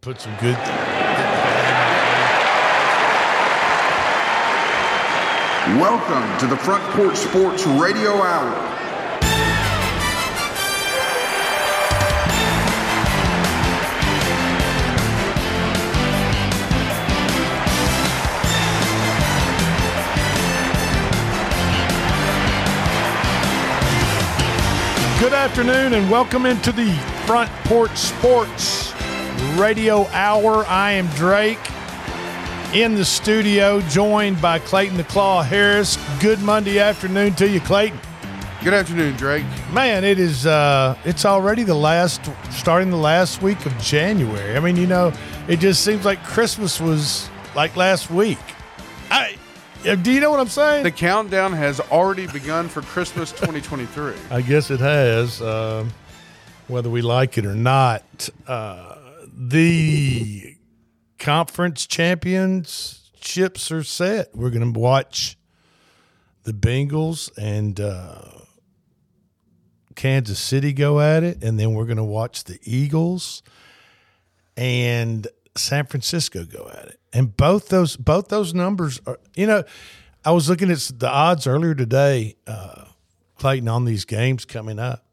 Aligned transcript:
put 0.00 0.18
some 0.18 0.34
good. 0.40 0.56
Welcome 5.76 6.38
to 6.38 6.46
the 6.46 6.56
Front 6.56 6.82
Porch 6.94 7.16
Sports 7.16 7.66
Radio 7.66 8.12
Hour. 8.12 8.68
Good 25.20 25.34
afternoon 25.34 25.92
and 25.92 26.10
welcome 26.10 26.46
into 26.46 26.72
the 26.72 26.90
Front 27.26 27.50
Porch 27.66 27.94
Sports 27.98 28.89
Radio 29.56 30.06
Hour. 30.08 30.64
I 30.66 30.92
am 30.92 31.06
Drake 31.08 31.58
in 32.74 32.94
the 32.94 33.04
studio, 33.04 33.80
joined 33.82 34.40
by 34.40 34.58
Clayton 34.58 34.96
the 34.96 35.04
Claw 35.04 35.42
Harris. 35.42 35.98
Good 36.20 36.40
Monday 36.40 36.78
afternoon 36.78 37.34
to 37.34 37.48
you, 37.48 37.60
Clayton. 37.60 37.98
Good 38.62 38.74
afternoon, 38.74 39.16
Drake. 39.16 39.44
Man, 39.72 40.04
it 40.04 40.18
is 40.18 40.46
uh 40.46 40.96
it's 41.04 41.24
already 41.24 41.62
the 41.62 41.74
last 41.74 42.20
starting 42.50 42.90
the 42.90 42.96
last 42.96 43.42
week 43.42 43.64
of 43.64 43.76
January. 43.78 44.56
I 44.56 44.60
mean, 44.60 44.76
you 44.76 44.86
know, 44.86 45.12
it 45.48 45.60
just 45.60 45.84
seems 45.84 46.04
like 46.04 46.22
Christmas 46.24 46.80
was 46.80 47.28
like 47.54 47.74
last 47.76 48.10
week. 48.10 48.38
I 49.10 49.36
uh, 49.88 49.94
do 49.94 50.12
you 50.12 50.20
know 50.20 50.30
what 50.30 50.40
I'm 50.40 50.48
saying? 50.48 50.82
The 50.84 50.90
countdown 50.90 51.54
has 51.54 51.80
already 51.80 52.26
begun 52.26 52.68
for 52.68 52.82
Christmas 52.82 53.30
2023. 53.32 54.12
I 54.30 54.42
guess 54.42 54.70
it 54.70 54.80
has, 54.80 55.40
um, 55.40 55.90
whether 56.68 56.90
we 56.90 57.00
like 57.00 57.38
it 57.38 57.46
or 57.46 57.54
not. 57.54 58.28
Uh, 58.46 58.96
the 59.42 60.54
conference 61.18 61.86
championships 61.86 63.72
are 63.72 63.82
set. 63.82 64.36
We're 64.36 64.50
going 64.50 64.74
to 64.74 64.78
watch 64.78 65.38
the 66.42 66.52
Bengals 66.52 67.30
and 67.38 67.80
uh, 67.80 68.20
Kansas 69.94 70.38
City 70.38 70.74
go 70.74 71.00
at 71.00 71.22
it, 71.22 71.42
and 71.42 71.58
then 71.58 71.72
we're 71.72 71.86
going 71.86 71.96
to 71.96 72.04
watch 72.04 72.44
the 72.44 72.58
Eagles 72.64 73.42
and 74.58 75.26
San 75.56 75.86
Francisco 75.86 76.44
go 76.44 76.68
at 76.70 76.88
it. 76.88 77.00
And 77.14 77.34
both 77.34 77.68
those 77.68 77.96
both 77.96 78.28
those 78.28 78.52
numbers 78.52 79.00
are 79.06 79.18
you 79.34 79.46
know, 79.46 79.64
I 80.22 80.32
was 80.32 80.50
looking 80.50 80.70
at 80.70 80.78
the 80.96 81.08
odds 81.08 81.46
earlier 81.46 81.74
today, 81.74 82.36
uh, 82.46 82.84
Clayton, 83.38 83.68
on 83.68 83.86
these 83.86 84.04
games 84.04 84.44
coming 84.44 84.78
up. 84.78 85.06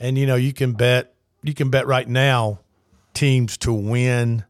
And 0.00 0.18
you 0.18 0.26
know, 0.26 0.34
you 0.34 0.52
can 0.52 0.72
bet 0.72 1.14
you 1.44 1.54
can 1.54 1.70
bet 1.70 1.86
right 1.86 2.08
now 2.08 2.58
teams 3.16 3.56
to 3.58 3.72
win 3.72 4.44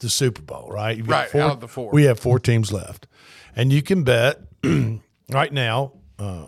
the 0.00 0.08
Super 0.08 0.42
Bowl, 0.42 0.68
right? 0.70 0.96
You've 0.96 1.08
Right, 1.08 1.28
four- 1.28 1.42
out 1.42 1.50
of 1.52 1.60
the 1.60 1.68
four. 1.68 1.92
We 1.92 2.04
have 2.04 2.18
four 2.18 2.38
teams 2.38 2.72
left. 2.72 3.06
And 3.54 3.72
you 3.72 3.82
can 3.82 4.02
bet 4.02 4.40
right 5.30 5.52
now 5.52 5.92
uh, 6.18 6.46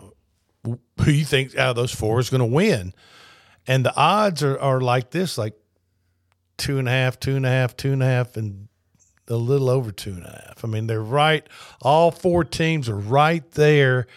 who 0.65 1.11
you 1.11 1.25
think 1.25 1.55
out 1.57 1.69
of 1.71 1.75
those 1.75 1.93
four 1.93 2.19
is 2.19 2.29
going 2.29 2.39
to 2.39 2.45
win. 2.45 2.93
And 3.67 3.85
the 3.85 3.95
odds 3.95 4.43
are, 4.43 4.59
are 4.59 4.81
like 4.81 5.11
this, 5.11 5.37
like 5.37 5.53
two 6.57 6.79
and 6.79 6.87
a 6.87 6.91
half, 6.91 7.19
two 7.19 7.35
and 7.35 7.45
a 7.45 7.49
half, 7.49 7.77
two 7.77 7.93
and 7.93 8.03
a 8.03 8.05
half, 8.05 8.35
and 8.35 8.67
a 9.27 9.35
little 9.35 9.69
over 9.69 9.91
two 9.91 10.11
and 10.11 10.23
a 10.25 10.43
half. 10.47 10.65
I 10.65 10.67
mean, 10.67 10.87
they're 10.87 11.01
right. 11.01 11.47
All 11.81 12.11
four 12.11 12.43
teams 12.43 12.89
are 12.89 12.97
right 12.97 13.49
there 13.51 14.07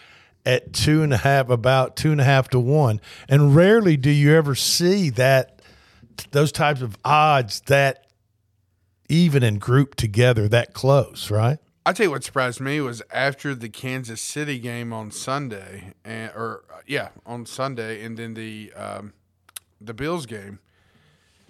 at 0.45 0.73
two 0.73 1.03
and 1.03 1.13
a 1.13 1.17
half, 1.17 1.49
about 1.49 1.95
two 1.95 2.11
and 2.11 2.21
a 2.21 2.23
half 2.23 2.49
to 2.49 2.59
one. 2.59 2.99
And 3.29 3.55
rarely 3.55 3.97
do 3.97 4.09
you 4.09 4.33
ever 4.33 4.55
see 4.55 5.09
that 5.11 5.56
those 6.31 6.51
types 6.51 6.81
of 6.81 6.97
odds 7.05 7.61
that 7.61 8.07
even 9.09 9.43
and 9.43 9.59
grouped 9.61 9.97
together 9.97 10.47
that 10.49 10.73
close, 10.73 11.31
right? 11.31 11.59
I 11.85 11.93
tell 11.93 12.05
you 12.07 12.11
what 12.11 12.23
surprised 12.23 12.59
me 12.59 12.81
was 12.81 13.01
after 13.11 13.55
the 13.55 13.69
Kansas 13.69 14.19
City 14.19 14.59
game 14.59 14.91
on 14.91 15.09
Sunday, 15.11 15.93
and 16.03 16.31
or 16.35 16.63
yeah, 16.85 17.09
on 17.25 17.45
Sunday, 17.45 18.03
and 18.03 18.17
then 18.17 18.33
the 18.33 18.73
um, 18.75 19.13
the 19.79 19.93
Bills 19.93 20.25
game. 20.25 20.59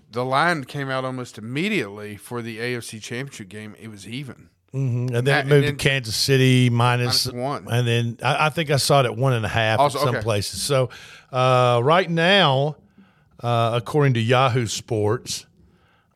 The 0.09 0.23
line 0.23 0.63
came 0.63 0.89
out 0.89 1.03
almost 1.03 1.38
immediately 1.38 2.16
for 2.16 2.41
the 2.41 2.59
AFC 2.59 3.01
Championship 3.01 3.50
game. 3.50 3.75
It 3.77 3.89
was 3.89 4.07
even. 4.07 4.50
And 4.72 5.09
then 5.09 5.27
it 5.27 5.47
moved 5.47 5.67
and 5.67 5.77
to 5.79 5.83
Kansas 5.83 6.16
City 6.16 6.69
minus, 6.69 7.25
Minus 7.25 7.44
one. 7.44 7.67
and 7.69 7.88
then 7.88 8.17
I, 8.23 8.45
I 8.45 8.50
think 8.50 8.69
I 8.69 8.77
saw 8.77 9.00
it 9.01 9.06
at 9.06 9.17
one 9.17 9.33
and 9.33 9.44
a 9.44 9.50
half 9.50 9.79
Also, 9.79 10.00
in 10.00 10.06
some 10.06 10.16
okay. 10.16 10.23
places. 10.23 10.61
So 10.61 10.89
uh, 11.31 11.81
right 11.83 12.09
now, 12.09 12.77
uh, 13.41 13.71
according 13.73 14.13
to 14.15 14.19
Yahoo 14.19 14.67
Sports, 14.67 15.45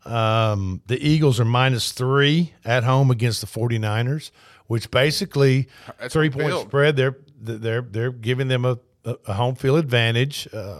um, 0.05 0.81
the 0.87 0.97
Eagles 1.05 1.39
are 1.39 1.45
minus 1.45 1.91
three 1.91 2.53
at 2.65 2.83
home 2.83 3.11
against 3.11 3.41
the 3.41 3.47
49ers, 3.47 4.31
which 4.67 4.89
basically 4.89 5.67
That's 5.99 6.13
three 6.13 6.29
point 6.29 6.47
build. 6.47 6.67
spread. 6.67 6.95
They're 6.95 7.17
they're 7.39 7.81
they're 7.81 8.11
giving 8.11 8.47
them 8.47 8.65
a, 8.65 8.79
a, 9.05 9.33
home 9.33 9.55
field 9.55 9.79
advantage. 9.79 10.47
Uh, 10.53 10.79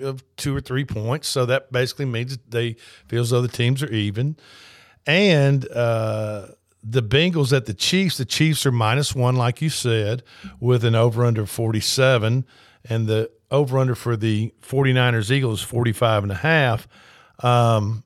of 0.00 0.24
two 0.36 0.56
or 0.56 0.62
three 0.62 0.84
points, 0.86 1.28
so 1.28 1.44
that 1.44 1.70
basically 1.70 2.06
means 2.06 2.38
they 2.48 2.74
feel 3.06 3.20
as 3.20 3.30
though 3.30 3.42
the 3.42 3.48
teams 3.48 3.82
are 3.82 3.92
even. 3.92 4.34
And 5.06 5.70
uh, 5.70 6.46
the 6.82 7.02
Bengals 7.02 7.54
at 7.54 7.66
the 7.66 7.74
Chiefs, 7.74 8.16
the 8.16 8.24
Chiefs 8.24 8.64
are 8.66 8.72
minus 8.72 9.14
one, 9.14 9.36
like 9.36 9.60
you 9.60 9.68
said, 9.68 10.22
with 10.58 10.84
an 10.84 10.94
over 10.94 11.24
under 11.24 11.46
47. 11.46 12.46
And 12.88 13.06
the 13.06 13.30
over 13.50 13.78
under 13.78 13.94
for 13.94 14.16
the 14.16 14.52
49ers 14.62 15.30
Eagles 15.30 15.60
is 15.60 15.66
45 15.66 16.22
and 16.24 16.32
a 16.32 16.36
half. 16.36 16.88
Um, 17.40 18.04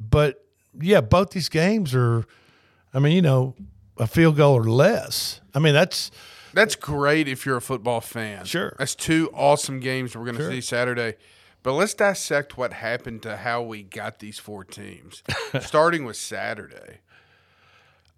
but 0.00 0.44
yeah, 0.80 1.00
both 1.00 1.30
these 1.30 1.48
games 1.48 1.94
are, 1.94 2.24
I 2.92 2.98
mean, 2.98 3.12
you 3.12 3.22
know, 3.22 3.54
a 3.98 4.06
field 4.06 4.36
goal 4.36 4.54
or 4.54 4.64
less. 4.64 5.40
I 5.54 5.58
mean, 5.58 5.74
that's 5.74 6.10
That's 6.54 6.74
great 6.74 7.28
if 7.28 7.46
you're 7.46 7.58
a 7.58 7.62
football 7.62 8.00
fan. 8.00 8.44
Sure. 8.44 8.74
That's 8.78 8.94
two 8.94 9.30
awesome 9.34 9.80
games 9.80 10.16
we're 10.16 10.24
going 10.24 10.36
to 10.38 10.48
see 10.48 10.60
Saturday. 10.60 11.14
But 11.62 11.74
let's 11.74 11.94
dissect 11.94 12.56
what 12.58 12.72
happened 12.72 13.22
to 13.22 13.36
how 13.36 13.62
we 13.62 13.84
got 13.84 14.18
these 14.18 14.38
four 14.38 14.64
teams, 14.64 15.22
starting 15.60 16.04
with 16.04 16.16
Saturday. 16.16 16.98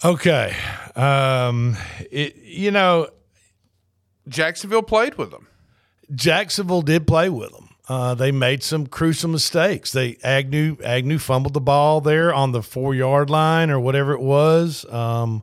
okay. 0.02 0.56
Um, 0.96 1.76
it, 2.10 2.36
you 2.36 2.70
know, 2.70 3.08
Jacksonville 4.28 4.82
played 4.82 5.16
with 5.16 5.30
them. 5.30 5.48
Jacksonville 6.12 6.82
did 6.82 7.06
play 7.06 7.28
with 7.28 7.52
them. 7.52 7.68
Uh, 7.86 8.14
they 8.14 8.32
made 8.32 8.62
some 8.62 8.86
crucial 8.86 9.28
mistakes. 9.28 9.92
They 9.92 10.16
Agnew 10.22 10.78
Agnew 10.82 11.18
fumbled 11.18 11.52
the 11.52 11.60
ball 11.60 12.00
there 12.00 12.32
on 12.32 12.52
the 12.52 12.62
four 12.62 12.94
yard 12.94 13.28
line 13.28 13.70
or 13.70 13.78
whatever 13.78 14.12
it 14.12 14.20
was. 14.20 14.86
Um, 14.90 15.42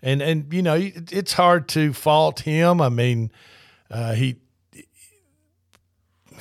and 0.00 0.22
and 0.22 0.52
you 0.52 0.62
know 0.62 0.74
it, 0.74 1.12
it's 1.12 1.32
hard 1.32 1.68
to 1.70 1.92
fault 1.92 2.40
him. 2.40 2.80
I 2.80 2.90
mean, 2.90 3.32
uh, 3.90 4.14
he 4.14 4.36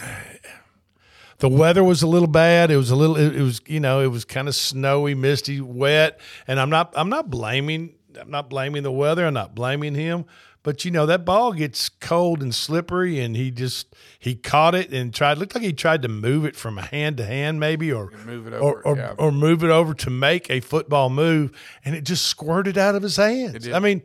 the 1.39 1.49
weather 1.49 1.83
was 1.83 2.03
a 2.03 2.07
little 2.07 2.27
bad. 2.27 2.69
It 2.69 2.77
was 2.77 2.91
a 2.91 2.95
little. 2.95 3.17
It, 3.17 3.35
it 3.35 3.41
was 3.41 3.59
you 3.65 3.79
know 3.79 4.01
it 4.01 4.07
was 4.07 4.25
kind 4.25 4.47
of 4.47 4.53
snowy, 4.53 5.15
misty, 5.15 5.61
wet. 5.61 6.19
And 6.47 6.59
I'm 6.59 6.69
not 6.69 6.93
I'm 6.95 7.09
not 7.09 7.31
blaming 7.31 7.95
I'm 8.19 8.31
not 8.31 8.49
blaming 8.49 8.83
the 8.83 8.91
weather. 8.91 9.25
I'm 9.25 9.33
not 9.33 9.55
blaming 9.55 9.95
him. 9.95 10.25
But 10.61 10.83
you 10.83 10.91
know 10.91 11.05
that 11.05 11.23
ball 11.23 11.53
gets 11.53 11.87
cold 11.87 12.41
and 12.41 12.53
slippery, 12.53 13.19
and 13.19 13.35
he 13.35 13.49
just 13.49 13.95
he 14.19 14.35
caught 14.35 14.75
it 14.75 14.91
and 14.91 15.13
tried. 15.13 15.37
Looked 15.37 15.55
like 15.55 15.63
he 15.63 15.71
tried 15.71 16.01
to 16.01 16.09
move 16.09 16.43
it 16.43 16.55
from 16.55 16.77
hand 16.77 17.17
to 17.17 17.25
hand, 17.25 17.59
maybe, 17.61 17.91
or 17.93 18.11
move 18.25 18.45
it 18.45 18.53
over, 18.53 18.81
or, 18.81 18.97
yeah. 18.97 19.13
or 19.17 19.31
move 19.31 19.63
it 19.63 19.69
over 19.69 19.93
to 19.93 20.09
make 20.09 20.49
a 20.49 20.59
football 20.59 21.09
move, 21.09 21.57
and 21.85 21.95
it 21.95 22.03
just 22.03 22.25
squirted 22.25 22.77
out 22.77 22.93
of 22.93 23.03
his 23.03 23.15
hands. 23.15 23.69
I 23.69 23.79
mean, 23.79 24.03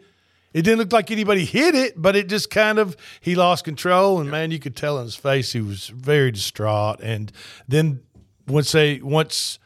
it 0.53 0.63
didn't 0.63 0.79
look 0.79 0.93
like 0.93 1.11
anybody 1.11 1.45
hit 1.45 1.75
it, 1.75 2.01
but 2.01 2.15
it 2.15 2.29
just 2.29 2.51
kind 2.51 2.79
of 2.79 2.97
he 3.21 3.35
lost 3.35 3.65
control, 3.65 4.21
and 4.21 4.31
man, 4.31 4.53
you 4.53 4.61
could 4.61 4.77
tell 4.77 4.97
in 4.99 5.05
his 5.05 5.17
face 5.17 5.53
he 5.53 5.61
was 5.61 5.89
very 5.89 6.31
distraught. 6.31 7.01
And 7.03 7.33
then 7.67 8.03
once 8.47 8.71
they 8.71 9.01
once 9.01 9.59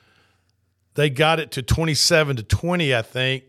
they 0.95 1.11
got 1.11 1.39
it 1.39 1.51
to 1.53 1.63
twenty 1.63 1.95
seven 1.95 2.37
to 2.37 2.43
twenty, 2.43 2.95
I 2.95 3.03
think 3.03 3.45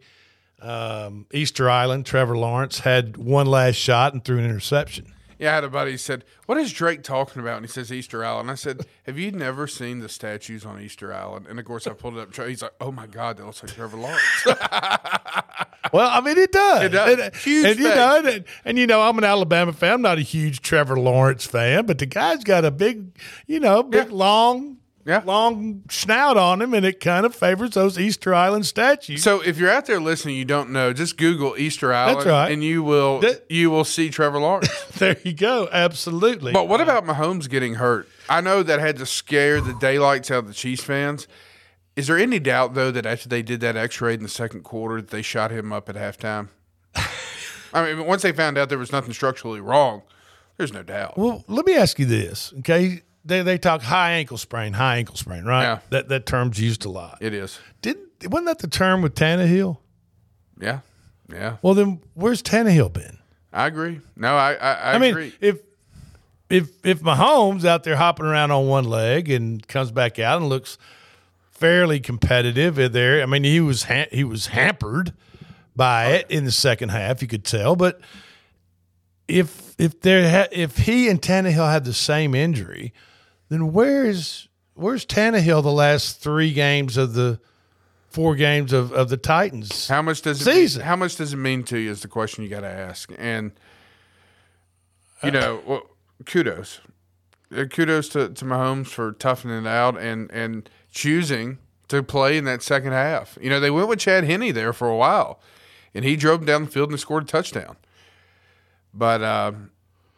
um, 0.62 1.26
Easter 1.32 1.70
Island, 1.70 2.06
Trevor 2.06 2.38
Lawrence 2.38 2.80
had 2.80 3.18
one 3.18 3.48
last 3.48 3.76
shot 3.76 4.14
and 4.14 4.24
threw 4.24 4.38
an 4.38 4.46
interception. 4.46 5.14
Yeah, 5.38 5.52
I 5.52 5.56
had 5.56 5.64
a 5.64 5.70
buddy 5.70 5.92
who 5.92 5.98
said, 5.98 6.26
What 6.48 6.58
is 6.58 6.74
Drake 6.74 7.02
talking 7.02 7.42
about? 7.42 7.56
And 7.58 7.66
he 7.66 7.72
says 7.72 7.94
Easter 7.94 8.26
Island. 8.26 8.52
I 8.52 8.56
said, 8.56 8.86
Have 9.06 9.18
you 9.18 9.32
never 9.32 9.68
seen 9.68 10.00
the 10.00 10.10
statues 10.10 10.66
on 10.66 10.82
Easter 10.82 11.14
Island? 11.14 11.48
And 11.48 11.58
of 11.60 11.64
course, 11.66 11.88
I 11.88 11.94
pulled 11.94 12.18
it 12.18 12.38
up. 12.40 12.48
He's 12.48 12.62
like, 12.62 12.74
Oh 12.82 12.92
my 12.92 13.08
God, 13.08 13.38
that 13.38 13.46
looks 13.46 13.64
like 13.64 13.74
Trevor 13.74 13.98
Lawrence. 13.98 14.46
Well, 15.92 16.10
I 16.12 16.22
mean, 16.22 16.38
it 16.38 16.52
does. 16.52 16.84
It 16.84 16.90
does. 16.90 17.20
And, 17.20 17.36
Huge 17.38 17.66
and, 17.66 17.80
you 17.80 17.88
know, 17.88 18.22
and, 18.24 18.46
and 18.64 18.78
you 18.78 18.86
know, 18.86 19.02
I'm 19.02 19.18
an 19.18 19.24
Alabama 19.24 19.74
fan. 19.74 19.94
I'm 19.94 20.02
not 20.04 20.20
a 20.20 20.22
huge 20.22 20.62
Trevor 20.62 21.00
Lawrence 21.00 21.46
fan, 21.48 21.86
but 21.88 21.98
the 21.98 22.06
guy's 22.06 22.44
got 22.44 22.64
a 22.64 22.70
big, 22.70 23.18
you 23.48 23.60
know, 23.60 23.82
big 23.82 24.08
Yeah. 24.10 24.14
long, 24.16 24.78
Yeah. 25.06 25.24
long 25.26 25.84
snout 25.90 26.38
on 26.38 26.62
him, 26.62 26.74
and 26.74 26.86
it 26.86 27.00
kind 27.00 27.26
of 27.26 27.34
favors 27.34 27.72
those 27.72 27.98
Easter 27.98 28.34
Island 28.36 28.66
statues. 28.66 29.24
so 29.24 29.42
if 29.42 29.58
you're 29.58 29.70
out 29.72 29.86
there 29.86 30.00
listening, 30.00 30.36
you 30.36 30.46
don't 30.46 30.70
know, 30.72 30.94
just 30.94 31.18
Google 31.18 31.56
Easter 31.58 31.92
Island 31.94 32.26
right. 32.28 32.52
and 32.52 32.64
you 32.64 32.84
will 32.84 33.20
That- 33.22 33.46
you 33.50 33.72
will 33.72 33.86
see 33.86 34.10
Trevor 34.10 34.40
Lawrence. 34.40 34.70
there 34.98 35.18
you 35.24 35.34
go. 35.34 35.68
Absolutely. 35.72 36.52
But 36.54 36.68
what 36.68 36.82
about 36.82 37.06
Mahomes 37.06 37.50
getting 37.50 37.76
hurt? 37.76 38.08
I 38.30 38.42
know 38.42 38.62
that 38.62 38.80
had 38.80 38.98
to 38.98 39.06
scare 39.06 39.62
the 39.62 39.74
daylights 39.74 40.30
out 40.30 40.40
of 40.40 40.48
the 40.48 40.54
Chiefs 40.54 40.84
fans. 40.84 41.28
Is 41.96 42.08
there 42.08 42.18
any 42.18 42.40
doubt 42.40 42.76
though 42.76 42.92
that 42.92 43.06
after 43.06 43.28
they 43.28 43.42
did 43.42 43.62
that 43.62 43.76
X-ray 43.76 44.14
in 44.14 44.22
the 44.24 44.30
second 44.30 44.64
quarter, 44.64 45.02
that 45.02 45.10
they 45.10 45.22
shot 45.22 45.50
him 45.52 45.74
up 45.74 45.90
at 45.90 45.96
halftime? 45.96 46.50
I 47.74 47.86
mean, 47.94 48.06
once 48.06 48.22
they 48.22 48.32
found 48.32 48.58
out 48.58 48.70
there 48.70 48.78
was 48.78 48.92
nothing 48.92 49.14
structurally 49.14 49.60
wrong, 49.62 50.04
there's 50.58 50.74
no 50.74 50.84
doubt. 50.84 51.18
Well, 51.18 51.44
let 51.48 51.66
me 51.66 51.76
ask 51.76 52.00
you 52.00 52.06
this, 52.06 52.54
okay? 52.60 53.02
They 53.26 53.42
they 53.42 53.58
talk 53.58 53.82
high 53.82 54.12
ankle 54.14 54.38
sprain, 54.38 54.74
high 54.74 54.98
ankle 54.98 55.16
sprain, 55.16 55.44
right? 55.44 55.64
Yeah. 55.64 55.80
That 55.90 56.10
that 56.10 56.26
term's 56.26 56.60
used 56.60 56.86
a 56.86 56.90
lot. 56.90 57.18
It 57.22 57.34
is. 57.34 57.60
Didn't 57.82 58.08
wasn't 58.28 58.48
that 58.48 58.60
the 58.60 58.68
term 58.68 59.02
with 59.02 59.16
Tannehill? 59.16 59.78
Yeah, 60.60 60.80
yeah. 61.32 61.58
Well, 61.62 61.74
then 61.74 62.02
where's 62.14 62.42
Tannehill 62.42 62.94
been? 62.94 63.18
I 63.52 63.68
agree. 63.68 64.00
No, 64.16 64.36
I 64.36 64.54
I, 64.54 64.72
I, 64.74 64.94
I 64.94 64.98
mean, 64.98 65.12
agree. 65.12 65.34
if 65.42 65.60
if 66.50 66.70
if 66.86 67.02
Mahomes 67.02 67.66
out 67.66 67.84
there 67.84 67.96
hopping 67.96 68.26
around 68.26 68.52
on 68.52 68.68
one 68.68 68.86
leg 68.86 69.30
and 69.30 69.66
comes 69.68 69.92
back 69.92 70.18
out 70.20 70.40
and 70.40 70.50
looks 70.50 70.78
fairly 71.52 72.00
competitive 72.00 72.80
in 72.80 72.92
there, 72.94 73.22
I 73.22 73.26
mean, 73.26 73.44
he 73.44 73.60
was 73.60 73.84
ha- 73.84 74.08
he 74.12 74.24
was 74.24 74.48
hampered 74.48 75.14
by 75.76 76.08
it 76.14 76.32
in 76.32 76.46
the 76.46 76.52
second 76.52 76.90
half. 76.90 77.22
You 77.22 77.28
could 77.28 77.44
tell, 77.46 77.76
but 77.76 78.00
if 79.28 79.76
if 79.78 80.00
there 80.02 80.30
ha- 80.30 80.48
if 80.52 80.78
he 80.78 81.10
and 81.10 81.22
Tannehill 81.22 81.72
had 81.72 81.86
the 81.86 81.94
same 81.94 82.34
injury, 82.34 82.94
then 83.50 83.74
where's 83.74 84.48
where's 84.76 85.06
Tannehill 85.06 85.64
the 85.64 85.72
last 85.72 86.22
three 86.22 86.54
games 86.54 86.96
of 86.98 87.14
the 87.14 87.40
four 88.10 88.36
games 88.36 88.74
of, 88.74 88.92
of 88.92 89.10
the 89.10 89.18
Titans? 89.18 89.88
How 89.88 90.02
much 90.02 90.22
does 90.22 90.42
it 90.42 90.46
Season. 90.46 90.80
Mean, 90.80 90.88
how 90.88 90.96
much 90.96 91.16
does 91.16 91.34
it 91.34 91.38
mean 91.38 91.64
to 91.66 91.78
you 91.78 91.92
is 91.92 92.02
the 92.02 92.08
question 92.08 92.44
you 92.44 92.50
got 92.50 92.62
to 92.62 92.68
ask. 92.68 93.12
And 93.18 93.52
you 95.24 95.32
know, 95.32 95.62
well, 95.66 95.82
kudos, 96.26 96.80
Uh, 97.56 97.66
kudos 97.66 98.10
to 98.10 98.30
to 98.30 98.46
Mahomes 98.46 98.88
for 98.88 99.12
toughing 99.12 99.52
it 99.52 99.68
out 99.68 99.98
and 100.00 100.32
and 100.32 100.70
choosing 100.92 101.58
to 101.90 102.04
play 102.04 102.38
in 102.38 102.46
that 102.46 102.62
second 102.62 102.92
half. 102.94 103.38
You 103.42 103.50
know, 103.50 103.60
they 103.60 103.72
went 103.72 103.88
with 103.90 104.00
Chad 104.00 104.24
Henne 104.24 104.54
there 104.54 104.74
for 104.74 104.88
a 104.88 104.96
while, 104.96 105.40
and 105.94 106.06
he 106.06 106.16
drove 106.16 106.46
down 106.46 106.66
the 106.66 106.72
field 106.72 106.92
and 106.92 107.00
scored 107.00 107.24
a 107.24 107.26
touchdown. 107.26 107.76
But 108.94 109.22
uh, 109.22 109.52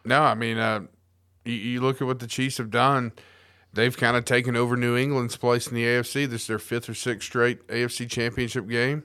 no, 0.05 0.21
I 0.21 0.35
mean, 0.35 0.57
uh, 0.57 0.81
you, 1.45 1.53
you 1.53 1.81
look 1.81 2.01
at 2.01 2.07
what 2.07 2.19
the 2.19 2.27
Chiefs 2.27 2.57
have 2.57 2.69
done. 2.69 3.11
They've 3.73 3.95
kind 3.95 4.17
of 4.17 4.25
taken 4.25 4.55
over 4.55 4.75
New 4.75 4.97
England's 4.97 5.37
place 5.37 5.67
in 5.67 5.75
the 5.75 5.83
AFC. 5.85 6.29
This 6.29 6.41
is 6.41 6.47
their 6.47 6.59
fifth 6.59 6.89
or 6.89 6.93
sixth 6.93 7.27
straight 7.27 7.65
AFC 7.67 8.09
Championship 8.09 8.67
game, 8.67 9.03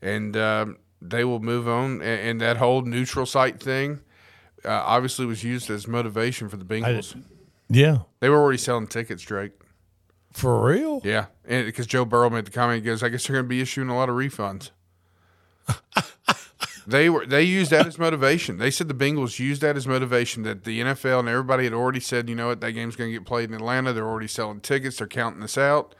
and 0.00 0.36
um, 0.36 0.78
they 1.02 1.24
will 1.24 1.40
move 1.40 1.66
on. 1.66 2.00
And, 2.00 2.02
and 2.02 2.40
that 2.40 2.58
whole 2.58 2.82
neutral 2.82 3.26
site 3.26 3.60
thing 3.60 4.00
uh, 4.64 4.70
obviously 4.70 5.26
was 5.26 5.42
used 5.42 5.70
as 5.70 5.88
motivation 5.88 6.48
for 6.48 6.56
the 6.56 6.64
Bengals. 6.64 7.20
Yeah, 7.68 7.98
they 8.20 8.28
were 8.28 8.38
already 8.38 8.58
selling 8.58 8.86
tickets, 8.86 9.22
Drake. 9.22 9.52
for 10.32 10.64
real. 10.64 11.00
Yeah, 11.02 11.26
and 11.44 11.66
because 11.66 11.86
Joe 11.86 12.04
Burrow 12.04 12.30
made 12.30 12.44
the 12.44 12.52
comment, 12.52 12.82
he 12.82 12.86
goes, 12.86 13.02
"I 13.02 13.08
guess 13.08 13.26
they're 13.26 13.34
going 13.34 13.46
to 13.46 13.48
be 13.48 13.60
issuing 13.60 13.88
a 13.88 13.96
lot 13.96 14.08
of 14.08 14.14
refunds." 14.14 14.70
they 16.86 17.08
were 17.10 17.26
they 17.26 17.42
used 17.42 17.70
that 17.70 17.86
as 17.86 17.98
motivation. 17.98 18.58
They 18.58 18.70
said 18.70 18.88
the 18.88 18.94
Bengals 18.94 19.38
used 19.38 19.62
that 19.62 19.76
as 19.76 19.86
motivation 19.86 20.42
that 20.42 20.64
the 20.64 20.80
NFL 20.80 21.20
and 21.20 21.28
everybody 21.28 21.64
had 21.64 21.72
already 21.72 22.00
said, 22.00 22.28
you 22.28 22.34
know 22.34 22.48
what, 22.48 22.60
that 22.60 22.72
game's 22.72 22.96
going 22.96 23.10
to 23.10 23.18
get 23.18 23.26
played 23.26 23.48
in 23.48 23.54
Atlanta. 23.54 23.92
They're 23.92 24.06
already 24.06 24.28
selling 24.28 24.60
tickets. 24.60 24.98
They're 24.98 25.06
counting 25.06 25.40
this 25.40 25.56
out. 25.58 25.94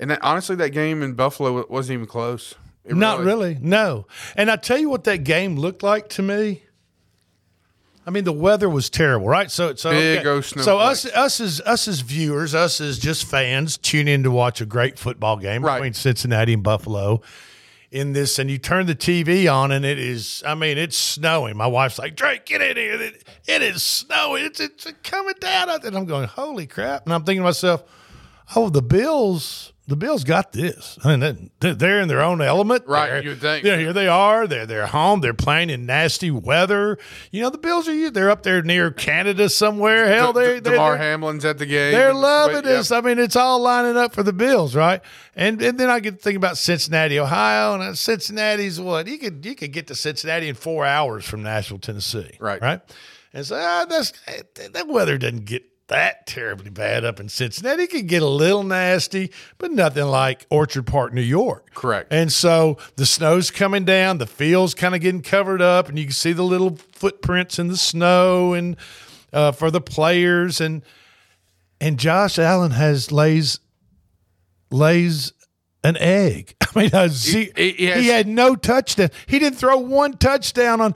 And 0.00 0.10
that, 0.10 0.20
honestly, 0.22 0.54
that 0.56 0.70
game 0.70 1.02
in 1.02 1.14
Buffalo 1.14 1.66
wasn't 1.68 1.94
even 1.94 2.06
close. 2.06 2.54
It 2.84 2.96
Not 2.96 3.20
really, 3.20 3.58
no. 3.60 4.06
And 4.36 4.50
I 4.50 4.56
tell 4.56 4.78
you 4.78 4.88
what 4.88 5.04
that 5.04 5.24
game 5.24 5.56
looked 5.56 5.82
like 5.82 6.08
to 6.10 6.22
me. 6.22 6.62
I 8.06 8.10
mean, 8.10 8.24
the 8.24 8.32
weather 8.32 8.70
was 8.70 8.88
terrible, 8.88 9.28
right? 9.28 9.50
So, 9.50 9.74
so 9.74 9.90
Big 9.90 10.26
old 10.26 10.42
so 10.42 10.78
us, 10.78 11.04
us 11.04 11.40
as 11.42 11.60
us 11.60 11.86
as 11.88 12.00
viewers, 12.00 12.54
us 12.54 12.80
as 12.80 12.98
just 12.98 13.26
fans, 13.26 13.76
tune 13.76 14.08
in 14.08 14.22
to 14.22 14.30
watch 14.30 14.62
a 14.62 14.66
great 14.66 14.98
football 14.98 15.36
game 15.36 15.62
Right. 15.62 15.76
between 15.76 15.92
Cincinnati 15.92 16.54
and 16.54 16.62
Buffalo. 16.62 17.20
In 17.90 18.12
this, 18.12 18.38
and 18.38 18.50
you 18.50 18.58
turn 18.58 18.84
the 18.84 18.94
TV 18.94 19.50
on, 19.50 19.72
and 19.72 19.82
it 19.82 19.98
is, 19.98 20.42
I 20.46 20.54
mean, 20.54 20.76
it's 20.76 20.96
snowing. 20.96 21.56
My 21.56 21.66
wife's 21.66 21.98
like, 21.98 22.16
Drake, 22.16 22.44
get 22.44 22.60
in 22.60 22.76
here. 22.76 23.00
It, 23.00 23.26
it 23.46 23.62
is 23.62 23.82
snowing. 23.82 24.44
It's, 24.44 24.60
it's 24.60 24.86
coming 25.02 25.34
down. 25.40 25.70
And 25.70 25.96
I'm 25.96 26.04
going, 26.04 26.28
holy 26.28 26.66
crap. 26.66 27.06
And 27.06 27.14
I'm 27.14 27.24
thinking 27.24 27.40
to 27.40 27.44
myself, 27.44 27.84
oh, 28.54 28.68
the 28.68 28.82
Bills, 28.82 29.72
the 29.88 29.96
Bills 29.96 30.22
got 30.22 30.52
this. 30.52 30.98
I 31.02 31.16
mean, 31.16 31.50
they- 31.60 31.72
they're 31.72 32.00
in 32.00 32.08
their 32.08 32.20
own 32.20 32.40
element. 32.42 32.84
Right, 32.86 33.24
you 33.24 33.34
think. 33.34 33.64
they're- 33.64 33.78
here 33.78 33.92
they 33.94 34.06
are. 34.06 34.46
They're 34.46 34.66
they're 34.66 34.86
home. 34.86 35.20
They're 35.22 35.32
playing 35.34 35.70
in 35.70 35.86
nasty 35.86 36.30
weather. 36.30 36.98
You 37.32 37.40
know, 37.40 37.50
the 37.50 37.58
Bills 37.58 37.88
are 37.88 38.10
they're 38.10 38.30
up 38.30 38.42
there 38.42 38.62
near 38.62 38.90
Canada 38.90 39.48
somewhere. 39.48 40.06
Hell, 40.06 40.32
they're, 40.32 40.56
De- 40.56 40.60
they're, 40.60 40.76
they're, 40.76 40.96
Hamlin's 40.98 41.44
at 41.44 41.58
the 41.58 41.66
game. 41.66 41.92
they're 41.92 42.12
loving 42.14 42.62
this. 42.62 42.90
yeah. 42.90 42.98
I 42.98 43.00
mean, 43.00 43.18
it's 43.18 43.34
all 43.36 43.60
lining 43.60 43.96
up 43.96 44.14
for 44.14 44.22
the 44.22 44.32
Bills, 44.32 44.76
right? 44.76 45.00
And 45.34 45.60
and 45.62 45.78
then 45.80 45.88
I 45.90 46.00
get 46.00 46.12
to 46.12 46.22
think 46.22 46.36
about 46.36 46.58
Cincinnati, 46.58 47.18
Ohio, 47.18 47.74
and 47.74 47.82
uh, 47.82 47.94
Cincinnati's 47.94 48.80
what 48.80 49.06
you 49.06 49.18
could 49.18 49.44
you 49.44 49.54
could 49.54 49.72
get 49.72 49.86
to 49.86 49.94
Cincinnati 49.94 50.48
in 50.48 50.54
four 50.54 50.84
hours 50.84 51.24
from 51.24 51.42
Nashville, 51.42 51.78
Tennessee, 51.78 52.30
Right. 52.38 52.60
Right, 52.60 52.80
and 53.32 53.46
so 53.46 53.56
ah, 53.58 53.86
that's 53.88 54.12
that 54.72 54.86
weather 54.88 55.16
doesn't 55.16 55.44
get 55.46 55.62
that 55.88 56.26
terribly 56.26 56.70
bad 56.70 57.04
up 57.04 57.18
in 57.18 57.28
Cincinnati. 57.28 57.84
It 57.84 57.90
could 57.90 58.06
get 58.06 58.22
a 58.22 58.28
little 58.28 58.62
nasty, 58.62 59.32
but 59.58 59.70
nothing 59.72 60.04
like 60.04 60.46
Orchard 60.50 60.86
Park, 60.86 61.12
New 61.12 61.22
York. 61.22 61.74
Correct. 61.74 62.12
And 62.12 62.32
so 62.32 62.78
the 62.96 63.06
snow's 63.06 63.50
coming 63.50 63.84
down, 63.84 64.18
the 64.18 64.26
field's 64.26 64.74
kind 64.74 64.94
of 64.94 65.00
getting 65.00 65.22
covered 65.22 65.62
up, 65.62 65.88
and 65.88 65.98
you 65.98 66.04
can 66.04 66.12
see 66.12 66.32
the 66.32 66.42
little 66.44 66.76
footprints 66.92 67.58
in 67.58 67.68
the 67.68 67.76
snow 67.76 68.52
and 68.54 68.76
uh, 69.32 69.52
for 69.52 69.70
the 69.70 69.80
players 69.80 70.60
and 70.60 70.82
and 71.80 71.98
Josh 71.98 72.38
Allen 72.38 72.72
has 72.72 73.12
lays 73.12 73.60
lays 74.70 75.32
an 75.84 75.96
egg. 75.98 76.54
I 76.74 76.78
mean, 76.78 76.90
a 76.92 77.08
he 77.08 77.50
he, 77.56 77.86
has- 77.86 78.04
had 78.06 78.26
no 78.26 78.54
touchdown. 78.56 79.10
He 79.26 79.38
didn't 79.38 79.58
throw 79.58 79.78
one 79.78 80.16
touchdown 80.18 80.80
on. 80.80 80.94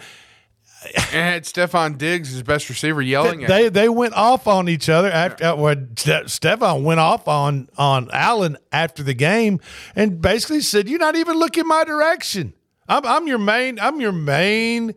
And 0.85 1.05
had 1.13 1.45
Stefon 1.45 1.99
Diggs, 1.99 2.31
his 2.31 2.43
best 2.43 2.69
receiver, 2.69 3.03
yelling 3.03 3.45
at 3.45 3.49
They 3.49 3.69
they 3.69 3.89
went 3.89 4.15
off 4.15 4.47
on 4.47 4.69
each 4.69 4.89
other 4.89 5.11
after 5.11 5.45
uh, 5.45 5.57
when 5.57 5.97
Ste- 5.97 6.27
Stefon 6.27 6.83
went 6.83 7.01
off 7.01 7.29
on 7.29 7.69
on 7.77 8.09
Allen 8.13 8.57
after 8.73 9.03
the 9.03 9.15
game 9.15 9.61
and 9.95 10.21
basically 10.21 10.61
said, 10.61 10.89
"You're 10.89 10.99
not 10.99 11.17
even 11.17 11.37
looking 11.37 11.67
my 11.67 11.85
direction. 11.85 12.55
I'm 12.89 13.07
I'm 13.07 13.27
your 13.27 13.39
main 13.39 13.79
I'm 13.79 14.01
your 14.01 14.13
main." 14.13 14.95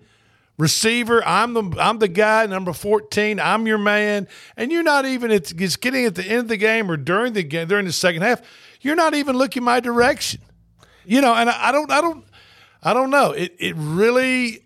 receiver. 0.58 1.22
I'm 1.26 1.54
the 1.54 1.76
I'm 1.80 2.00
the 2.00 2.08
guy 2.08 2.46
number 2.46 2.74
14. 2.74 3.40
I'm 3.40 3.68
your 3.68 3.78
man, 3.78 4.28
and 4.56 4.72
you're 4.72 4.84
not 4.84 5.06
even 5.06 5.32
it's, 5.32 5.52
it's 5.52 5.76
getting 5.76 6.06
at 6.06 6.16
the 6.16 6.24
end 6.24 6.40
of 6.40 6.48
the 6.48 6.58
game 6.58 6.90
or 6.90 6.98
during 6.98 7.34
the 7.34 7.44
game 7.44 7.68
during 7.68 7.86
the 7.86 7.92
second 7.92 8.22
half. 8.22 8.42
You're 8.82 8.96
not 8.96 9.14
even 9.14 9.38
looking 9.38 9.64
my 9.64 9.80
direction. 9.80 10.42
You 11.06 11.22
know, 11.22 11.34
and 11.34 11.50
I, 11.50 11.70
I 11.70 11.72
don't 11.72 11.92
I 11.92 12.02
don't 12.02 12.26
I 12.82 12.94
don't 12.94 13.10
know. 13.10 13.32
It 13.32 13.56
it 13.60 13.76
really 13.78 14.65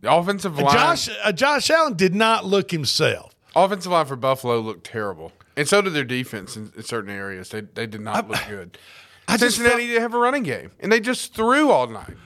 The 0.00 0.12
offensive 0.12 0.56
line. 0.58 0.72
Josh 0.72 1.08
uh, 1.24 1.32
Josh 1.32 1.70
Allen 1.70 1.94
did 1.94 2.14
not 2.14 2.44
look 2.44 2.70
himself. 2.70 3.34
Offensive 3.56 3.90
line 3.90 4.06
for 4.06 4.16
Buffalo 4.16 4.60
looked 4.60 4.84
terrible, 4.86 5.32
and 5.56 5.66
so 5.68 5.82
did 5.82 5.92
their 5.94 6.04
defense 6.04 6.56
in, 6.56 6.72
in 6.76 6.82
certain 6.84 7.10
areas. 7.10 7.48
They 7.50 7.62
they 7.62 7.86
did 7.86 8.00
not 8.00 8.28
look 8.28 8.40
good. 8.48 8.78
I 9.26 9.36
just 9.36 9.56
Cincinnati 9.56 9.82
felt, 9.82 9.88
didn't 9.88 10.02
have 10.02 10.14
a 10.14 10.18
running 10.18 10.42
game, 10.44 10.70
and 10.80 10.90
they 10.92 11.00
just 11.00 11.34
threw 11.34 11.70
all 11.70 11.86
night. 11.88 12.16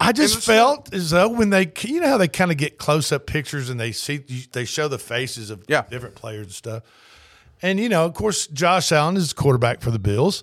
I 0.00 0.12
just 0.12 0.44
felt 0.44 0.92
as 0.92 1.10
though 1.10 1.28
when 1.28 1.50
they 1.50 1.72
you 1.82 2.00
know 2.00 2.08
how 2.08 2.18
they 2.18 2.28
kind 2.28 2.50
of 2.50 2.56
get 2.58 2.78
close 2.78 3.10
up 3.12 3.26
pictures 3.26 3.70
and 3.70 3.80
they 3.80 3.92
see 3.92 4.18
they 4.52 4.64
show 4.64 4.88
the 4.88 4.98
faces 4.98 5.50
of 5.50 5.64
Yeah. 5.68 5.84
different 5.88 6.14
players 6.16 6.46
and 6.46 6.54
stuff. 6.54 6.82
And 7.62 7.80
you 7.80 7.88
know, 7.88 8.04
of 8.04 8.12
course, 8.12 8.46
Josh 8.48 8.92
Allen 8.92 9.16
is 9.16 9.32
quarterback 9.32 9.80
for 9.80 9.90
the 9.90 9.98
Bills, 9.98 10.42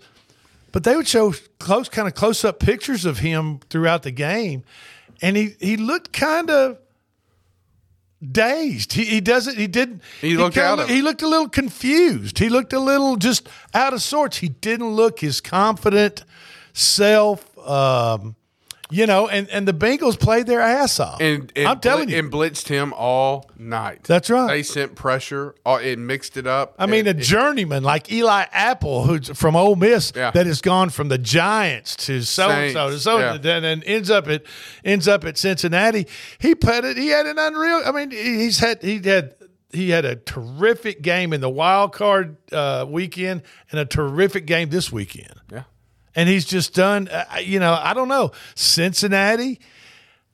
but 0.72 0.84
they 0.84 0.96
would 0.96 1.08
show 1.08 1.34
close 1.60 1.90
kind 1.90 2.08
of 2.08 2.16
close 2.16 2.44
up 2.44 2.60
pictures 2.60 3.06
of 3.06 3.20
him 3.20 3.60
throughout 3.70 4.04
the 4.04 4.12
game, 4.12 4.64
and 5.22 5.38
he 5.38 5.56
he 5.60 5.78
looked 5.78 6.14
kind 6.14 6.50
of 6.50 6.78
dazed. 8.22 8.94
He, 8.94 9.06
he 9.06 9.22
doesn't. 9.22 9.58
He 9.58 9.68
didn't. 9.68 10.02
He 10.20 10.38
looked 10.38 10.56
kinda 10.56 10.70
out 10.70 10.80
of. 10.80 10.90
He 10.90 11.02
looked 11.02 11.22
a 11.22 11.28
little 11.28 11.50
confused. 11.50 12.40
He 12.40 12.50
looked 12.50 12.74
a 12.74 12.80
little 12.80 13.16
just 13.16 13.48
out 13.74 13.94
of 13.94 14.02
sorts. 14.02 14.38
He 14.38 14.50
didn't 14.50 14.90
look 14.90 15.20
his 15.20 15.42
confident 15.42 16.24
self. 16.74 17.58
Um, 17.58 18.36
you 18.92 19.08
know, 19.08 19.28
and, 19.28 19.50
and 19.50 19.68
the 19.68 19.74
Bengals 19.74 20.20
played 20.20 20.46
their 20.48 20.62
ass 20.62 21.00
off. 21.00 21.20
And, 21.22 21.52
and 21.56 21.68
I'm 21.68 21.80
telling 21.80 22.10
you, 22.10 22.20
and 22.20 22.32
blitzed 22.32 22.68
him 22.68 22.94
all 22.94 23.50
night. 23.58 24.04
That's 24.04 24.30
right. 24.30 24.48
They 24.48 24.64
sent 24.64 24.96
pressure. 24.96 25.56
All, 25.66 25.78
it 25.78 25.98
mixed 25.98 26.38
it 26.38 26.46
up. 26.46 26.76
I 26.78 26.86
mean, 26.86 27.08
a 27.08 27.14
journeyman 27.14 27.84
like 27.84 28.12
Eli 28.12 28.46
Apple, 28.52 29.04
who's 29.06 29.30
from 29.30 29.56
Ole 29.56 29.76
Miss, 29.76 30.12
Yeah. 30.16 30.32
that 30.32 30.46
has 30.46 30.62
gone 30.62 30.90
from 30.90 31.08
the 31.10 31.18
Giants 31.18 31.96
to 32.08 32.22
so 32.22 32.50
and 32.50 32.74
so 32.74 32.90
to 32.92 33.00
so, 33.00 33.18
and 33.20 33.42
then 33.44 33.84
ends 33.84 34.10
up 34.10 34.28
at 34.28 34.44
ends 34.84 35.08
up 35.08 35.24
at 35.26 35.38
Cincinnati. 35.38 36.06
He 36.40 36.54
put 36.56 36.84
it. 36.86 36.98
He 36.98 37.08
had 37.08 37.26
an 37.26 37.40
unreal. 37.40 37.82
I 37.86 37.92
mean, 37.92 38.12
he's 38.12 38.60
had 38.60 38.82
he 38.84 39.00
had 39.00 39.36
he 39.74 39.90
had 39.92 40.04
a 40.04 40.18
terrific 40.18 41.02
game 41.02 41.32
in 41.32 41.40
the 41.40 41.50
wild 41.50 41.94
card 41.94 42.36
uh, 42.52 42.86
weekend 42.88 43.42
and 43.72 43.80
a 43.80 43.86
terrific 43.86 44.46
game 44.46 44.70
this 44.70 44.92
weekend. 44.92 45.34
yeah. 45.52 45.64
And 46.16 46.30
he's 46.30 46.46
just 46.46 46.74
done. 46.74 47.08
Uh, 47.08 47.26
you 47.44 47.60
know, 47.60 47.74
I 47.74 47.94
don't 47.94 48.08
know 48.08 48.32
Cincinnati. 48.56 49.60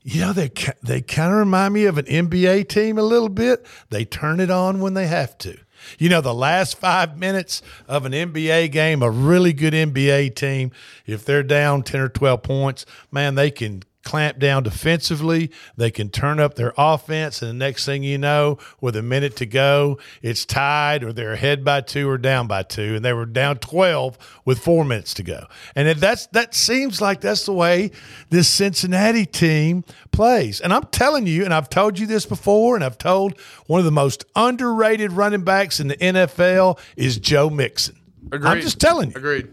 You 0.02 0.22
know, 0.22 0.34
they 0.34 0.52
they 0.84 1.02
kind 1.02 1.32
of 1.32 1.40
remind 1.40 1.74
me 1.74 1.86
of 1.86 1.98
an 1.98 2.06
NBA 2.06 2.70
team 2.70 2.98
a 2.98 3.04
little 3.04 3.30
bit. 3.30 3.66
They 3.90 4.06
turn 4.06 4.40
it 4.40 4.50
on 4.50 4.80
when 4.80 4.94
they 4.94 5.08
have 5.08 5.38
to. 5.40 5.58
You 6.00 6.10
know, 6.10 6.22
the 6.22 6.34
last 6.34 6.78
five 6.78 7.18
minutes 7.18 7.62
of 7.88 8.06
an 8.06 8.12
NBA 8.12 8.72
game, 8.72 9.02
a 9.02 9.10
really 9.10 9.54
good 9.54 9.74
NBA 9.74 10.36
team, 10.36 10.72
if 11.06 11.24
they're 11.24 11.44
down 11.44 11.84
10 11.84 12.02
or 12.02 12.10
12 12.10 12.44
points, 12.44 12.86
man, 13.12 13.36
they 13.36 13.52
can 13.52 13.84
clamp 14.08 14.40
down 14.40 14.64
defensively. 14.64 15.52
They 15.76 15.92
can 15.92 16.10
turn 16.10 16.40
up 16.40 16.56
their 16.56 16.74
offense. 16.78 17.42
And 17.42 17.50
the 17.52 17.66
next 17.66 17.86
thing 17.86 18.04
you 18.04 18.18
know, 18.18 18.58
with 18.80 18.96
a 18.96 19.02
minute 19.04 19.36
to 19.36 19.46
go, 19.46 20.00
it's 20.22 20.46
tied 20.46 21.04
or 21.04 21.12
they're 21.12 21.34
ahead 21.34 21.66
by 21.66 21.82
two 21.82 22.10
or 22.10 22.18
down 22.18 22.48
by 22.48 22.64
two. 22.64 22.96
And 22.96 23.04
they 23.04 23.12
were 23.12 23.26
down 23.26 23.58
12 23.58 24.18
with 24.46 24.60
four 24.60 24.86
minutes 24.86 25.14
to 25.16 25.24
go. 25.24 25.46
And 25.76 25.90
that's 26.00 26.28
that 26.28 26.56
seems 26.56 27.02
like 27.02 27.20
that's 27.20 27.46
the 27.46 27.52
way 27.52 27.92
this 28.30 28.48
Cincinnati 28.48 29.26
team 29.26 29.84
plays. 30.12 30.62
And 30.62 30.72
I'm 30.74 30.86
telling 30.86 31.28
you, 31.28 31.44
and 31.44 31.54
I've 31.54 31.70
told 31.70 32.00
you 32.00 32.08
this 32.08 32.26
before, 32.26 32.76
and 32.76 32.86
I've 32.86 32.98
told 32.98 33.38
one 33.68 33.80
of 33.80 33.86
the 33.86 33.92
most 33.92 34.24
underrated 34.38 35.12
running 35.12 35.44
backs 35.44 35.82
in 35.82 35.90
the 35.90 35.98
NFL 35.98 36.80
is 36.96 37.18
Joe 37.18 37.50
Mixon. 37.50 38.00
Agreed. 38.32 38.50
I'm 38.50 38.62
just 38.62 38.80
telling 38.80 39.10
you. 39.12 39.18
Agreed. 39.18 39.50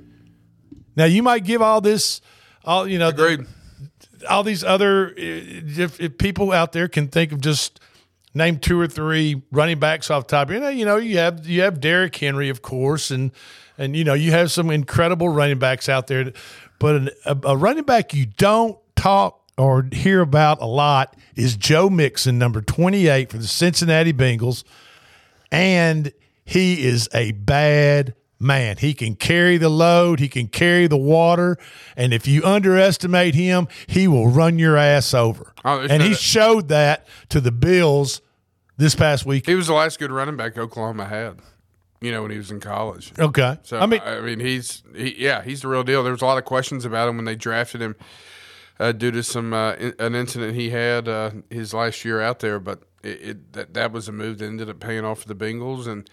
Now 0.95 1.07
you 1.07 1.25
might 1.25 1.45
give 1.45 1.61
all 1.61 1.81
this, 1.81 2.21
all 2.65 2.87
you 2.87 3.01
know, 3.01 3.11
the- 3.11 3.25
Agreed. 3.25 3.47
All 4.27 4.43
these 4.43 4.65
other 4.65 5.09
eh, 5.17 5.63
if, 5.77 6.01
if 6.01 6.19
people 6.19 6.53
out 6.53 6.73
there 6.73 6.89
can 6.89 7.09
think 7.09 7.33
of 7.33 7.41
just 7.41 7.81
name 8.35 8.59
two 8.59 8.79
or 8.79 8.87
three 8.87 9.43
running 9.53 9.79
backs 9.79 10.11
off 10.11 10.27
top. 10.27 10.51
You 10.51 10.61
know, 10.61 10.69
you 10.69 10.85
know, 10.85 10.97
you 10.97 11.19
have 11.19 11.47
you 11.47 11.63
have 11.63 11.81
Derrick 11.81 12.15
Henry, 12.17 12.49
of 12.49 12.63
course, 12.63 13.11
and 13.11 13.31
and 13.79 13.97
you 13.97 14.05
know 14.05 14.15
you 14.15 14.33
have 14.33 14.51
some 14.51 14.71
incredible 14.71 15.29
running 15.29 15.59
backs 15.59 15.89
out 15.89 16.09
there, 16.09 16.33
but 16.79 16.97
an, 16.97 17.11
a, 17.25 17.39
a 17.45 17.57
running 17.57 17.85
back 17.85 18.13
you 18.13 18.27
don't 18.27 18.79
talk 18.97 19.41
or 19.57 19.87
hear 19.93 20.21
about 20.21 20.61
a 20.61 20.67
lot 20.67 21.17
is 21.37 21.57
Joe 21.57 21.89
Mixon, 21.89 22.39
number 22.39 22.61
twenty 22.61 23.07
eight 23.07 23.31
for 23.31 23.39
the 23.39 23.47
Cincinnati 23.47 24.13
Bengals, 24.13 24.65
and 25.51 26.13
he 26.45 26.85
is 26.85 27.09
a 27.15 27.33
bad 27.33 28.15
man. 28.45 28.77
He 28.77 28.95
can 28.95 29.17
carry 29.17 29.57
the 29.57 29.69
load, 29.69 30.21
he 30.21 30.29
can 30.29 30.49
carry 30.49 30.87
the 30.87 30.97
water, 30.97 31.57
and 31.97 32.13
if 32.13 32.27
you 32.27 32.45
underestimate 32.45 33.35
him, 33.35 33.67
he 33.87 34.07
will 34.07 34.29
run 34.29 34.59
your 34.59 34.77
ass 34.77 35.15
over. 35.15 35.53
Oh, 35.65 35.81
and 35.81 36.03
he 36.03 36.15
showed 36.15 36.69
that 36.69 37.07
to 37.31 37.41
the 37.41 37.53
Bills 37.53 38.21
this 38.77 38.95
past 38.95 39.27
week. 39.27 39.47
He 39.47 39.55
was 39.55 39.67
the 39.67 39.75
last 39.75 39.99
good 39.99 40.13
running 40.13 40.37
back 40.37 40.57
Oklahoma 40.59 41.07
had. 41.07 41.41
You 42.01 42.13
know, 42.13 42.21
when 42.21 42.33
he 42.33 42.37
was 42.37 42.51
in 42.51 42.61
college. 42.61 43.13
Okay. 43.19 43.57
So 43.63 43.79
I 43.79 43.87
mean, 43.87 44.03
I 44.05 44.21
mean, 44.21 44.39
he's 44.39 44.83
he, 44.95 45.15
yeah, 45.17 45.41
he's 45.43 45.63
the 45.63 45.69
real 45.69 45.85
deal. 45.85 46.03
There 46.03 46.13
was 46.13 46.21
a 46.21 46.27
lot 46.27 46.37
of 46.37 46.45
questions 46.45 46.85
about 46.85 47.09
him 47.09 47.17
when 47.17 47.25
they 47.25 47.35
drafted 47.35 47.81
him 47.81 47.97
uh, 48.79 48.93
due 48.93 49.11
to 49.11 49.23
some 49.23 49.55
uh, 49.55 49.73
in, 49.75 49.95
an 49.99 50.15
incident 50.15 50.55
he 50.55 50.69
had 50.69 51.09
uh, 51.09 51.31
his 51.49 51.73
last 51.73 52.05
year 52.05 52.21
out 52.21 52.41
there, 52.41 52.59
but 52.59 52.83
it, 53.03 53.23
it 53.23 53.53
that 53.55 53.75
that 53.75 53.93
was 53.93 54.07
a 54.09 54.13
move 54.13 54.39
that 54.39 54.47
ended 54.47 54.69
up 54.69 54.81
paying 54.81 55.05
off 55.05 55.21
for 55.23 55.29
the 55.29 55.35
Bengals 55.35 55.87
and 55.87 56.11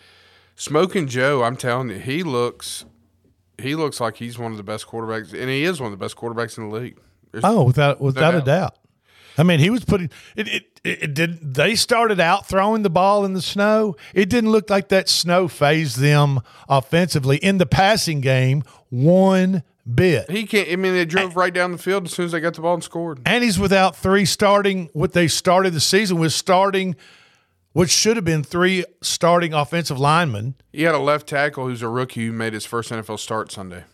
Smoking 0.62 1.08
Joe. 1.08 1.41
I'm 1.41 1.56
telling 1.56 1.89
you, 1.89 1.98
he 1.98 2.22
looks 2.22 2.86
he 3.60 3.74
looks 3.74 4.00
like 4.00 4.18
he's 4.18 4.38
one 4.38 4.51
of 4.51 4.58
the 4.58 4.63
best 4.63 4.86
quarterbacks, 4.86 5.34
and 5.34 5.50
he 5.50 5.63
is 5.63 5.80
one 5.82 5.91
of 5.91 6.00
the 6.00 6.03
best 6.03 6.15
quarterbacks 6.15 6.56
in 6.56 6.70
the 6.70 6.75
league. 6.75 6.98
There's- 7.32 7.44
Oh, 7.44 7.63
without 7.63 8.00
without 8.00 8.36
a 8.36 8.38
doubt. 8.41 8.46
doubt. 8.46 8.75
I 9.39 9.44
mean, 9.44 9.60
he 9.60 9.72
was 9.72 9.84
putting 9.84 10.12
it, 10.36 10.48
it. 10.48 10.63
It 10.84 11.03
it 11.03 11.13
did. 11.15 11.56
They 11.56 11.74
started 11.74 12.20
out 12.20 12.48
throwing 12.48 12.84
the 12.84 12.91
ball 12.91 13.25
in 13.25 13.34
the 13.34 13.41
snow. 13.41 13.96
It 14.13 14.30
didn't 14.30 14.51
look 14.51 14.70
like 14.70 14.89
that 14.89 15.10
snow 15.10 15.48
phased 15.48 15.98
them 15.98 16.41
offensively 16.70 17.38
in 17.38 17.58
the 17.58 17.65
passing 17.65 18.22
game 18.22 18.63
one 18.89 19.63
bit. 19.91 20.30
he 20.30 20.46
can't. 20.46 20.70
I 20.70 20.75
mean, 20.75 20.94
they 20.94 21.06
drove 21.06 21.36
right 21.36 21.51
down 21.53 21.72
the 21.72 21.80
field 21.80 22.06
as 22.06 22.12
soon 22.13 22.25
as 22.25 22.34
they 22.34 22.39
got 22.39 22.53
the 22.53 22.62
ball 22.62 22.75
and 22.75 22.84
scored. 22.84 23.20
And 23.25 23.44
he's 23.44 23.58
without 23.58 23.96
three 23.96 24.25
starting. 24.25 24.89
What 24.94 25.13
they 25.13 25.27
started 25.27 25.74
the 25.74 25.80
season 25.80 26.20
with 26.20 26.34
starting, 26.34 26.96
what 27.74 27.90
should 27.90 28.18
have 28.18 28.25
been 28.25 28.44
three 28.44 28.86
starting 29.01 29.54
offensive 29.54 30.00
linemen. 30.00 30.56
He 30.74 30.84
had 30.84 30.96
a 30.96 31.00
left 31.00 31.28
tackle 31.28 31.66
who's 31.66 31.82
a 31.82 31.88
rookie 31.88 32.25
who 32.25 32.32
made 32.32 32.54
his 32.54 32.66
first 32.66 32.92
NFL 32.92 33.20
start 33.20 33.51
Sunday. 33.51 33.86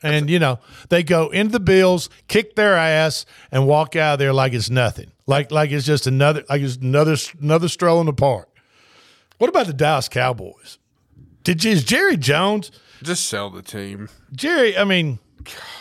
And 0.00 0.30
you 0.30 0.38
know 0.38 0.60
they 0.90 1.02
go 1.02 1.28
into 1.30 1.52
the 1.52 1.60
Bills, 1.60 2.08
kick 2.28 2.54
their 2.54 2.76
ass, 2.76 3.26
and 3.50 3.66
walk 3.66 3.96
out 3.96 4.14
of 4.14 4.18
there 4.20 4.32
like 4.32 4.52
it's 4.52 4.70
nothing, 4.70 5.10
like 5.26 5.50
like 5.50 5.72
it's 5.72 5.84
just 5.84 6.06
another 6.06 6.44
like 6.48 6.62
it's 6.62 6.76
another 6.76 7.16
another 7.40 7.68
stroll 7.68 7.98
in 8.00 8.06
the 8.06 8.12
park. 8.12 8.48
What 9.38 9.50
about 9.50 9.66
the 9.66 9.72
Dallas 9.72 10.08
Cowboys? 10.08 10.78
Did 11.42 11.64
is 11.64 11.82
Jerry 11.82 12.16
Jones? 12.16 12.70
Just 13.02 13.26
sell 13.26 13.50
the 13.50 13.62
team. 13.62 14.08
Jerry, 14.32 14.76
I 14.76 14.84
mean, 14.84 15.18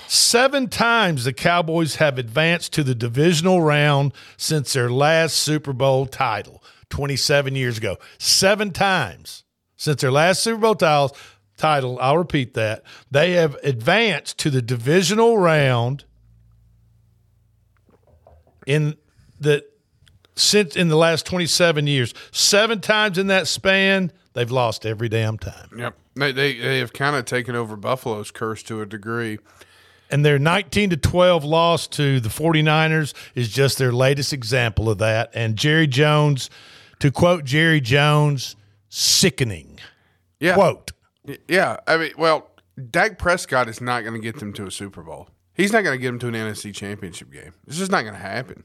seven 0.08 0.68
times 0.68 1.24
the 1.24 1.34
Cowboys 1.34 1.96
have 1.96 2.18
advanced 2.18 2.74
to 2.74 2.84
the 2.84 2.96
divisional 2.96 3.62
round 3.62 4.14
since 4.38 4.74
their 4.74 4.90
last 4.90 5.36
Super 5.36 5.74
Bowl 5.74 6.06
title 6.06 6.64
27 6.90 7.56
years 7.56 7.78
ago. 7.78 7.98
Seven 8.18 8.72
times 8.72 9.44
since 9.76 10.02
their 10.02 10.12
last 10.12 10.42
Super 10.44 10.60
Bowl 10.62 10.76
title. 10.76 11.16
Title, 11.58 11.98
I'll 12.00 12.20
repeat 12.20 12.54
that. 12.54 12.84
They 13.10 13.32
have 13.32 13.56
advanced 13.64 14.38
to 14.40 14.52
the 14.52 14.62
divisional 14.62 15.40
round 15.40 16.06
in 18.66 18.96
the 19.40 19.66
since 20.36 20.76
in 20.76 20.90
the 20.90 20.96
last 20.96 21.26
27 21.26 21.88
years. 21.88 22.14
Seven 22.32 22.80
times 22.80 23.18
in 23.18 23.28
that 23.28 23.48
span, 23.48 24.12
they've 24.34 24.52
lost 24.52 24.86
every 24.86 25.10
damn 25.10 25.38
time. 25.38 25.70
Yep. 25.76 25.96
They 26.16 26.32
they, 26.32 26.60
they 26.60 26.80
have 26.80 26.94
kind 26.94 27.16
of 27.16 27.26
taken 27.26 27.56
over 27.56 27.76
Buffalo's 27.76 28.30
curse 28.32 28.62
to 28.64 28.82
a 28.82 28.86
degree. 28.86 29.40
and 30.12 30.24
their 30.24 30.38
19 30.40 30.92
to 30.92 30.98
12 30.98 31.44
loss 31.44 31.88
to 31.88 32.20
the 32.20 32.30
49ers 32.30 33.14
is 33.36 33.50
just 33.50 33.78
their 33.78 33.92
latest 33.92 34.32
example 34.32 34.90
of 34.90 35.00
that 35.00 35.30
and 35.34 35.58
jerry 35.58 35.86
jones 35.88 36.50
to 37.00 37.12
quote 37.12 37.44
jerry 37.46 37.82
jones 37.82 38.56
sickening 38.90 39.80
Yeah. 40.40 40.54
quote 40.56 40.92
Yeah. 41.50 41.78
I 41.88 41.98
mean, 41.98 42.12
well, 42.18 42.50
Dak 42.90 43.18
Prescott 43.18 43.68
is 43.68 43.82
not 43.82 44.02
going 44.04 44.14
to 44.14 44.20
get 44.22 44.40
them 44.40 44.54
to 44.54 44.66
a 44.66 44.72
Super 44.72 45.02
Bowl. 45.02 45.28
He's 45.54 45.74
not 45.74 45.84
going 45.84 45.98
to 45.98 46.02
get 46.02 46.08
them 46.08 46.20
to 46.20 46.28
an 46.28 46.34
NFC 46.36 46.74
Championship 46.74 47.32
game. 47.32 47.54
It's 47.68 47.78
just 47.78 47.92
not 47.92 48.04
going 48.04 48.14
to 48.14 48.20
happen. 48.20 48.64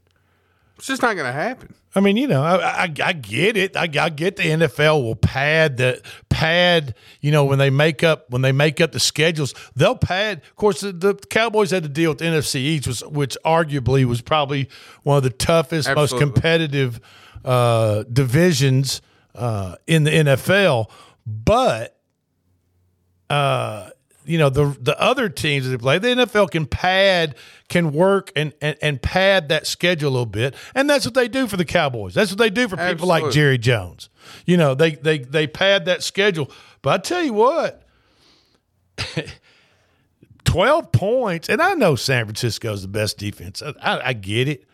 It's 0.77 0.87
just 0.87 1.03
not 1.03 1.15
going 1.17 1.27
to 1.27 1.33
happen. 1.33 1.75
i 1.95 2.01
mean 2.01 2.17
you 2.17 2.27
know 2.27 2.43
i, 2.43 2.85
I, 2.85 2.93
I 3.05 3.12
get 3.12 3.57
it 3.57 3.77
I, 3.77 3.83
I 3.83 4.09
get 4.09 4.37
the 4.37 4.45
nfl 4.45 5.03
will 5.03 5.15
pad 5.15 5.77
the 5.77 6.03
pad 6.29 6.95
you 7.21 7.31
know 7.31 7.45
when 7.45 7.59
they 7.59 7.71
make 7.71 8.03
up 8.03 8.29
when 8.31 8.43
they 8.43 8.51
make 8.53 8.81
up 8.81 8.91
the 8.93 8.99
schedules 8.99 9.55
they'll 9.77 9.95
pad 9.95 10.39
of 10.39 10.57
course 10.57 10.81
the, 10.81 10.91
the 10.93 11.15
cowboys 11.15 11.71
had 11.71 11.83
to 11.85 11.89
deal 11.89 12.11
with 12.11 12.19
nfc 12.21 12.55
east 12.57 12.87
which, 12.89 13.01
which 13.03 13.37
arguably 13.45 14.05
was 14.07 14.23
probably 14.23 14.69
one 15.03 15.19
of 15.19 15.23
the 15.23 15.31
toughest 15.31 15.89
most 15.95 16.17
competitive 16.17 16.99
uh, 17.45 18.05
divisions 18.13 19.03
uh, 19.35 19.77
in 19.87 20.05
the 20.05 20.11
nfl 20.11 20.91
but 21.27 21.99
uh, 23.31 23.91
you 24.25 24.39
know 24.39 24.51
the 24.51 24.77
the 24.81 25.01
other 25.01 25.29
teams 25.29 25.65
that 25.65 25.71
they 25.71 25.79
play, 25.79 25.99
the 25.99 26.09
NFL 26.09 26.51
can 26.51 26.67
pad, 26.67 27.35
can 27.69 27.93
work 27.93 28.31
and, 28.37 28.53
and 28.61 28.77
and 28.83 29.01
pad 29.03 29.49
that 29.49 29.67
schedule 29.67 30.11
a 30.11 30.13
little 30.13 30.27
bit, 30.27 30.55
and 30.75 30.89
that's 30.89 31.05
what 31.05 31.15
they 31.15 31.29
do 31.29 31.47
for 31.47 31.57
the 31.57 31.65
Cowboys. 31.65 32.15
That's 32.15 32.31
what 32.31 32.39
they 32.39 32.51
do 32.51 32.69
for 32.69 32.77
people 32.77 33.09
like 33.09 33.33
Jerry 33.33 33.59
Jones. 33.59 34.11
You 34.47 34.57
know, 34.57 34.75
they 34.75 34.93
they 34.93 35.19
they 35.19 35.47
pad 35.47 35.87
that 35.87 36.03
schedule. 36.03 36.51
But 36.83 36.91
I 36.91 36.99
tell 36.99 37.23
you 37.23 37.33
what, 37.33 37.83
twelve 40.45 40.93
points, 40.93 41.49
and 41.49 41.63
I 41.63 41.75
know 41.75 41.97
San 41.97 42.27
Francisco's 42.27 42.83
the 42.83 42.89
best 42.89 43.19
defense. 43.19 43.63
I, 43.63 43.75
I, 43.81 44.09
I 44.09 44.13
get 44.13 44.49
it, 44.49 44.65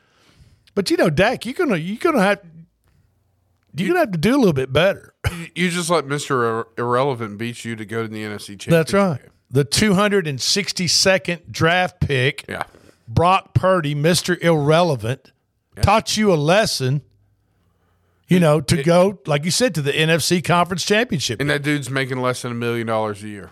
but 0.74 0.90
you 0.90 0.96
know, 0.96 1.10
Dak, 1.10 1.44
you're 1.46 1.54
gonna 1.54 1.76
you're 1.76 1.98
gonna 1.98 2.22
have 2.22 2.40
you're 3.74 3.88
gonna 3.88 4.00
have 4.00 4.12
to 4.12 4.18
do 4.18 4.34
a 4.34 4.38
little 4.38 4.52
bit 4.52 4.72
better. 4.72 5.14
You- 5.54 5.70
just 5.70 5.90
let 5.90 6.04
Mr. 6.06 6.60
Ir- 6.60 6.66
Irrelevant 6.78 7.38
beat 7.38 7.64
you 7.64 7.76
to 7.76 7.84
go 7.84 8.02
to 8.02 8.08
the 8.08 8.22
NFC 8.22 8.58
Championship. 8.58 8.70
That's 8.70 8.92
right. 8.94 9.20
The 9.50 9.64
262nd 9.64 11.50
draft 11.50 12.00
pick, 12.00 12.44
Yeah. 12.48 12.64
Brock 13.06 13.54
Purdy, 13.54 13.94
Mr. 13.94 14.38
Irrelevant, 14.42 15.32
taught 15.80 16.16
you 16.16 16.32
a 16.32 16.36
lesson, 16.36 17.02
you 18.26 18.40
know, 18.40 18.60
to 18.60 18.82
go, 18.82 19.18
like 19.26 19.44
you 19.44 19.50
said, 19.50 19.74
to 19.76 19.82
the 19.82 19.92
NFC 19.92 20.42
Conference 20.44 20.84
Championship. 20.84 21.40
And 21.40 21.48
that 21.50 21.62
dude's 21.62 21.88
making 21.90 22.18
less 22.20 22.42
than 22.42 22.52
a 22.52 22.54
million 22.56 22.86
dollars 22.86 23.22
a 23.22 23.28
year. 23.28 23.50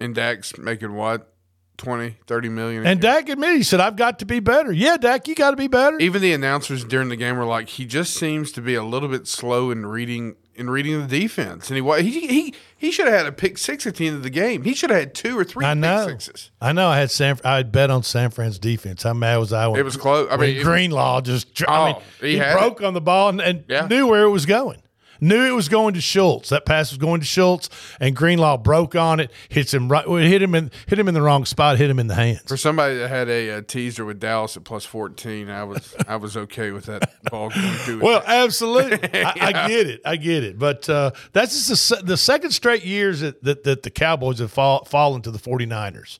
And 0.00 0.14
Dak's 0.14 0.56
making 0.58 0.94
what? 0.94 1.32
20, 1.76 2.16
30 2.26 2.48
million. 2.48 2.86
And. 2.86 3.00
Dak 3.00 3.28
admitted, 3.28 3.56
he 3.58 3.62
said, 3.62 3.80
I've 3.80 3.96
got 3.96 4.18
to 4.20 4.24
be 4.26 4.40
better. 4.40 4.72
Yeah, 4.72 4.96
Dak, 4.96 5.28
you 5.28 5.34
got 5.34 5.50
to 5.52 5.56
be 5.56 5.68
better. 5.68 5.98
even 5.98 6.22
the 6.22 6.32
announcers 6.32 6.84
during 6.84 7.08
the 7.08 7.16
game 7.16 7.36
were 7.36 7.44
like, 7.44 7.68
he 7.68 7.84
just 7.84 8.14
seems 8.14 8.50
to 8.52 8.60
be 8.60 8.74
a 8.74 8.82
little 8.82 9.08
bit 9.08 9.26
slow 9.26 9.70
in 9.70 9.86
reading 9.86 10.36
in 10.54 10.70
reading 10.70 11.06
the 11.06 11.20
defense. 11.20 11.68
And 11.70 11.76
he 11.76 12.10
he 12.10 12.26
he 12.28 12.54
he 12.78 12.90
should 12.90 13.06
have 13.06 13.14
had 13.14 13.26
a 13.26 13.32
pick 13.32 13.58
six 13.58 13.86
at 13.86 13.96
the 13.96 14.06
end 14.06 14.16
of 14.16 14.22
the 14.22 14.30
game. 14.30 14.62
He 14.62 14.72
should 14.72 14.88
have 14.88 14.98
had 14.98 15.14
two 15.14 15.38
or 15.38 15.44
three 15.44 15.66
I 15.66 15.74
pick 15.74 15.80
know. 15.80 16.06
sixes. 16.06 16.50
I 16.62 16.72
know. 16.72 16.88
I 16.88 16.96
had 16.98 17.10
San. 17.10 17.38
I 17.44 17.56
had 17.56 17.70
bet 17.72 17.90
on 17.90 18.02
San 18.02 18.30
Fran's 18.30 18.58
defense. 18.58 19.02
How 19.02 19.12
mad 19.12 19.36
was 19.36 19.52
I? 19.52 19.66
When, 19.66 19.78
It 19.78 19.84
was 19.84 19.98
close. 19.98 20.28
I 20.30 20.38
mean, 20.38 20.62
Greenlaw 20.62 21.20
just. 21.20 21.52
dr- 21.54 21.68
I 21.70 21.76
Oh, 21.78 21.84
mean, 21.92 22.02
he 22.22 22.38
he, 22.38 22.52
broke 22.54 22.80
on 22.82 22.94
the 22.94 23.02
ball 23.02 23.28
and, 23.28 23.40
and 23.42 23.64
Yeah. 23.68 23.86
knew 23.86 24.06
where 24.06 24.22
it 24.24 24.30
was 24.30 24.46
going. 24.46 24.80
Knew 25.20 25.44
it 25.44 25.54
was 25.54 25.68
going 25.68 25.94
to 25.94 26.00
Schultz. 26.00 26.48
That 26.50 26.64
pass 26.64 26.90
was 26.90 26.98
going 26.98 27.20
to 27.20 27.26
Schultz, 27.26 27.68
and 28.00 28.14
Greenlaw 28.14 28.58
broke 28.58 28.94
on 28.94 29.20
it. 29.20 29.30
Hits 29.48 29.72
him 29.72 29.88
right. 29.90 30.06
Hit 30.06 30.42
him 30.42 30.54
in. 30.54 30.70
Hit 30.86 30.98
him 30.98 31.08
in 31.08 31.14
the 31.14 31.22
wrong 31.22 31.44
spot. 31.44 31.78
Hit 31.78 31.90
him 31.90 31.98
in 31.98 32.06
the 32.06 32.14
hands. 32.14 32.42
For 32.46 32.56
somebody 32.56 32.96
that 32.98 33.08
had 33.08 33.28
a, 33.28 33.48
a 33.50 33.62
teaser 33.62 34.04
with 34.04 34.20
Dallas 34.20 34.56
at 34.56 34.64
plus 34.64 34.84
fourteen, 34.84 35.50
I 35.50 35.64
was 35.64 35.94
I 36.06 36.16
was 36.16 36.36
okay 36.36 36.70
with 36.70 36.86
that 36.86 37.10
ball 37.30 37.50
going 37.50 37.72
through. 37.74 38.00
Well, 38.00 38.22
absolutely. 38.26 38.98
I, 39.24 39.34
I 39.40 39.68
get 39.68 39.86
it. 39.86 40.00
I 40.04 40.16
get 40.16 40.44
it. 40.44 40.58
But 40.58 40.88
uh, 40.88 41.12
that's 41.32 41.68
just 41.68 41.88
the, 41.88 42.02
the 42.02 42.16
second 42.16 42.50
straight 42.52 42.84
years 42.84 43.20
that, 43.20 43.42
that, 43.44 43.64
that 43.64 43.82
the 43.82 43.90
Cowboys 43.90 44.38
have 44.38 44.52
fall, 44.52 44.84
fallen 44.84 45.22
to 45.22 45.30
the 45.30 45.38
49ers. 45.38 46.18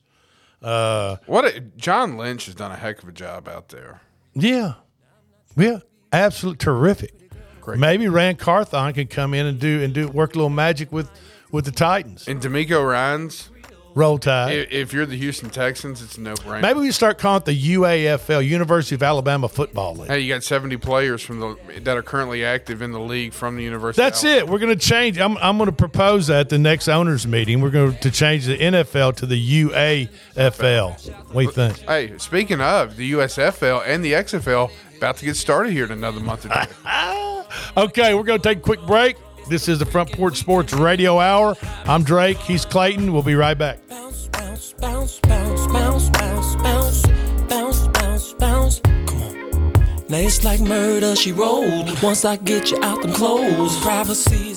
what 1.25 1.45
a, 1.45 1.59
John 1.77 2.17
Lynch 2.17 2.45
has 2.45 2.55
done 2.55 2.71
a 2.71 2.75
heck 2.75 3.01
of 3.03 3.09
a 3.09 3.11
job 3.11 3.47
out 3.47 3.69
there. 3.69 4.01
Yeah. 4.33 4.75
Yeah. 5.55 5.79
Absolutely 6.11 6.57
terrific. 6.57 7.13
Maybe 7.75 8.07
Ran 8.07 8.35
Carthon 8.35 8.93
can 8.93 9.07
come 9.07 9.33
in 9.33 9.45
and 9.45 9.59
do 9.59 9.83
and 9.83 9.93
do 9.93 10.07
work 10.07 10.35
a 10.35 10.37
little 10.37 10.49
magic 10.49 10.91
with 10.91 11.09
with 11.51 11.65
the 11.65 11.71
Titans. 11.71 12.27
And 12.27 12.41
DeMeco 12.41 12.85
Ryans, 12.87 13.49
Roll 13.95 14.17
Tide. 14.19 14.51
i- 14.51 14.67
if 14.69 14.91
you're 14.93 15.05
the 15.07 15.15
Houston 15.17 15.49
Texans, 15.49 16.01
it's 16.03 16.17
no 16.17 16.33
brainer. 16.35 16.61
Maybe 16.61 16.81
we 16.81 16.91
start 16.91 17.17
calling 17.17 17.37
it 17.41 17.45
the 17.45 17.53
UAFL, 17.75 18.45
University 18.45 18.93
of 18.95 19.01
Alabama 19.01 19.47
Football 19.47 19.95
League. 19.95 20.09
Hey, 20.09 20.19
you 20.19 20.31
got 20.33 20.43
70 20.43 20.77
players 20.77 21.21
from 21.23 21.39
the 21.39 21.57
that 21.81 21.95
are 21.97 22.03
currently 22.03 22.43
active 22.45 22.81
in 22.81 22.91
the 22.91 22.99
league 22.99 23.33
from 23.33 23.55
the 23.55 23.63
University. 23.63 24.01
That's 24.03 24.23
it. 24.23 24.47
We're 24.47 24.59
going 24.59 24.77
to 24.77 24.85
change. 24.85 25.17
I'm, 25.19 25.37
I'm 25.37 25.57
going 25.57 25.65
to 25.69 25.75
propose 25.75 26.27
that 26.27 26.41
at 26.41 26.49
the 26.49 26.59
next 26.59 26.87
owners 26.89 27.25
meeting. 27.25 27.61
We're 27.61 27.69
going 27.71 27.97
to 27.97 28.11
change 28.11 28.45
the 28.45 28.57
NFL 28.57 29.15
to 29.17 29.25
the 29.25 29.63
UAFL. 29.63 31.09
What 31.33 31.41
do 31.41 31.45
you 31.47 31.51
think? 31.51 31.77
Hey, 31.79 32.17
speaking 32.17 32.61
of 32.61 32.97
the 32.97 33.13
USFL 33.13 33.83
and 33.85 34.03
the 34.03 34.13
XFL, 34.13 34.69
about 34.97 35.17
to 35.17 35.25
get 35.25 35.35
started 35.37 35.71
here 35.73 35.85
in 35.85 35.91
another 35.91 36.19
month 36.19 36.45
or 36.45 36.49
two. 36.49 36.73
Okay, 37.75 38.13
we're 38.13 38.23
going 38.23 38.41
to 38.41 38.47
take 38.47 38.59
a 38.59 38.61
quick 38.61 38.81
break. 38.81 39.17
This 39.49 39.67
is 39.67 39.79
the 39.79 39.85
Front 39.85 40.11
Porch 40.11 40.37
Sports 40.37 40.73
Radio 40.73 41.19
Hour. 41.19 41.55
I'm 41.85 42.03
Drake. 42.03 42.37
He's 42.37 42.65
Clayton. 42.65 43.13
We'll 43.13 43.23
be 43.23 43.35
right 43.35 43.57
back. 43.57 43.79
bounce. 48.37 48.81
Now 50.09 50.19
it's 50.19 50.43
like 50.45 50.61
murder, 50.61 51.15
she 51.17 51.33
rolled. 51.33 52.01
Once 52.01 52.23
I 52.23 52.37
get 52.37 52.71
you 52.71 52.81
out 52.81 53.01
them 53.01 53.11
clothes, 53.11 53.77
privacy's 53.81 54.56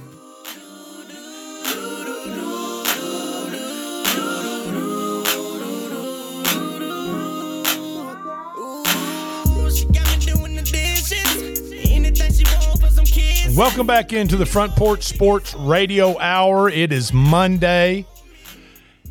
Welcome 13.55 13.85
back 13.85 14.13
into 14.13 14.37
the 14.37 14.45
Front 14.45 14.77
Porch 14.77 15.03
Sports 15.03 15.53
Radio 15.55 16.17
Hour. 16.19 16.69
It 16.69 16.93
is 16.93 17.11
Monday. 17.11 18.05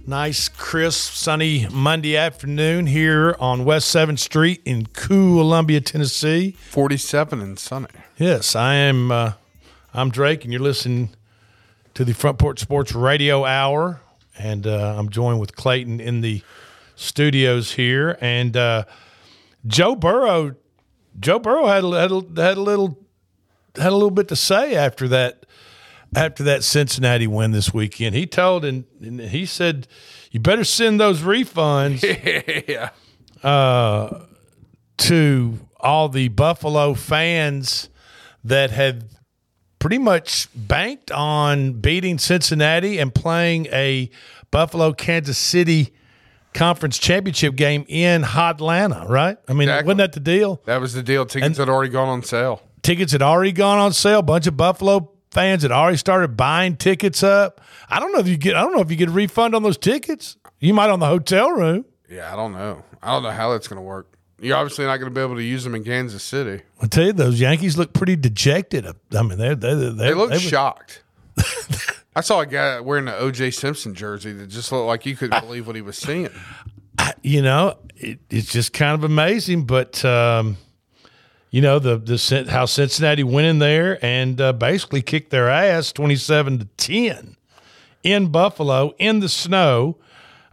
Nice, 0.07 0.49
crisp, 0.49 1.13
sunny 1.13 1.67
Monday 1.71 2.17
afternoon 2.17 2.87
here 2.87 3.37
on 3.39 3.67
West 3.67 3.95
7th 3.95 4.19
Street 4.19 4.63
in 4.65 4.87
Columbia, 4.87 5.83
Tennessee. 5.83 6.53
47 6.71 7.43
and 7.43 7.59
sunny. 7.59 7.89
Yes, 8.17 8.57
I 8.57 8.77
am. 8.77 9.13
Uh, 9.13 9.33
I'm 9.93 10.11
Drake, 10.11 10.45
and 10.45 10.53
you're 10.55 10.63
listening 10.63 11.11
to 11.93 12.05
the 12.07 12.15
Front 12.15 12.39
Porch 12.39 12.61
Sports 12.61 12.95
Radio 12.95 13.45
Hour. 13.45 14.01
And 14.39 14.67
uh, 14.67 14.97
I'm 14.97 15.11
joined 15.11 15.39
with 15.39 15.55
Clayton 15.55 16.01
in 16.01 16.23
the 16.23 16.41
studios 16.97 17.73
here. 17.73 18.17
And 18.23 18.57
uh, 18.57 18.85
Joe 19.67 19.95
Burrow, 19.95 20.55
Joe 21.21 21.39
Burrow 21.39 21.67
had 21.67 21.85
a, 21.85 21.91
had 21.91 22.11
a, 22.11 22.43
had 22.43 22.57
a 22.57 22.63
little 22.63 23.00
had 23.81 23.93
a 23.93 23.95
little 23.95 24.11
bit 24.11 24.29
to 24.29 24.37
say 24.37 24.75
after 24.75 25.09
that 25.09 25.47
after 26.15 26.43
that 26.45 26.65
Cincinnati 26.65 27.27
win 27.27 27.53
this 27.53 27.73
weekend. 27.73 28.15
He 28.15 28.27
told 28.27 28.65
and, 28.65 28.85
and 29.01 29.21
he 29.21 29.47
said, 29.47 29.87
"You 30.31 30.41
better 30.41 30.65
send 30.65 31.01
those 31.01 31.21
refunds." 31.21 32.03
yeah. 32.69 32.91
Uh, 33.43 34.25
to 34.99 35.59
all 35.79 36.09
the 36.09 36.29
Buffalo 36.29 36.95
fans 36.95 37.89
that 38.45 38.71
had 38.71 39.05
pretty 39.79 39.99
much 39.99 40.49
banked 40.55 41.11
on 41.11 41.73
beating 41.73 42.19
Cincinnati 42.19 42.99
and 42.99 43.15
playing 43.15 43.67
a 43.67 44.11
Buffalo 44.51 44.93
Kansas 44.93 45.39
City 45.39 45.95
conference 46.53 46.99
championship 46.99 47.55
game 47.57 47.85
in 47.89 48.25
Atlanta, 48.25 49.07
right? 49.09 49.39
I 49.49 49.53
mean, 49.53 49.69
Exactly. 49.69 49.87
wasn't 49.87 49.99
that 49.99 50.13
the 50.13 50.21
deal? 50.21 50.61
That 50.67 50.81
was 50.81 50.93
the 50.93 51.03
deal. 51.03 51.25
Tickets 51.25 51.57
had 51.59 51.69
already 51.69 51.91
gone 51.91 52.09
on 52.09 52.23
sale. 52.23 52.61
Tickets 52.83 53.13
had 53.13 53.23
already 53.23 53.53
gone 53.53 53.79
on 53.79 53.93
sale. 53.93 54.21
A 54.21 54.23
bunch 54.23 54.47
of 54.47 54.57
Buffalo 54.57 55.11
fans 55.31 55.63
had 55.63 55.73
already 55.73 55.97
started 55.97 56.37
buying 56.37 56.77
tickets 56.77 57.23
up. 57.23 57.61
I 57.89 58.01
don't 58.01 58.13
know 58.13 58.19
if 58.21 58.29
you 58.29 58.37
get. 58.37 58.57
I 58.57 58.61
don't 58.63 58.73
know 58.75 58.81
if 58.81 58.91
you 58.91 58.97
get 58.97 59.09
a 59.09 59.13
refund 59.13 59.55
on 59.55 59.63
those 59.63 59.79
tickets. 59.79 60.37
You 60.59 60.75
might 60.75 60.91
on 60.91 61.01
the 61.01 61.07
hotel 61.07 61.51
room. 61.51 61.85
Yeah, 62.09 62.33
I 62.33 62.37
don't 62.37 62.53
know. 62.53 62.85
I 63.03 63.13
don't 63.13 63.23
know 63.23 63.31
how 63.31 63.53
that's 63.53 63.69
going 63.69 63.77
to 63.79 63.83
work. 63.83 64.07
You're 64.41 64.57
obviously 64.57 64.87
not 64.87 64.97
going 64.97 65.13
to 65.13 65.15
be 65.15 65.23
able 65.23 65.37
to 65.37 65.43
use 65.43 65.65
them 65.65 65.75
in 65.75 65.85
Kansas 65.85 66.23
City. 66.23 66.63
I 66.81 66.87
tell 66.87 67.05
you, 67.05 67.13
those 67.13 67.41
Yankees 67.41 67.77
look 67.77 67.93
pretty 67.93 68.17
dejected. 68.17 68.87
I 68.87 69.23
mean, 69.23 69.39
they're, 69.39 69.55
they're, 69.55 69.75
they're, 69.77 69.91
They 69.93 70.15
look 70.15 70.31
were- 70.31 70.39
shocked. 70.39 71.03
I 72.17 72.23
saw 72.23 72.41
a 72.41 72.47
guy 72.47 72.81
wearing 72.81 73.07
an 73.07 73.15
O.J. 73.19 73.53
Simpson 73.53 73.95
jersey 73.95 74.33
that 74.33 74.49
just 74.49 74.73
looked 74.73 74.87
like 74.87 75.07
you 75.07 75.15
couldn't 75.15 75.41
believe 75.45 75.67
what 75.67 75.77
he 75.77 75.83
was 75.83 75.97
seeing. 75.97 76.29
You 77.23 77.43
know, 77.43 77.77
it, 77.97 78.19
it's 78.31 78.51
just 78.51 78.73
kind 78.73 78.95
of 78.95 79.05
amazing. 79.05 79.65
But 79.65 80.05
um, 80.05 80.57
you 81.51 81.61
know, 81.61 81.79
the 81.79 81.97
the 81.99 82.47
how 82.51 82.65
Cincinnati 82.67 83.25
went 83.25 83.47
in 83.47 83.59
there 83.59 84.05
and 84.05 84.41
uh, 84.41 84.53
basically 84.53 85.03
kicked 85.03 85.31
their 85.31 85.49
ass, 85.49 85.93
twenty 85.93 86.17
seven 86.17 86.59
to 86.61 86.65
ten, 86.77 87.37
in 88.03 88.29
Buffalo 88.29 88.95
in 88.99 89.21
the 89.21 89.29
snow. 89.29 89.97